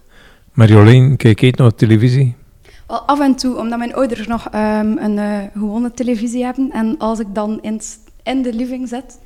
Marjolein, 0.52 1.16
kijk 1.16 1.40
je 1.40 1.52
nog 1.56 1.72
televisie? 1.72 2.36
Wel, 2.86 2.98
af 3.00 3.20
en 3.20 3.36
toe, 3.36 3.58
omdat 3.58 3.78
mijn 3.78 3.94
ouders 3.94 4.26
nog 4.26 4.48
ehm, 4.50 4.96
een 4.98 5.18
eh, 5.18 5.38
gewone 5.52 5.90
televisie 5.92 6.44
hebben. 6.44 6.70
En 6.72 6.94
als 6.98 7.18
ik 7.18 7.26
dan 7.32 7.58
in, 7.60 7.80
in 8.22 8.42
de 8.42 8.52
living 8.52 8.88
zit 8.88 9.18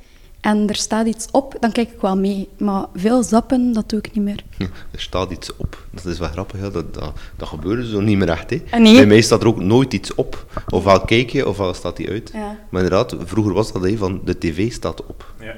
en 0.43 0.69
er 0.69 0.75
staat 0.75 1.07
iets 1.07 1.27
op, 1.31 1.55
dan 1.59 1.71
kijk 1.71 1.91
ik 1.91 2.01
wel 2.01 2.17
mee. 2.17 2.49
Maar 2.57 2.85
veel 2.95 3.23
zappen, 3.23 3.73
dat 3.73 3.89
doe 3.89 3.99
ik 3.99 4.13
niet 4.13 4.23
meer. 4.23 4.43
Er 4.91 5.01
staat 5.01 5.31
iets 5.31 5.55
op. 5.55 5.85
Dat 5.91 6.05
is 6.05 6.19
wel 6.19 6.29
grappig, 6.29 6.59
hè. 6.59 6.71
Dat, 6.71 6.93
dat, 6.93 7.11
dat 7.35 7.47
gebeurt 7.47 7.87
zo 7.87 7.99
niet 7.99 8.17
meer 8.17 8.29
echt. 8.29 8.49
Hè. 8.49 8.61
Ah, 8.71 8.79
nee? 8.79 8.95
Bij 8.95 9.05
mij 9.05 9.21
staat 9.21 9.41
er 9.41 9.47
ook 9.47 9.59
nooit 9.59 9.93
iets 9.93 10.15
op. 10.15 10.45
Ofwel 10.69 11.01
kijk 11.01 11.29
je, 11.29 11.47
ofwel 11.47 11.73
staat 11.73 11.97
die 11.97 12.09
uit. 12.09 12.29
Ja. 12.33 12.57
Maar 12.69 12.83
inderdaad, 12.83 13.15
vroeger 13.19 13.53
was 13.53 13.71
dat 13.71 13.83
hè, 13.83 13.97
van 13.97 14.21
de 14.25 14.37
tv 14.37 14.71
staat 14.71 15.05
op. 15.05 15.33
Ja. 15.39 15.55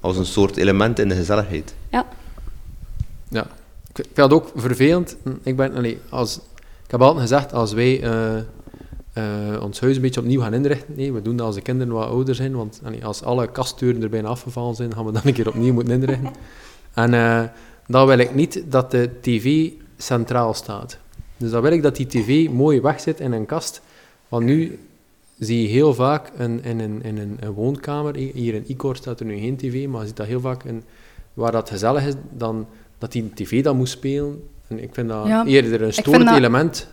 Als 0.00 0.16
een 0.16 0.26
soort 0.26 0.56
element 0.56 0.98
in 0.98 1.08
de 1.08 1.14
gezelligheid. 1.14 1.74
ja. 1.90 2.06
Ja, 3.30 3.46
ik 3.88 4.04
vind 4.04 4.14
dat 4.14 4.32
ook 4.32 4.52
vervelend. 4.54 5.16
Ik, 5.42 5.56
ben, 5.56 5.74
allee, 5.74 5.98
als, 6.08 6.36
ik 6.84 6.90
heb 6.90 7.00
altijd 7.00 7.20
gezegd, 7.20 7.52
als 7.52 7.72
wij 7.72 8.02
eh, 8.02 8.42
eh, 9.18 9.62
ons 9.62 9.80
huis 9.80 9.96
een 9.96 10.02
beetje 10.02 10.20
opnieuw 10.20 10.40
gaan 10.40 10.54
inrichten, 10.54 10.94
nee, 10.96 11.12
we 11.12 11.22
doen 11.22 11.36
dat 11.36 11.46
als 11.46 11.54
de 11.54 11.60
kinderen 11.62 11.92
wat 11.94 12.08
ouder 12.08 12.34
zijn, 12.34 12.56
want 12.56 12.80
allee, 12.84 13.04
als 13.04 13.22
alle 13.22 13.50
kastdeuren 13.50 14.02
er 14.02 14.08
bijna 14.08 14.28
afgevallen 14.28 14.74
zijn, 14.74 14.94
gaan 14.94 15.04
we 15.04 15.12
dan 15.12 15.22
een 15.24 15.32
keer 15.32 15.48
opnieuw 15.48 15.72
moeten 15.72 15.92
inrichten. 16.00 16.30
En 16.94 17.14
eh, 17.14 17.42
dan 17.86 18.06
wil 18.06 18.18
ik 18.18 18.34
niet 18.34 18.62
dat 18.68 18.90
de 18.90 19.10
tv 19.20 19.70
centraal 19.98 20.54
staat. 20.54 20.98
Dus 21.36 21.50
dan 21.50 21.62
wil 21.62 21.72
ik 21.72 21.82
dat 21.82 21.96
die 21.96 22.06
tv 22.06 22.48
mooi 22.50 22.80
weg 22.80 23.00
zit 23.00 23.20
in 23.20 23.32
een 23.32 23.46
kast, 23.46 23.80
want 24.28 24.44
nu 24.44 24.78
zie 25.38 25.62
je 25.62 25.68
heel 25.68 25.94
vaak 25.94 26.30
een, 26.36 26.64
in, 26.64 26.78
een, 26.80 27.02
in 27.02 27.18
een, 27.18 27.36
een 27.40 27.52
woonkamer, 27.52 28.14
hier 28.16 28.54
in 28.54 28.64
Icor 28.66 28.96
staat 28.96 29.20
er 29.20 29.26
nu 29.26 29.38
geen 29.38 29.56
tv, 29.56 29.86
maar 29.88 30.00
je 30.00 30.06
ziet 30.06 30.16
dat 30.16 30.26
heel 30.26 30.40
vaak 30.40 30.64
in, 30.64 30.82
waar 31.34 31.52
dat 31.52 31.70
gezellig 31.70 32.06
is, 32.06 32.14
dan, 32.36 32.66
dat 32.98 33.12
die 33.12 33.30
tv 33.34 33.62
dan 33.62 33.76
moet 33.76 33.88
spelen. 33.88 34.42
En 34.68 34.82
ik 34.82 34.88
vind 34.94 35.08
dat 35.08 35.26
Ja, 35.26 35.44
eerder 35.46 35.82
een 35.82 35.92
storend 35.92 36.26
dat- 36.26 36.36
element. 36.36 36.88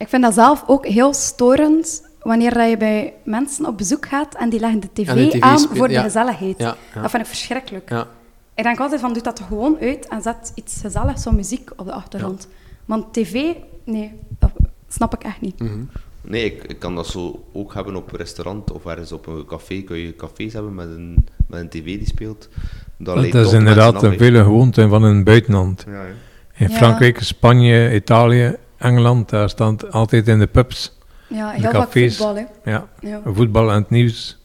Ik 0.00 0.08
vind 0.08 0.22
dat 0.22 0.34
zelf 0.34 0.64
ook 0.66 0.86
heel 0.86 1.14
storend 1.14 2.08
wanneer 2.22 2.54
dat 2.54 2.68
je 2.68 2.76
bij 2.76 3.14
mensen 3.24 3.66
op 3.66 3.76
bezoek 3.76 4.06
gaat 4.06 4.34
en 4.34 4.48
die 4.48 4.60
leggen 4.60 4.80
de 4.80 4.88
tv, 4.92 5.08
En 5.08 5.16
de 5.16 5.28
tv 5.28 5.40
aan 5.40 5.58
voor 5.58 5.88
de 5.88 5.92
ja. 5.94 6.02
gezelligheid. 6.02 6.58
Ja, 6.58 6.76
ja. 6.94 7.00
Dat 7.02 7.10
vind 7.10 7.22
ik 7.22 7.28
verschrikkelijk. 7.28 7.90
Ja. 7.90 8.06
Ik 8.54 8.62
denk 8.62 8.80
altijd 8.80 9.00
van, 9.00 9.12
doe 9.12 9.22
dat 9.22 9.38
er 9.38 9.44
gewoon 9.44 9.76
uit 9.80 10.08
en 10.08 10.22
zet 10.22 10.52
iets 10.54 10.80
gezelligs, 10.80 11.22
zo 11.22 11.30
muziek 11.30 11.70
op 11.76 11.86
de 11.86 11.92
achtergrond. 11.92 12.48
Want 12.84 13.12
tv, 13.12 13.52
nee, 13.84 14.12
dat 14.38 14.50
snap 14.88 15.14
ik 15.14 15.22
echt 15.22 15.40
niet. 15.40 15.58
Mhm. 15.58 15.78
Nee, 16.22 16.44
ik, 16.44 16.64
ik 16.64 16.78
kan 16.78 16.94
dat 16.94 17.06
zo 17.06 17.44
ook 17.52 17.74
hebben 17.74 17.96
op 17.96 18.12
een 18.12 18.18
restaurant 18.18 18.72
of 18.72 18.86
ergens 18.86 19.12
op 19.12 19.26
een 19.26 19.46
café. 19.46 19.82
Kun 19.82 19.96
je 19.98 20.16
cafés 20.16 20.52
hebben 20.52 20.74
met 20.74 20.86
een, 20.86 21.26
met 21.46 21.60
een 21.60 21.68
tv 21.68 21.84
die 21.84 22.06
speelt. 22.06 22.48
Dat, 22.96 23.24
is 23.24 23.52
inderdaad 23.52 24.02
een 24.02 24.18
vele 24.18 24.42
gewoonte 24.42 24.88
van 24.88 25.02
een 25.02 25.24
buitenland. 25.24 25.84
Ja, 25.86 25.92
ja. 25.92 26.08
In 26.56 26.68
Ja. 26.70 26.76
Frankrijk, 26.76 27.22
Spanje, 27.22 27.94
Italië, 27.94 28.56
Engeland, 28.80 29.28
daar 29.28 29.48
staat 29.50 29.92
altijd 29.92 30.28
in 30.28 30.38
de 30.38 30.46
pubs 30.46 30.92
Ja, 31.28 31.46
De 31.52 31.60
heel 31.60 31.62
vaak 31.62 31.72
cafés. 31.72 32.16
voetbal, 32.16 32.36
hè. 32.36 32.70
ja, 32.70 32.88
Ja. 33.00 33.20
voetbal 33.24 33.70
en 33.70 33.74
het 33.76 33.90
nieuws. 33.90 34.38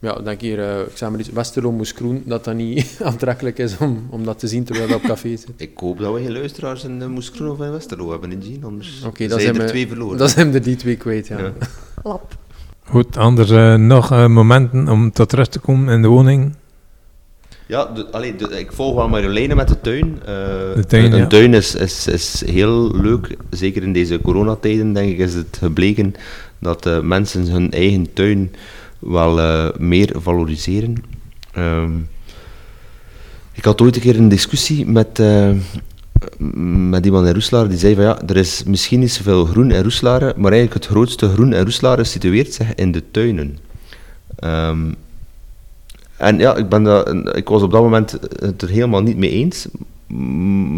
Ja, 0.00 0.18
ik 0.18 0.24
denk 0.24 0.40
hier, 0.40 0.60
eh, 0.70 0.80
ik 0.80 0.96
zeg 0.96 1.10
maar 1.10 1.18
iets, 1.18 1.30
Westerlo 1.30 1.72
Moeskroen, 1.72 2.22
dat 2.26 2.44
dat 2.44 2.54
niet 2.54 2.98
aantrekkelijk 3.04 3.58
is 3.58 3.78
om, 3.78 4.06
om 4.10 4.24
dat 4.24 4.38
te 4.38 4.48
zien 4.48 4.64
terwijl 4.64 4.88
dat 4.88 4.96
op 4.96 5.02
café 5.02 5.36
zit. 5.36 5.52
Ik 5.56 5.70
hoop 5.78 5.98
dat 5.98 6.14
we 6.14 6.20
geen 6.20 6.32
luisteraars 6.32 6.84
in 6.84 7.00
uh, 7.00 7.06
Moeskroen 7.06 7.50
of 7.50 7.60
in 7.60 7.70
Westerlo 7.70 8.10
hebben 8.10 8.40
Jean, 8.40 8.64
anders 8.64 9.02
Oké, 9.06 9.16
zijn 9.16 9.28
dat 9.28 9.38
er 9.38 9.44
zijn 9.44 9.56
we- 9.56 9.64
twee 9.64 9.88
verloren. 9.88 10.18
Dat 10.18 10.30
zijn 10.30 10.54
er 10.54 10.62
die 10.62 10.76
twee 10.76 10.96
kwijt, 10.96 11.26
ja. 11.26 11.38
Ja. 11.38 11.52
Lap. 12.02 12.36
Goed, 12.84 13.16
anders 13.16 13.50
eh, 13.50 13.74
nog 13.74 14.10
eh, 14.12 14.26
momenten 14.26 14.88
om 14.88 15.12
tot 15.12 15.32
rust 15.32 15.52
te 15.52 15.58
komen 15.58 15.94
in 15.94 16.02
de 16.02 16.08
woning. 16.08 16.54
Ja, 17.68 17.84
de, 17.94 18.06
allee, 18.10 18.36
de- 18.36 18.58
ik 18.60 18.72
volg 18.72 18.94
wel 18.94 19.08
Marjoleine 19.08 19.54
met 19.54 19.68
de 19.68 19.80
tuin. 19.80 20.18
Eh, 20.20 20.34
De 20.74 20.84
tuin, 20.88 21.12
een, 21.12 21.18
ja. 21.18 21.26
tuin 21.26 21.54
is, 21.54 21.74
is, 21.74 22.06
is 22.06 22.42
heel 22.46 22.96
leuk. 23.00 23.36
Zeker 23.50 23.82
in 23.82 23.92
deze 23.92 24.20
coronatijden, 24.20 24.92
denk 24.92 25.10
ik, 25.10 25.18
is 25.18 25.34
het 25.34 25.56
gebleken 25.60 26.14
dat 26.58 26.86
eh, 26.86 27.00
mensen 27.00 27.46
hun 27.50 27.70
eigen 27.70 28.12
tuin 28.12 28.50
wel 28.98 29.40
eh, 29.40 29.68
meer 29.78 30.10
valoriseren. 30.14 30.94
Ehm, 31.52 31.90
ik 33.52 33.64
had 33.64 33.80
ooit 33.80 33.96
een 33.96 34.02
keer 34.02 34.16
een 34.18 34.28
discussie 34.28 34.86
met, 34.86 35.22
met 36.90 37.04
iemand 37.04 37.26
in 37.26 37.32
Roeselare 37.32 37.68
die 37.68 37.78
zei 37.78 37.94
van 37.94 38.04
ja, 38.04 38.22
er 38.26 38.36
is 38.36 38.62
misschien 38.66 39.00
niet 39.00 39.12
zoveel 39.12 39.44
groen 39.44 39.70
in 39.70 39.82
Roeselare, 39.82 40.34
maar 40.36 40.52
eigenlijk 40.52 40.84
het 40.84 40.92
grootste 40.92 41.28
groen 41.28 41.52
in 41.52 41.62
Roeselare 41.62 42.04
situeert 42.04 42.54
zich 42.54 42.74
in 42.74 42.92
de 42.92 43.02
tuinen. 43.10 43.58
Ehm, 44.36 44.92
En 46.18 46.38
ja, 46.38 46.56
ik, 46.56 46.68
ben 46.68 46.82
dat, 46.82 47.14
ik 47.36 47.48
was 47.48 47.62
op 47.62 47.70
dat 47.70 47.82
moment 47.82 48.18
het 48.40 48.62
er 48.62 48.68
helemaal 48.68 49.02
niet 49.02 49.16
mee 49.16 49.30
eens. 49.30 49.68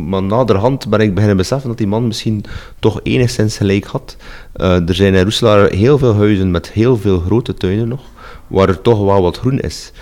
Maar 0.08 0.22
naderhand 0.22 0.88
ben 0.88 1.00
ik 1.00 1.14
beginnen 1.14 1.36
beseffen 1.36 1.68
dat 1.68 1.78
die 1.78 1.86
man 1.86 2.06
misschien 2.06 2.44
toch 2.78 3.00
enigszins 3.02 3.56
gelijk 3.56 3.84
had. 3.84 4.16
Eh, 4.52 4.88
er 4.88 4.94
zijn 4.94 5.14
in 5.14 5.22
Roeselaar 5.22 5.70
heel 5.70 5.98
veel 5.98 6.14
huizen 6.14 6.50
met 6.50 6.70
heel 6.70 6.96
veel 6.96 7.20
grote 7.20 7.54
tuinen 7.54 7.88
nog, 7.88 8.02
waar 8.46 8.68
er 8.68 8.82
toch 8.82 9.04
wel 9.04 9.22
wat 9.22 9.38
groen 9.38 9.58
is. 9.58 9.92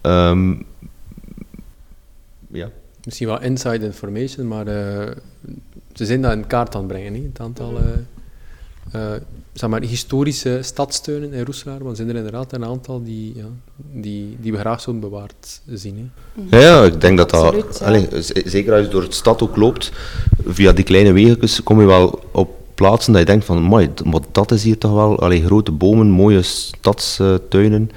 Ehm, 0.00 0.54
ja. 2.52 2.70
Misschien 3.04 3.26
wel 3.26 3.40
inside 3.40 3.84
information, 3.84 4.48
maar 4.48 4.66
eh, 4.66 5.10
ze 5.92 6.06
zijn 6.06 6.22
dat 6.22 6.32
in 6.32 6.46
kaart 6.46 6.74
aan 6.74 6.82
het 6.82 6.90
brengen. 6.90 7.14
Hè? 7.14 7.20
Het 7.20 7.40
aantal 7.40 7.78
eh, 7.78 7.84
eh, 8.94 9.00
zeg 9.52 9.70
maar, 9.70 9.82
historische 9.82 10.58
stadsteunen 10.62 11.32
in 11.32 11.44
Roeselaar, 11.44 11.78
want 11.78 11.90
er 11.90 11.96
zijn 11.96 12.08
er 12.08 12.16
inderdaad 12.16 12.52
een 12.52 12.64
aantal 12.64 13.02
die, 13.04 13.32
ja, 13.36 13.44
die, 13.92 14.36
die 14.40 14.52
we 14.52 14.58
graag 14.58 14.80
zouden 14.80 15.10
bewaard 15.10 15.60
zien. 15.72 16.10
Hè? 16.50 16.58
Ja, 16.58 16.64
ja, 16.64 16.84
ik 16.84 17.00
denk 17.00 17.16
dat 17.18 17.30
dat... 17.30 17.42
Absoluut, 17.44 17.78
ja. 17.78 17.86
allee, 17.86 18.08
z- 18.22 18.30
zeker 18.44 18.72
als 18.72 18.84
je 18.84 18.90
door 18.90 19.04
de 19.04 19.12
stad 19.14 19.42
ook 19.42 19.56
loopt, 19.56 19.92
via 20.46 20.72
die 20.72 20.84
kleine 20.84 21.12
wegjes, 21.12 21.62
kom 21.62 21.80
je 21.80 21.86
wel 21.86 22.22
op 22.32 22.50
plaatsen 22.74 23.12
dat 23.12 23.20
je 23.20 23.26
denkt 23.26 23.44
van, 23.44 23.62
mooi, 23.62 23.90
maar 24.04 24.20
dat 24.32 24.50
is 24.50 24.62
hier 24.64 24.78
toch 24.78 24.92
wel... 24.92 25.18
Allee, 25.18 25.44
grote 25.44 25.72
bomen, 25.72 26.10
mooie 26.10 26.42
stadstuinen, 26.42 27.90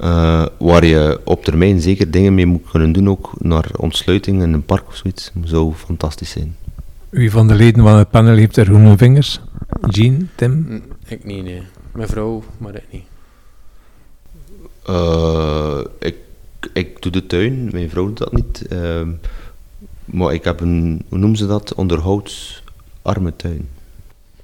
eh, 0.00 0.46
waar 0.58 0.84
je 0.84 1.20
op 1.24 1.44
termijn 1.44 1.80
zeker 1.80 2.10
dingen 2.10 2.34
mee 2.34 2.46
moet 2.46 2.70
kunnen 2.70 2.92
doen, 2.92 3.08
ook 3.10 3.30
naar 3.38 3.70
ontsluiting 3.76 4.42
in 4.42 4.52
een 4.52 4.64
park 4.64 4.88
of 4.88 4.96
zoiets. 4.96 5.30
zou 5.44 5.72
fantastisch 5.74 6.30
zijn. 6.30 6.56
Wie 7.08 7.30
van 7.30 7.48
de 7.48 7.54
leden 7.54 7.82
van 7.82 7.96
het 7.96 8.10
panel 8.10 8.36
heeft 8.36 8.56
er 8.56 8.64
groene 8.64 8.96
vingers? 8.96 9.40
Jean, 9.80 10.28
Tim? 10.34 10.82
Ik 11.06 11.24
niet, 11.24 11.44
nee. 11.44 11.62
Mijn 11.92 12.08
vrouw, 12.08 12.42
maar 12.58 12.74
ik 12.74 12.84
niet. 12.90 13.04
Eh, 14.86 15.80
ik, 15.98 16.16
ik 16.72 17.02
doe 17.02 17.12
de 17.12 17.26
tuin, 17.26 17.68
mijn 17.72 17.90
vrouw 17.90 18.06
doet 18.06 18.18
dat 18.18 18.32
niet. 18.32 18.66
ehm, 18.68 19.10
maar 20.04 20.34
ik 20.34 20.44
heb 20.44 20.60
een, 20.60 21.04
hoe 21.08 21.18
noemen 21.18 21.38
ze 21.38 21.46
dat, 21.46 21.74
onderhoudsarme 21.74 23.36
tuin. 23.36 23.68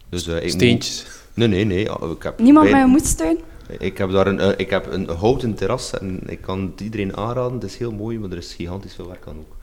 Dus, 0.09 0.27
eh, 0.27 0.37
ik 0.37 0.43
moet- 0.43 0.51
Steentjes. 0.53 1.07
Nee, 1.35 1.49
nee, 1.49 1.65
nee. 1.65 1.91
ah, 1.91 2.11
Ik 2.11 2.23
heb 2.23 2.39
Niemand 2.39 2.65
met 2.65 2.75
bij- 2.75 2.83
een 2.85 2.91
moedstuin? 2.91 3.39
Ik 3.79 3.99
heb 3.99 4.11
daar 4.11 4.27
een, 4.27 4.41
eh, 4.41 4.53
ik 4.57 4.71
heb 4.71 4.93
een 4.93 5.09
houten 5.09 5.55
terras 5.55 5.99
en 5.99 6.21
ik 6.27 6.41
kan 6.41 6.61
het 6.73 6.81
iedereen 6.81 7.17
aanraden. 7.17 7.53
Het 7.53 7.63
is 7.63 7.77
heel 7.77 7.93
mooi, 7.93 8.19
maar 8.19 8.31
er 8.31 8.37
is 8.37 8.55
gigantisch 8.55 8.95
veel 8.95 9.07
werk 9.09 9.27
aan 9.27 9.37
ook. 9.39 9.57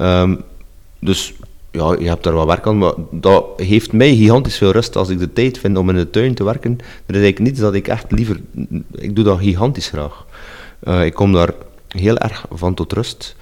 Ehm, 0.00 0.36
dus 0.98 1.34
ja, 1.76 1.96
je 1.98 2.08
hebt 2.08 2.24
daar 2.24 2.32
wat 2.32 2.46
werk 2.46 2.66
aan, 2.66 2.78
maar 2.78 2.92
dat 3.10 3.46
heeft 3.56 3.92
mij 3.92 4.16
gigantisch 4.16 4.56
veel 4.56 4.70
rust 4.70 4.96
als 4.96 5.08
ik 5.08 5.18
de 5.18 5.32
tijd 5.32 5.58
vind 5.58 5.76
om 5.76 5.88
in 5.88 5.96
de 5.96 6.10
tuin 6.10 6.34
te 6.34 6.44
werken. 6.44 6.78
Er 7.06 7.14
is 7.14 7.22
eigenlijk 7.22 7.38
niets 7.38 7.60
dat 7.60 7.74
ik 7.74 7.88
echt 7.88 8.12
liever... 8.12 8.40
Ik 8.94 9.14
doe 9.14 9.24
dat 9.24 9.38
gigantisch 9.38 9.88
graag. 9.88 10.26
Eh, 10.78 11.04
ik 11.04 11.14
kom 11.14 11.32
daar 11.32 11.52
heel 11.88 12.18
erg 12.18 12.46
van 12.50 12.74
tot 12.74 12.92
rust. 12.92 13.36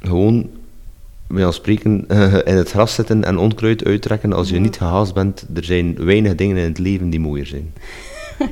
Gewoon, 0.00 0.50
bij 1.26 1.46
ons 1.46 1.56
spreken, 1.56 2.06
in 2.50 2.56
het 2.56 2.70
gras 2.70 2.94
zitten 2.94 3.24
en 3.24 3.38
onkruid 3.38 3.84
uittrekken 3.84 4.32
als 4.32 4.48
je 4.48 4.58
niet 4.58 4.76
gehaast 4.76 5.14
bent. 5.14 5.46
Er 5.54 5.64
zijn 5.64 6.04
weinig 6.04 6.34
dingen 6.34 6.56
in 6.56 6.68
het 6.68 6.78
leven 6.78 7.10
die 7.10 7.20
mooier 7.20 7.46
zijn. 7.46 7.72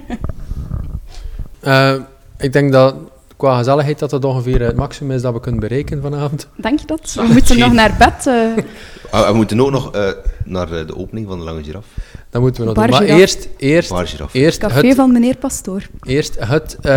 Eh, 1.61 1.95
ik 2.39 2.53
denk 2.53 2.73
dat 2.73 2.95
qua 3.41 3.57
gezelligheid 3.59 3.99
dat 3.99 4.11
dat 4.11 4.25
ongeveer 4.25 4.61
het 4.63 4.77
maximum 4.77 5.17
is 5.17 5.23
dat 5.23 5.33
we 5.33 5.41
kunnen 5.41 5.61
bereiken 5.61 6.03
vanavond. 6.03 6.49
Denk 6.57 6.81
je 6.81 6.87
dat? 6.87 7.13
We 7.15 7.29
moeten 7.33 7.59
nog 7.59 7.73
naar 7.73 7.95
bed. 7.99 8.27
eh. 8.27 8.65
Ah, 9.11 9.29
we 9.29 9.35
moeten 9.35 9.61
ook 9.61 9.71
nog 9.71 9.95
eh, 9.95 10.09
naar 10.45 10.73
eh, 10.73 10.87
de 10.87 10.97
opening 10.97 11.27
van 11.29 11.39
de 11.39 11.45
Lange 11.45 11.63
Giraf. 11.65 11.85
Dat 12.31 12.41
moeten 12.43 12.61
we 12.61 12.67
nog 12.67 12.77
Bar. 12.77 12.89
Maar 12.91 13.03
eerst, 13.03 13.49
eerst, 13.57 13.93
eerst, 14.33 14.59
Café 14.59 14.87
het, 14.87 14.97
van 14.97 15.13
meneer 15.13 15.37
Pastoor. 15.37 15.83
eerst 16.03 16.37
het, 16.39 16.77
eh, 16.83 16.93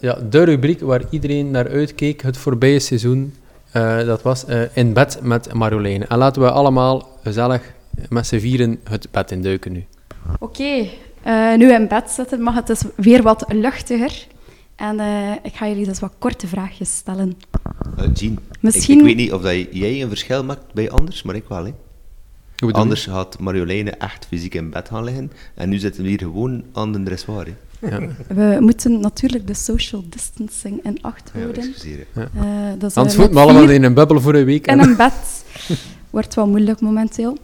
ja, 0.00 0.18
de 0.30 0.42
rubriek 0.42 0.80
waar 0.80 1.02
iedereen 1.10 1.50
naar 1.50 1.68
uitkeek, 1.68 2.22
het 2.22 2.36
voorbije 2.36 2.78
seizoen. 2.78 3.34
eh, 3.72 4.04
dat 4.04 4.22
was 4.22 4.44
eh, 4.44 4.60
In 4.72 4.92
bed 4.92 5.18
met 5.22 5.52
Marjoleine. 5.54 6.04
En 6.08 6.18
laten 6.18 6.42
we 6.42 6.50
allemaal 6.50 7.08
gezellig 7.22 7.62
met 8.08 8.26
z'n 8.26 8.38
vieren 8.38 8.80
het 8.88 9.08
bed 9.10 9.30
induiken 9.30 9.72
nu. 9.72 9.84
Oké, 10.38 10.86
eh, 11.22 11.54
nu 11.56 11.72
in 11.72 11.88
bed 11.88 12.10
zitten 12.10 12.40
mag 12.42 12.54
het 12.54 12.66
dus 12.66 12.82
weer 12.96 13.22
wat 13.22 13.44
luchtiger. 13.48 14.26
En 14.80 15.00
eh, 15.00 15.32
ik 15.42 15.54
ga 15.54 15.68
jullie 15.68 15.84
dus 15.86 16.00
wat 16.00 16.12
korte 16.18 16.46
vraagjes 16.46 16.94
stellen. 16.96 17.36
Eh, 17.96 18.04
Jean, 18.14 18.38
Misschien- 18.60 18.94
ik, 18.94 19.00
ik 19.00 19.06
weet 19.06 19.16
niet 19.16 19.32
of 19.32 19.42
dat 19.42 19.54
jij 19.70 20.02
een 20.02 20.08
verschil 20.08 20.44
maakt 20.44 20.72
bij 20.74 20.90
anders, 20.90 21.22
maar 21.22 21.34
ik 21.34 21.44
wel. 21.48 21.64
Hè. 21.64 21.72
Anders 22.72 23.06
had 23.06 23.38
Marjoleine 23.38 23.90
echt 23.90 24.26
fysiek 24.26 24.54
in 24.54 24.70
bed 24.70 24.88
gaan 24.88 25.04
liggen. 25.04 25.32
En 25.54 25.68
nu 25.68 25.78
zitten 25.78 26.02
we 26.02 26.08
hier 26.08 26.18
gewoon 26.18 26.64
aan 26.72 26.92
de 26.92 27.02
dressoir. 27.02 27.46
hè. 27.46 27.54
Ja. 27.88 28.00
We 28.28 28.56
moeten 28.60 29.00
natuurlijk 29.00 29.46
de 29.46 29.54
social 29.54 30.04
distancing 30.08 30.84
in 30.84 30.98
acht 31.02 31.30
Ja, 31.34 31.40
houden. 31.40 31.62
excuseer. 31.62 32.06
Eh, 32.14 32.22
dat 32.78 32.90
is, 32.90 32.96
Anders 32.96 33.16
moeten 33.16 33.22
we 33.22 33.28
met 33.34 33.36
allemaal 33.36 33.70
in 33.70 33.82
een 33.82 33.94
bubbel 33.94 34.20
voor 34.20 34.34
een 34.34 34.44
week. 34.44 34.66
in 34.66 34.80
en- 34.80 34.88
een 34.88 34.96
bed. 34.96 35.44
Wordt 36.10 36.34
wel 36.34 36.48
moeilijk 36.48 36.80
momenteel. 36.80 37.36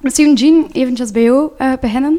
Misschien, 0.00 0.34
Jean, 0.34 0.66
eventjes 0.72 1.10
bij 1.10 1.22
jou 1.22 1.50
eh, 1.58 1.72
beginnen. 1.80 2.18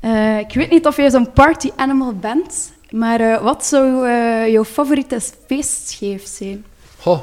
Eh, 0.00 0.38
ik 0.38 0.54
weet 0.54 0.70
niet 0.70 0.86
of 0.86 0.96
jij 0.96 1.10
zo'n 1.10 1.32
party 1.32 1.70
animal 1.76 2.12
bent, 2.14 2.72
maar 2.98 3.20
eh, 3.20 3.42
wat 3.42 3.64
zou 3.66 4.08
eh, 4.08 4.52
jouw 4.52 4.64
favoriete 4.64 5.20
feestscheef 5.46 6.26
zijn? 6.26 6.64
Goh. 7.00 7.20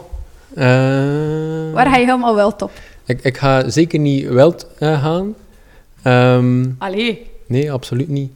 eh, 0.54 1.74
Waar 1.74 1.86
ga 1.88 1.98
je 1.98 2.06
helemaal 2.06 2.36
wel 2.36 2.54
op? 2.60 2.72
ik, 3.06 3.24
ik 3.24 3.38
ga 3.38 3.70
zeker 3.70 4.00
niet 4.00 4.28
wild 4.28 4.68
eh, 4.80 5.02
gaan. 5.04 5.36
Ehm, 6.02 6.70
Allee. 6.78 7.30
Nee, 7.48 7.72
absoluut 7.72 8.08
niet. 8.10 8.32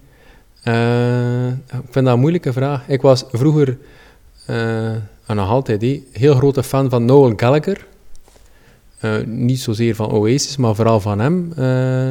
Eh, 0.63 1.48
ik 1.48 1.89
vind 1.89 2.06
dat 2.06 2.13
een 2.13 2.19
moeilijke 2.19 2.54
vraag. 2.54 2.88
Ik 2.88 3.02
was 3.02 3.24
vroeger, 3.32 3.78
eh, 4.45 4.89
en 5.26 5.36
nog 5.36 5.50
altijd, 5.50 5.82
hé, 5.82 6.04
heel 6.12 6.36
grote 6.36 6.63
fan 6.63 6.89
van 6.89 7.06
Noel 7.06 7.34
Gallagher. 7.36 7.86
Eh, 9.00 9.12
niet 9.26 9.60
zozeer 9.60 9.95
van 9.95 10.12
Oasis, 10.12 10.58
maar 10.58 10.76
vooral 10.76 11.00
van 11.00 11.19
hem. 11.19 11.54
Eh, 11.58 12.08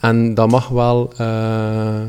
en 0.00 0.34
dat 0.34 0.50
mag 0.50 0.68
wel 0.68 1.12
eh, 1.16 2.00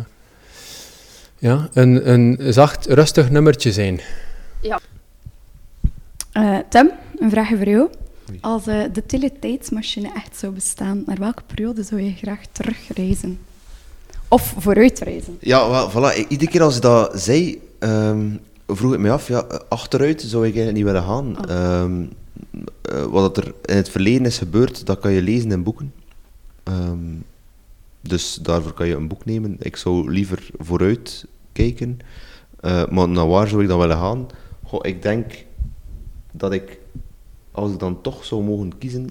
ja, 1.41 1.69
een, 1.73 2.12
een 2.12 2.54
zacht, 2.54 2.86
rustig 2.86 3.30
nummertje 3.30 3.71
zijn. 3.71 3.99
Eh, 6.32 6.58
Tim, 6.69 6.91
een 7.17 7.30
vraagje 7.30 7.58
voor 7.58 7.67
jou. 7.67 7.89
Als 8.41 8.67
eh, 8.67 8.84
de 8.93 9.06
teletijdsmachine 9.06 10.12
echt 10.15 10.38
zou 10.38 10.54
bestaan, 10.54 11.04
naar 11.06 11.17
welke 11.17 11.43
periode 11.45 11.84
zou 11.84 12.01
je 12.01 12.13
graag 12.13 12.39
terugreizen? 12.51 13.39
Of 14.27 14.54
vooruitreizen? 14.58 15.38
Ja, 15.39 15.69
wel, 15.69 15.91
voilà. 15.91 16.27
Iedere 16.27 16.51
keer 16.51 16.62
als 16.62 16.75
ik 16.75 16.82
dat 16.82 17.21
zei, 17.21 17.62
ehm, 17.80 18.30
vroeg 18.67 18.93
ik 18.93 18.99
me 18.99 19.12
af, 19.12 19.27
ja, 19.27 19.43
eh, 19.43 19.60
achteruit 19.69 20.21
zou 20.21 20.47
ik 20.47 20.56
eigenlijk 20.56 20.75
niet 20.75 20.93
willen 20.93 21.04
gaan. 21.04 21.38
Oh. 21.38 21.56
Ehm, 21.56 22.06
eh, 22.82 23.04
wat 23.04 23.38
er 23.38 23.54
in 23.65 23.75
het 23.75 23.89
verleden 23.89 24.25
is 24.25 24.38
gebeurd, 24.38 24.86
dat 24.86 24.99
kan 24.99 25.12
je 25.12 25.21
lezen 25.21 25.51
in 25.51 25.63
boeken. 25.63 25.93
Ehm, 26.63 26.97
dus 28.01 28.35
daarvoor 28.35 28.73
kan 28.73 28.87
je 28.87 28.95
een 28.95 29.07
boek 29.07 29.25
nemen. 29.25 29.55
Ik 29.59 29.75
zou 29.75 30.11
liever 30.11 30.49
vooruit 30.57 31.25
kijken. 31.51 31.99
Eh, 32.59 32.87
maar 32.87 33.09
naar 33.09 33.27
waar 33.27 33.47
zou 33.47 33.61
ik 33.61 33.67
dan 33.67 33.79
willen 33.79 33.97
gaan? 33.97 34.27
Goh, 34.63 34.79
ik 34.83 35.01
denk 35.01 35.45
dat 36.31 36.53
ik, 36.53 36.79
als 37.51 37.71
ik 37.71 37.79
dan 37.79 38.01
toch 38.01 38.25
zou 38.25 38.43
mogen 38.43 38.77
kiezen, 38.77 39.09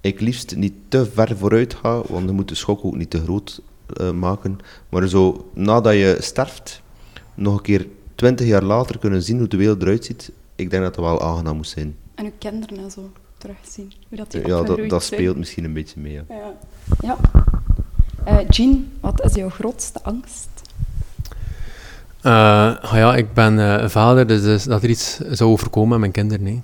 ik 0.00 0.20
liefst 0.20 0.56
niet 0.56 0.74
te 0.88 1.06
ver 1.06 1.36
vooruit 1.36 1.74
ga, 1.74 2.02
want 2.08 2.26
dan 2.26 2.34
moet 2.34 2.48
de 2.48 2.54
schok 2.54 2.84
ook 2.84 2.96
niet 2.96 3.10
te 3.10 3.20
groot 3.22 3.62
eh, 3.96 4.10
maken. 4.10 4.58
Maar 4.88 5.08
zo, 5.08 5.50
nadat 5.54 5.92
je 5.92 6.16
sterft, 6.20 6.82
nog 7.34 7.56
een 7.56 7.62
keer 7.62 7.86
twintig 8.14 8.46
jaar 8.46 8.62
later 8.62 8.98
kunnen 8.98 9.22
zien 9.22 9.38
hoe 9.38 9.48
de 9.48 9.56
wereld 9.56 9.82
eruit 9.82 10.04
ziet, 10.04 10.32
ik 10.56 10.70
denk 10.70 10.82
dat 10.82 10.94
dat 10.94 11.04
wel 11.04 11.22
aangenaam 11.22 11.56
moet 11.56 11.68
zijn. 11.68 11.96
En 12.14 12.24
uw 12.24 12.32
kinderen 12.38 12.78
en 12.78 12.90
zo 12.90 13.10
terugzien. 13.38 13.92
Hoe 14.08 14.18
dat 14.18 14.30
die 14.30 14.46
Ja, 14.46 14.62
dat, 14.62 15.02
speelt 15.02 15.36
misschien 15.36 15.64
een 15.64 15.72
beetje 15.72 16.00
mee. 16.00 16.12
Ja. 16.12 16.24
Ja. 16.28 16.54
ja. 17.00 17.18
Eh, 18.24 18.36
Jean, 18.48 18.88
wat 19.00 19.24
is 19.24 19.34
jouw 19.34 19.48
grootste 19.48 20.02
angst? 20.02 20.48
Eh, 22.20 22.76
ah 22.82 22.92
ja, 22.94 23.16
ik 23.16 23.32
ben 23.34 23.58
eh, 23.80 23.88
vader, 23.88 24.26
dus, 24.26 24.42
dus 24.42 24.64
dat 24.64 24.82
er 24.82 24.88
iets 24.88 25.18
zou 25.30 25.50
overkomen 25.50 25.88
met 25.90 25.98
mijn 25.98 26.12
kinderen. 26.12 26.44
Nee. 26.44 26.62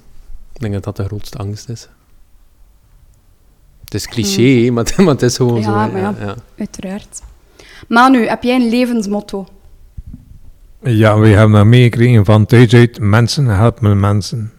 Ik 0.52 0.60
denk 0.60 0.72
dat 0.74 0.84
dat 0.84 0.96
de 0.96 1.04
grootste 1.04 1.38
angst 1.38 1.68
is. 1.68 1.88
Het 3.84 3.94
is 3.94 4.06
cliché, 4.06 4.42
hè, 4.64 4.70
maar, 4.72 4.94
maar 4.96 5.06
het 5.06 5.22
is 5.22 5.36
gewoon 5.36 5.56
Ja, 5.56 5.62
zo. 5.62 5.70
maar 5.70 5.96
ja. 5.96 6.14
ja. 6.20 6.34
Uiteraard. 6.58 7.22
Manu, 7.88 8.26
heb 8.26 8.42
jij 8.42 8.54
een 8.56 8.68
levensmotto? 8.68 9.46
Ja, 10.82 11.18
we 11.18 11.28
hebben 11.28 11.56
dat 11.56 11.66
meegekregen 11.66 12.24
van 12.24 12.46
thuis 12.46 12.74
uit. 12.74 13.00
Mensen 13.00 13.46
helpen 13.46 14.00
mensen. 14.00 14.52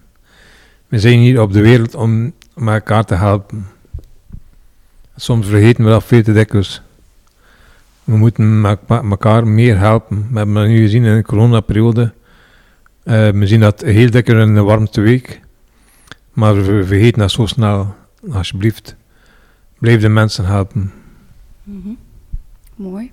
We 0.87 0.99
zijn 0.99 1.19
hier 1.19 1.41
op 1.41 1.53
de 1.53 1.61
wereld 1.61 1.95
om, 1.95 2.33
om 2.55 2.69
elkaar 2.69 3.05
te 3.05 3.15
helpen. 3.15 3.67
Soms 5.15 5.47
vergeten 5.47 5.83
we 5.83 5.89
dat 5.89 6.03
veel 6.03 6.23
te 6.23 6.33
dikwijls. 6.33 6.81
We 8.09 8.17
moeten 8.17 8.65
elkaar 8.87 9.47
meer 9.47 9.77
helpen. 9.77 10.27
We 10.31 10.37
hebben 10.37 10.55
dat 10.55 10.67
nu 10.67 10.77
gezien 10.77 11.03
in 11.03 11.15
de 11.15 11.23
coronaperiode. 11.23 12.13
Eh 13.03 13.29
we 13.29 13.47
zien 13.47 13.59
dat 13.59 13.81
heel 13.81 14.09
dikwijls 14.09 14.47
in 14.47 14.53
de 14.53 14.61
warmste 14.61 15.01
week. 15.01 15.41
Maar 16.33 16.55
we 16.55 16.85
vergeten 16.85 17.19
dat 17.19 17.31
zo 17.31 17.45
snel. 17.45 17.95
Alsjeblieft, 18.31 18.95
blijf 19.79 20.01
de 20.01 20.09
mensen 20.09 20.45
helpen. 20.45 20.91
Mhm. 21.63 21.89
Mooi. 22.75 23.11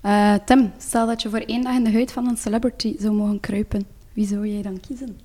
Eh, 0.00 0.34
Tim, 0.44 0.72
stel 0.78 1.06
dat 1.06 1.22
je 1.22 1.30
voor 1.30 1.38
één 1.38 1.62
dag 1.62 1.74
in 1.74 1.84
de 1.84 1.92
huid 1.92 2.12
van 2.12 2.28
een 2.28 2.36
celebrity 2.36 2.96
zou 2.98 3.14
mogen 3.14 3.40
kruipen. 3.40 3.86
Wie 4.12 4.26
zou 4.26 4.46
jij 4.46 4.62
dan 4.62 4.80
kiezen? 4.80 5.16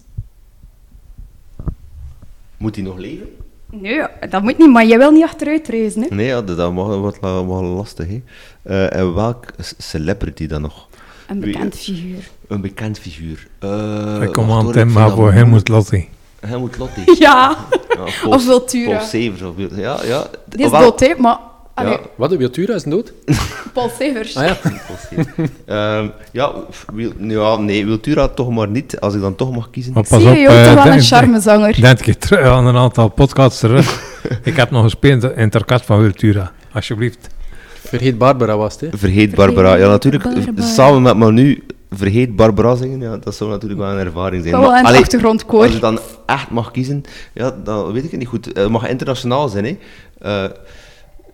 Moet 2.58 2.76
hij 2.76 2.84
nog 2.84 2.98
leven? 2.98 3.28
Nee, 3.72 4.02
dat 4.30 4.42
moet 4.42 4.58
niet, 4.58 4.70
maar 4.72 4.86
jij 4.86 4.98
wil 4.98 5.12
niet 5.12 5.24
achteruit 5.24 5.68
reizen, 5.68 6.02
hè? 6.02 6.08
Nee, 6.16 6.26
ja, 6.26 6.42
dat 6.42 6.58
dat 6.58 6.74
mag 6.74 6.88
wat 6.88 7.18
la- 7.22 7.46
wel 7.46 7.64
lastig. 7.64 8.08
Hè. 8.08 8.22
Eh, 8.64 9.00
en 9.00 9.14
welk 9.14 9.46
celebrity 9.78 10.48
dan 10.48 10.62
nog? 10.62 10.88
Een 11.28 11.40
Wie- 11.42 11.52
bekend 11.52 11.76
figuur. 11.76 12.30
Een 12.48 12.62
bekend 12.62 13.00
figuur. 13.00 13.48
Uh, 13.64 14.22
Ik 14.22 14.32
kom 14.32 14.52
aan 14.52 14.72
Tim, 14.72 14.92
maar 14.92 15.10
voor 15.12 15.32
hem 15.32 15.50
moet 15.50 15.68
Lottie. 15.68 16.10
Helmut 16.40 16.78
Lotti. 16.78 17.02
Ja, 17.20 17.58
Ja, 17.90 18.04
Paul- 18.22 18.34
of 18.34 18.46
Wiltura. 18.46 18.96
Paul 18.96 19.02
Severs. 19.08 19.42
Of, 19.42 19.54
ja, 19.76 19.98
ja. 20.04 20.28
Die 20.46 20.66
is 20.66 20.72
dood, 20.72 21.00
hè? 21.00 21.14
Maar... 21.18 21.38
Allee, 21.76 21.92
Ja. 21.92 22.00
Wat, 22.16 22.30
de 22.30 22.38
Wiltura 22.38 22.74
is 22.74 22.84
dood? 22.84 23.14
Paul 23.74 23.90
Severs. 24.00 24.38
Ah 24.38 24.46
ja. 24.46 24.58
Ehm, 26.00 26.08
ja, 26.32 26.54
Wil, 26.94 27.12
ja, 27.18 27.58
nee, 27.58 27.86
Wiltura 27.86 28.28
toch 28.28 28.50
maar 28.50 28.68
niet, 28.68 29.00
als 29.00 29.14
ik 29.14 29.22
dan 29.22 29.36
toch 29.36 29.52
mag 29.56 29.70
kiezen. 29.70 29.94
Maar 29.94 30.04
Ik 30.04 30.10
pas 30.10 30.22
zie 30.22 30.30
op, 30.30 30.36
je 30.36 30.48
ook 30.50 30.56
eh, 30.56 30.74
toch 30.74 30.84
wel 30.84 30.94
een 30.94 31.02
charmezanger. 31.02 31.82
Denk 31.82 32.02
je 32.06 32.18
terug 32.18 32.48
aan 32.48 32.66
een 32.66 32.76
aantal 32.76 33.08
podcasts 33.10 33.60
terug. 33.60 34.04
ik 34.44 34.56
heb 34.56 34.72
nog 34.72 34.84
gespeeld 34.84 35.24
in 35.24 35.54
orkest 35.54 35.86
van 35.86 36.00
Wiltura. 36.02 36.52
Alsjeblieft. 36.74 37.28
Vergeet 37.74 38.18
Barbara 38.18 38.58
was 38.58 38.74
het, 38.74 38.82
hè? 38.92 38.98
Vergeet 38.98 39.36
Barbara. 39.36 39.76
Ja, 39.76 39.88
natuurlijk, 39.88 40.24
Barbara. 40.24 40.68
samen 40.68 41.02
met 41.02 41.18
Manu, 41.18 41.64
vergeet 41.92 42.36
Barbara 42.36 42.76
zingen. 42.76 43.00
Ja, 43.00 43.18
dat 43.18 43.36
zou 43.36 43.50
natuurlijk 43.50 43.82
wel 43.82 43.90
een 43.92 44.06
ervaring 44.06 44.44
zijn. 44.44 44.60
Wel 44.60 44.74
achtergrondkoor. 44.74 45.64
Als 45.64 45.74
je 45.74 45.80
dan 45.80 46.00
echt 46.26 46.50
mag 46.50 46.72
kiezen, 46.72 47.04
ja, 47.34 47.56
dan 47.64 47.92
weet 47.92 48.04
ik 48.04 48.12
het 48.12 48.20
niet 48.20 48.30
goed. 48.30 48.46
Het 48.54 48.70
mag 48.70 48.88
internationaal 48.88 49.48
zijn, 49.50 49.66
hè. 49.66 49.78
Eh, 50.20 50.50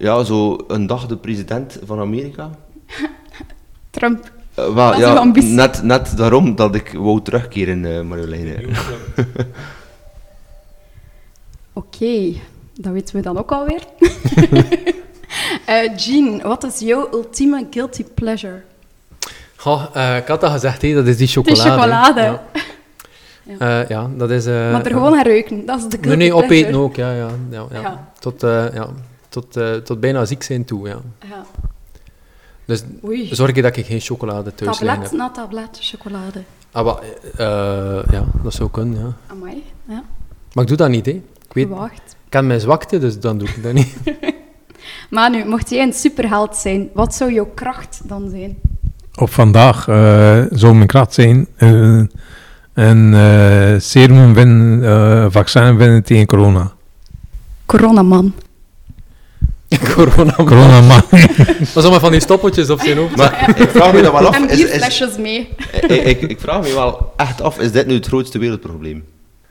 ja, 0.02 0.24
zo 0.24 0.58
een 0.68 0.88
dag 0.88 1.06
de 1.08 1.18
president 1.18 1.80
van 1.86 1.99
Amerika. 1.99 2.49
Trump. 3.89 4.32
Eh, 4.56 4.74
wel, 4.74 4.99
ja, 4.99 5.14
ambitie. 5.14 5.54
net, 5.54 5.84
net 5.84 6.18
daarom 6.18 6.56
dat 6.56 6.76
ik 6.76 6.93
wou 6.93 7.22
terugkeren, 7.22 7.86
eh 7.86 8.02
Marjoleine. 8.02 8.56
Oké, 11.74 12.34
dat 12.76 12.93
weten 12.93 13.16
we 13.16 13.22
dan 13.22 13.38
ook 13.38 13.52
alweer. 13.52 13.82
Eh 15.66 15.97
Jean, 15.97 16.41
wat 16.41 16.64
is 16.64 16.80
jouw 16.80 17.08
ultieme 17.14 17.68
guilty 17.70 18.04
pleasure? 18.14 18.62
Goh, 19.56 19.84
eh, 19.93 20.18
ik 20.18 20.28
had 20.28 20.41
dat 20.41 20.52
gezegd, 20.52 20.82
dat 20.82 21.08
is 21.08 21.18
die 21.18 21.28
De 21.28 21.32
chocolade. 21.34 21.70
hè. 21.70 21.76
chocolade. 21.76 22.39
Ja. 23.60 23.82
Eh, 23.82 23.89
ja, 23.89 24.10
dat 24.18 24.32
is... 24.32 24.45
eh, 24.45 24.72
maar 24.72 24.86
er 24.86 24.91
gewoon 24.91 25.16
aan 25.16 25.24
ruiken, 25.24 25.66
dat 25.66 25.78
is 25.78 25.84
de 25.84 25.89
guilty 26.02 26.08
Nee, 26.08 26.18
nee, 26.18 26.30
pleasure. 26.30 26.45
opeten 26.68 26.76
ook, 26.82 26.95
ja. 26.95 27.12
ja, 27.14 27.28
ja, 27.49 27.66
ja. 27.72 27.80
Ja. 27.82 28.12
Tot, 28.20 28.43
eh, 28.43 28.66
ja, 28.74 28.88
tot, 29.32 29.56
eh, 29.58 29.74
tot 29.74 30.00
bijna 30.00 30.26
ziek 30.26 30.44
zijn 30.44 30.66
toe, 30.66 30.88
ja. 30.88 30.98
Ja. 31.30 31.46
Dus 32.66 32.84
Oei. 33.06 33.36
zorg 33.36 33.56
je 33.56 33.62
dat 33.62 33.78
ik 33.78 33.86
geen 33.86 34.00
chocolade 34.00 34.54
thuis 34.56 34.78
Tablet 34.78 35.02
heb. 35.02 35.12
na 35.12 35.30
tablet 35.30 35.70
chocolade. 35.82 36.44
Ah, 36.72 36.84
wa- 36.86 37.00
eh, 37.38 38.12
ja, 38.14 38.24
dat 38.44 38.54
zou 38.54 38.70
kunnen, 38.70 39.00
ja. 39.00 39.14
Amai, 39.28 39.64
ja. 39.88 40.04
Maar 40.54 40.64
ik 40.64 40.68
doe 40.70 40.78
dat 40.78 40.90
niet, 40.90 41.06
hè. 41.06 41.12
Ik 41.12 41.54
weet, 41.54 41.70
Wacht. 41.70 41.94
ik 41.94 42.30
ken 42.30 42.48
mijn 42.48 42.60
zwakte, 42.60 42.98
dus 43.00 43.20
dan 43.20 43.38
doe 43.38 43.48
ik 43.48 43.64
dat 43.64 43.74
niet. 43.74 43.96
Manu, 45.10 45.46
mocht 45.46 45.70
jij 45.70 45.84
een 45.84 45.94
superheld 45.94 46.56
zijn, 46.56 46.90
wat 46.94 47.16
zou 47.16 47.34
jouw 47.34 47.52
kracht 47.56 48.02
dan 48.04 48.30
zijn? 48.30 48.56
Op 49.16 49.30
vandaag 49.30 49.88
eh, 49.88 50.44
zou 50.50 50.74
mijn 50.76 50.88
kracht 50.88 51.14
zijn 51.14 51.48
eh, 51.56 52.04
een 52.74 53.14
eh, 53.14 53.80
serum 53.80 54.34
vinden, 54.36 54.84
eh, 54.90 55.26
vaccin 55.30 55.78
vinden 55.78 56.04
tegen 56.04 56.26
corona. 56.26 56.72
Coronaman. 57.66 58.34
Corona. 59.96 60.34
Corona 60.36 60.82
man. 60.82 61.02
Dat 61.12 61.60
is 61.60 61.76
allemaal 61.76 62.00
van 62.00 62.12
die 62.12 62.20
stoppeltjes 62.22 62.70
op 62.70 62.80
zijn 62.82 62.98
hoofd. 62.98 63.16
Maar 63.16 63.60
ik 63.60 63.70
vraag 63.70 63.94
me 63.94 64.02
dat 64.02 64.12
wel 64.12 64.28
af, 64.28 64.36
En 64.36 64.50
is, 64.50 64.60
is, 64.60 64.66
bierflesjes 64.70 65.18
mee. 65.18 65.50
ik, 65.88 65.92
ik, 66.06 66.22
ik 66.22 66.40
vraag 66.40 66.62
me 66.62 66.74
wel 66.74 67.14
echt 67.18 67.42
af, 67.42 67.60
is 67.60 67.72
dit 67.72 67.88
nu 67.88 67.94
het 67.94 68.06
grootste 68.08 68.40
wereldprobleem? 68.40 69.04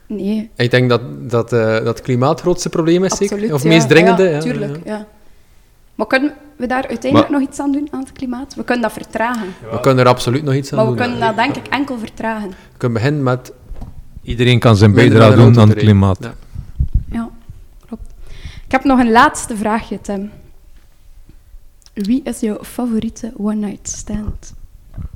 Nee, 0.07 0.51
Ik 0.57 0.71
denk 0.71 0.89
dat, 0.89 1.01
dat, 1.31 1.53
eh, 1.53 1.61
dat 1.75 1.87
het 1.87 2.01
klimaat 2.01 2.31
het 2.31 2.41
grootste 2.41 2.69
probleem 2.69 3.05
is, 3.05 3.17
zeker? 3.17 3.37
Of 3.37 3.43
ja. 3.43 3.53
het 3.55 3.65
meest 3.65 3.89
dringende. 3.89 4.23
Ja, 4.23 4.31
ja, 4.31 4.39
tuurlijk, 4.41 4.79
ja. 4.85 5.07
Maar 5.95 6.07
kunnen 6.07 6.33
we 6.57 6.67
daar 6.67 6.87
uiteindelijk 6.89 7.31
Maar- 7.31 7.41
nog 7.41 7.49
iets 7.49 7.59
aan 7.61 7.73
doen, 7.73 7.89
aan 7.91 8.01
het 8.01 8.13
klimaat? 8.13 8.55
We 8.55 8.65
kunnen 8.65 8.83
dat 8.83 8.93
vertragen. 8.93 9.55
We 9.71 9.81
kunnen 9.81 10.05
er 10.05 10.11
absoluut 10.11 10.43
nog 10.43 10.55
iets 10.55 10.71
aan 10.73 10.77
maar 10.79 10.87
we 10.91 10.95
doen. 10.97 11.03
kunnen 11.03 11.21
dat 11.21 11.37
denk 11.37 11.57
ik 11.57 11.67
enkel 11.67 11.99
vertragen. 11.99 12.49
We 12.49 12.55
kunnen 12.77 12.99
beginnen 12.99 13.23
met... 13.23 13.53
Iedereen 14.23 14.59
kan 14.59 14.77
zijn 14.77 14.93
bijdrage 14.93 15.37
doen 15.37 15.59
aan 15.61 15.69
het 15.69 15.79
klimaat. 15.79 16.19
Ik 18.71 18.77
heb 18.77 18.85
nog 18.85 18.99
een 18.99 19.11
laatste 19.11 19.57
vraagje, 19.57 20.01
Tim. 20.01 20.31
Wie 21.93 22.21
is 22.25 22.41
jouw 22.41 22.65
favoriete 22.65 23.33
one-night 23.37 23.89
stand? 23.89 24.55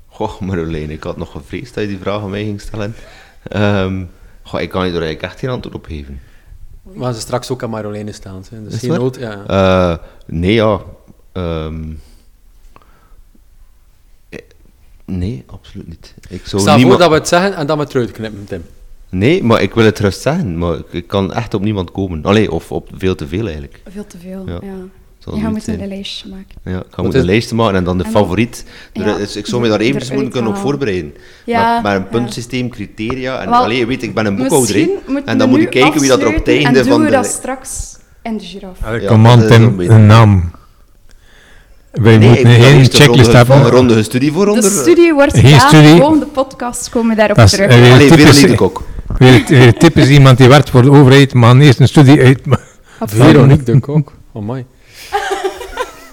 Goh, 0.06 0.40
Marjoleine, 0.40 0.92
ik 0.92 1.02
had 1.02 1.16
nog 1.16 1.30
gevreesd 1.30 1.74
dat 1.74 1.82
je 1.82 1.88
die 1.88 1.98
vraag 1.98 2.20
aan 2.22 2.30
mij 2.30 2.44
ging 2.44 2.60
stellen. 2.60 2.94
Ehm, 3.42 4.04
goh, 4.42 4.60
ik 4.60 4.70
kan 4.70 4.86
je 4.86 4.92
er 4.92 5.02
eigenlijk 5.02 5.22
echt 5.22 5.38
geen 5.38 5.50
antwoord 5.50 5.74
op 5.74 5.84
geven. 5.84 6.20
Maar 6.82 7.12
ze 7.12 7.20
straks 7.20 7.50
ook 7.50 7.62
aan 7.62 7.70
Marjoleine 7.70 8.12
staan. 8.12 8.44
Hè. 8.50 8.62
Dus 8.64 8.74
Is 8.74 8.80
geen 8.80 8.90
het 8.90 9.00
nood, 9.00 9.16
ja. 9.16 9.44
Eh, 9.46 9.98
nee, 10.26 10.54
ja. 10.54 10.80
ehm, 11.32 11.92
eh, 14.28 14.38
nee, 15.04 15.44
absoluut 15.46 15.88
niet. 15.88 16.14
Ik 16.28 16.46
zou 16.46 16.62
Stel 16.62 16.76
niemand... 16.76 16.94
voor 16.94 17.02
dat 17.02 17.10
we 17.10 17.18
het 17.18 17.28
zeggen 17.28 17.54
en 17.56 17.66
dat 17.66 17.76
we 17.76 17.82
het 17.82 17.94
eruit 17.94 18.10
knippen, 18.10 18.44
Tim. 18.44 18.64
Nee, 19.14 19.42
maar 19.44 19.62
ik 19.62 19.74
wil 19.74 19.84
het 19.84 19.98
rust 19.98 20.20
zeggen, 20.20 20.58
maar 20.58 20.74
ik, 20.78 20.84
ik 20.90 21.06
kan 21.06 21.32
echt 21.32 21.54
op 21.54 21.62
niemand 21.62 21.90
komen. 21.92 22.22
Allee, 22.24 22.52
of 22.52 22.72
op 22.72 22.88
veel 22.96 23.14
te 23.14 23.26
veel 23.28 23.42
eigenlijk. 23.44 23.80
Veel 23.88 24.06
te 24.06 24.18
veel, 24.18 24.42
Ja. 24.46 24.52
ja. 24.62 24.74
Je 25.34 25.40
gaat 25.40 25.42
moeten 25.42 25.62
zijn. 25.62 25.80
een 25.80 25.88
lijstje 25.88 26.28
maken. 26.28 26.54
Ja, 26.64 26.78
ik 26.78 26.84
ga 26.90 27.02
moeten 27.02 27.20
een 27.20 27.26
is- 27.26 27.32
lijst 27.32 27.52
maken 27.52 27.76
en 27.76 27.84
dan 27.84 27.98
de 27.98 28.04
En 28.04 28.10
favoriet. 28.10 28.64
Ja, 28.92 29.16
is- 29.16 29.36
ik 29.36 29.46
zou 29.46 29.62
me 29.62 29.68
daar 29.68 29.80
eventjes 29.80 30.04
eruit 30.08 30.22
moeten 30.22 30.40
kunnen 30.42 30.58
op 30.60 30.66
voorbereiden. 30.66 31.14
Ja, 31.44 31.74
met, 31.74 31.82
met 31.82 31.92
een 31.92 31.98
ja. 31.98 32.06
puntsysteem, 32.10 32.68
criteria. 32.68 33.40
En 33.40 33.50
Wel, 33.50 33.62
allee, 33.62 33.86
weet, 33.86 34.02
ik 34.02 34.14
ben 34.14 34.26
een 34.26 34.36
boekhouder. 34.36 34.74
hè. 34.74 34.80
Misschien 34.80 34.98
moeten 35.06 35.32
En 35.32 35.38
dan 35.38 35.46
we 35.46 35.52
moet 35.52 35.60
nu 35.60 35.64
ik 35.64 35.70
kijken 35.82 36.00
wie 36.00 36.08
dat 36.08 36.20
er 36.20 36.26
op 36.26 36.32
het 36.32 36.40
afsluiten 36.40 36.64
einde 36.66 36.78
en 36.80 36.86
van 36.86 36.94
doen 36.96 37.04
de... 37.10 37.16
we 37.16 37.22
dat 37.22 37.26
straks 37.32 37.96
in 38.22 38.36
de 38.36 38.44
giraffe. 38.44 38.84
Allee, 38.84 39.06
Kom 39.06 39.26
aan 39.26 39.46
Tim, 39.46 39.80
een 39.80 40.06
naam. 40.06 40.50
Wij 41.92 42.18
Nee, 42.18 42.38
ik 42.38 42.44
moeten 42.44 42.62
een 42.64 42.84
checklist 42.84 43.06
ronde- 43.06 43.36
hebben. 43.36 43.56
Een 43.56 43.68
ronde 43.70 44.02
studie 44.02 44.32
voor 44.32 44.44
De 44.44 44.50
onder. 44.50 44.70
studie 44.70 45.14
wordt 45.14 45.38
gedaan. 45.38 45.70
De 45.84 45.96
volgende 45.98 46.26
podcast 46.26 46.88
komen 46.88 47.10
we 47.10 47.16
daarop 47.16 47.36
terug. 47.46 47.70
eh, 47.70 47.80
weer 47.80 47.92
Allee, 47.92 48.08
typisch- 48.08 48.24
Veronique 48.24 48.46
de 48.50 48.54
Kok. 48.56 48.82
Weer, 49.18 49.44
weer 49.46 49.74
typisch 49.74 50.08
iemand 50.08 50.38
die 50.38 50.48
werkt 50.48 50.70
voor 50.70 50.82
de 50.82 50.90
overheid, 50.90 51.34
maar 51.34 51.56
eerst 51.56 51.80
een 51.80 51.88
studie 51.88 52.22
uit. 52.22 52.40
Absoluut. 52.98 53.24
Veronique 53.26 53.64
de 53.64 53.80
Kok. 53.80 54.12
Oh 54.32 54.48
my. 54.48 54.58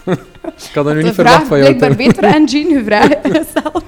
ik 0.06 0.74
had 0.74 0.86
dat 0.86 0.94
nu 0.94 1.00
De 1.00 1.06
niet 1.06 1.14
vraag 1.14 1.14
verwacht 1.14 1.48
van 1.48 1.58
jou, 1.60 1.76
blijkbaar 1.76 1.96
Tim. 1.98 2.08
beter 2.08 2.26
aan 2.34 2.46
Jean 2.46 2.78
gevraagd 2.78 3.18
gesteld. 3.38 3.84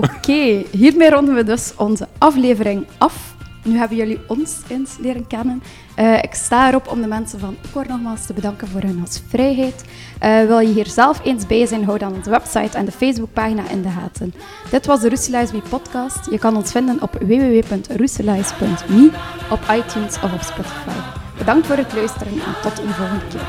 Oké, 0.00 0.62
hiermee 0.70 1.10
ronden 1.10 1.34
we 1.34 1.44
dus 1.44 1.72
onze 1.76 2.08
aflevering 2.18 2.86
af. 2.98 3.31
Nu 3.64 3.78
hebben 3.78 3.96
jullie 3.96 4.20
ons 4.26 4.56
eens 4.68 4.96
leren 5.00 5.26
kennen. 5.26 5.62
Eh, 5.94 6.22
ik 6.22 6.34
sta 6.34 6.68
erop 6.68 6.88
om 6.88 7.00
de 7.00 7.06
mensen 7.06 7.38
van 7.38 7.56
Icor 7.68 7.84
nogmaals 7.88 8.26
te 8.26 8.32
bedanken 8.32 8.68
voor 8.68 8.80
hun 8.80 8.98
gastvrijheid. 9.00 9.84
Eh, 10.18 10.44
wil 10.46 10.58
je 10.58 10.72
hier 10.72 10.86
zelf 10.86 11.24
eens 11.24 11.46
bij 11.46 11.66
zijn, 11.66 11.84
hou 11.84 11.98
dan 11.98 12.14
onze 12.14 12.30
website 12.30 12.76
en 12.76 12.84
de 12.84 12.92
Facebookpagina 12.92 13.68
in 13.68 13.82
de 13.82 13.88
gaten. 13.88 14.34
Dit 14.70 14.86
was 14.86 15.00
de 15.00 15.10
Me 15.52 15.62
podcast. 15.68 16.30
Je 16.30 16.38
kan 16.38 16.56
ons 16.56 16.70
vinden 16.70 17.02
op 17.02 17.12
www.roeselaars.me, 17.20 19.10
op 19.50 19.60
iTunes 19.76 20.16
of 20.22 20.32
op 20.32 20.42
Spotify. 20.42 20.98
Bedankt 21.38 21.66
voor 21.66 21.76
het 21.76 21.94
luisteren 21.94 22.32
en 22.32 22.54
tot 22.62 22.78
een 22.78 22.92
volgende 22.92 23.26
keer. 23.28 23.46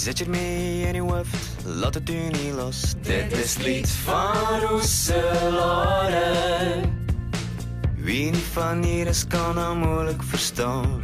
Zet 0.00 0.18
je 0.18 0.28
mee 0.28 0.86
in 0.86 0.94
je 0.94 1.22
laat 1.64 1.94
het 1.94 2.10
u 2.10 2.14
niet 2.14 2.52
los. 2.54 2.94
Dit 3.00 3.32
is 3.32 3.54
het 3.54 3.62
lied 3.62 3.90
van 3.90 4.60
Roeselare. 4.60 6.24
Wie 7.96 8.30
niet 8.30 8.42
van 8.52 8.82
hier 8.82 9.06
is, 9.06 9.26
kan 9.26 9.58
hem 9.58 9.78
moeilijk 9.78 10.22
verstaan. 10.22 11.00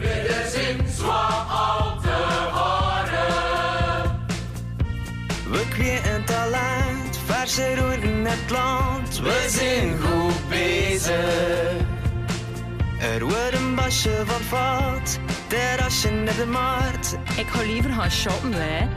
We 5.51 5.67
kweken 5.69 6.25
talent, 6.25 7.19
verse 7.25 7.75
roet 7.75 8.03
in 8.03 8.27
het 8.27 8.51
land. 8.51 9.21
We 9.21 9.47
zijn 9.49 10.01
goed 10.01 10.49
bezig. 10.49 11.75
Er 13.01 13.21
wordt 13.21 13.53
een 13.53 13.75
basje 13.75 14.23
van 14.27 14.41
fout, 14.41 15.19
terrasje 15.47 16.11
net 16.11 16.37
de 16.37 16.47
markt. 16.47 17.17
Ik 17.37 17.47
ga 17.47 17.63
liever 17.63 17.93
gaan 17.93 18.11
shoppen, 18.11 18.53
hè. 18.53 18.89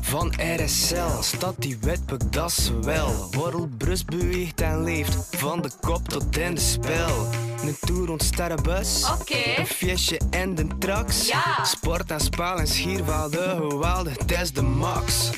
Van 0.00 0.32
RSL, 0.38 1.22
stad 1.22 1.54
die 1.58 1.78
wetpuk, 1.80 2.32
dat 2.32 2.52
ze 2.52 2.78
wel. 2.80 3.28
Borrelbrust 3.30 4.06
beweegt 4.06 4.60
en 4.60 4.84
leeft, 4.84 5.36
van 5.36 5.62
de 5.62 5.70
kop 5.80 6.08
tot 6.08 6.38
in 6.38 6.54
de 6.54 6.60
spel. 6.60 7.49
Een 7.62 7.76
tour 7.80 8.06
rond 8.06 8.22
een. 8.22 9.10
Oké. 9.20 9.38
Een 9.56 9.66
fiesje 9.66 10.20
en 10.30 10.58
een 10.58 10.78
trax. 10.78 11.32
Sport 11.62 12.12
aan 12.12 12.20
spaal 12.20 12.58
en 12.58 12.66
schierwaalde, 12.66 13.56
gewaalde, 13.68 14.10
test 14.26 14.54
de 14.54 14.62
max. 14.62 15.30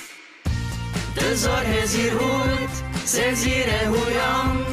De 1.14 1.36
zorg 1.36 1.66
is 1.82 1.94
hier 1.94 2.12
goed, 2.12 3.08
ze 3.08 3.42
hier 3.44 3.68
en 3.68 3.88
hoe 3.88 4.12
jam. 4.12 4.64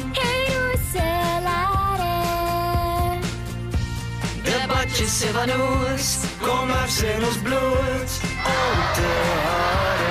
De 4.42 4.64
badjes 4.66 5.18
zijn 5.18 5.32
van 5.32 5.50
ons, 5.60 6.16
kom 6.40 6.66
maar 6.66 6.88
zijn 6.88 7.24
ons 7.24 7.36
bloed. 7.36 8.10
Oh, 8.46 8.94
te 8.94 9.08
harde. 9.44 10.10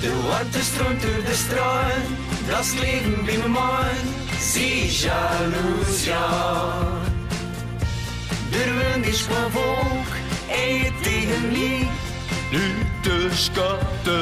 De 0.00 0.22
water 0.28 0.62
stroomt 0.62 1.02
door 1.02 1.24
de 1.24 1.34
strand. 1.34 2.27
das 2.48 2.74
Leben 2.74 3.26
wie 3.26 3.38
mein, 3.38 3.52
Moin, 3.52 4.04
sie 4.38 4.88
jalousia. 4.88 6.24
Der 8.52 8.70
Wind 8.78 9.06
ist 9.06 9.28
gewohnt, 9.28 10.12
et 10.48 10.92
tegen 11.02 11.44
lief, 11.52 11.88
lüte 12.50 13.30
Skatte. 13.36 14.20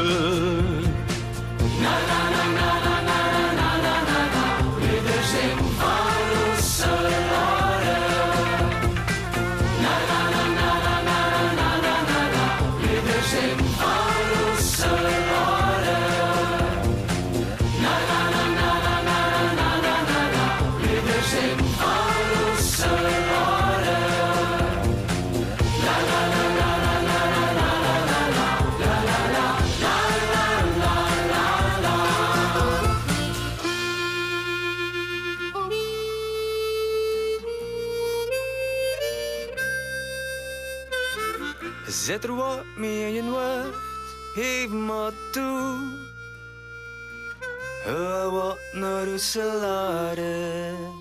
Na, 1.83 1.95
na, 2.09 2.21
na, 2.35 2.45
na, 2.59 2.71
na. 2.85 2.96
million 42.87 43.33
words 43.33 43.77
want 44.37 44.71
might 44.71 45.19
do 45.33 45.51
Hava 47.85 48.57
it. 50.19 50.96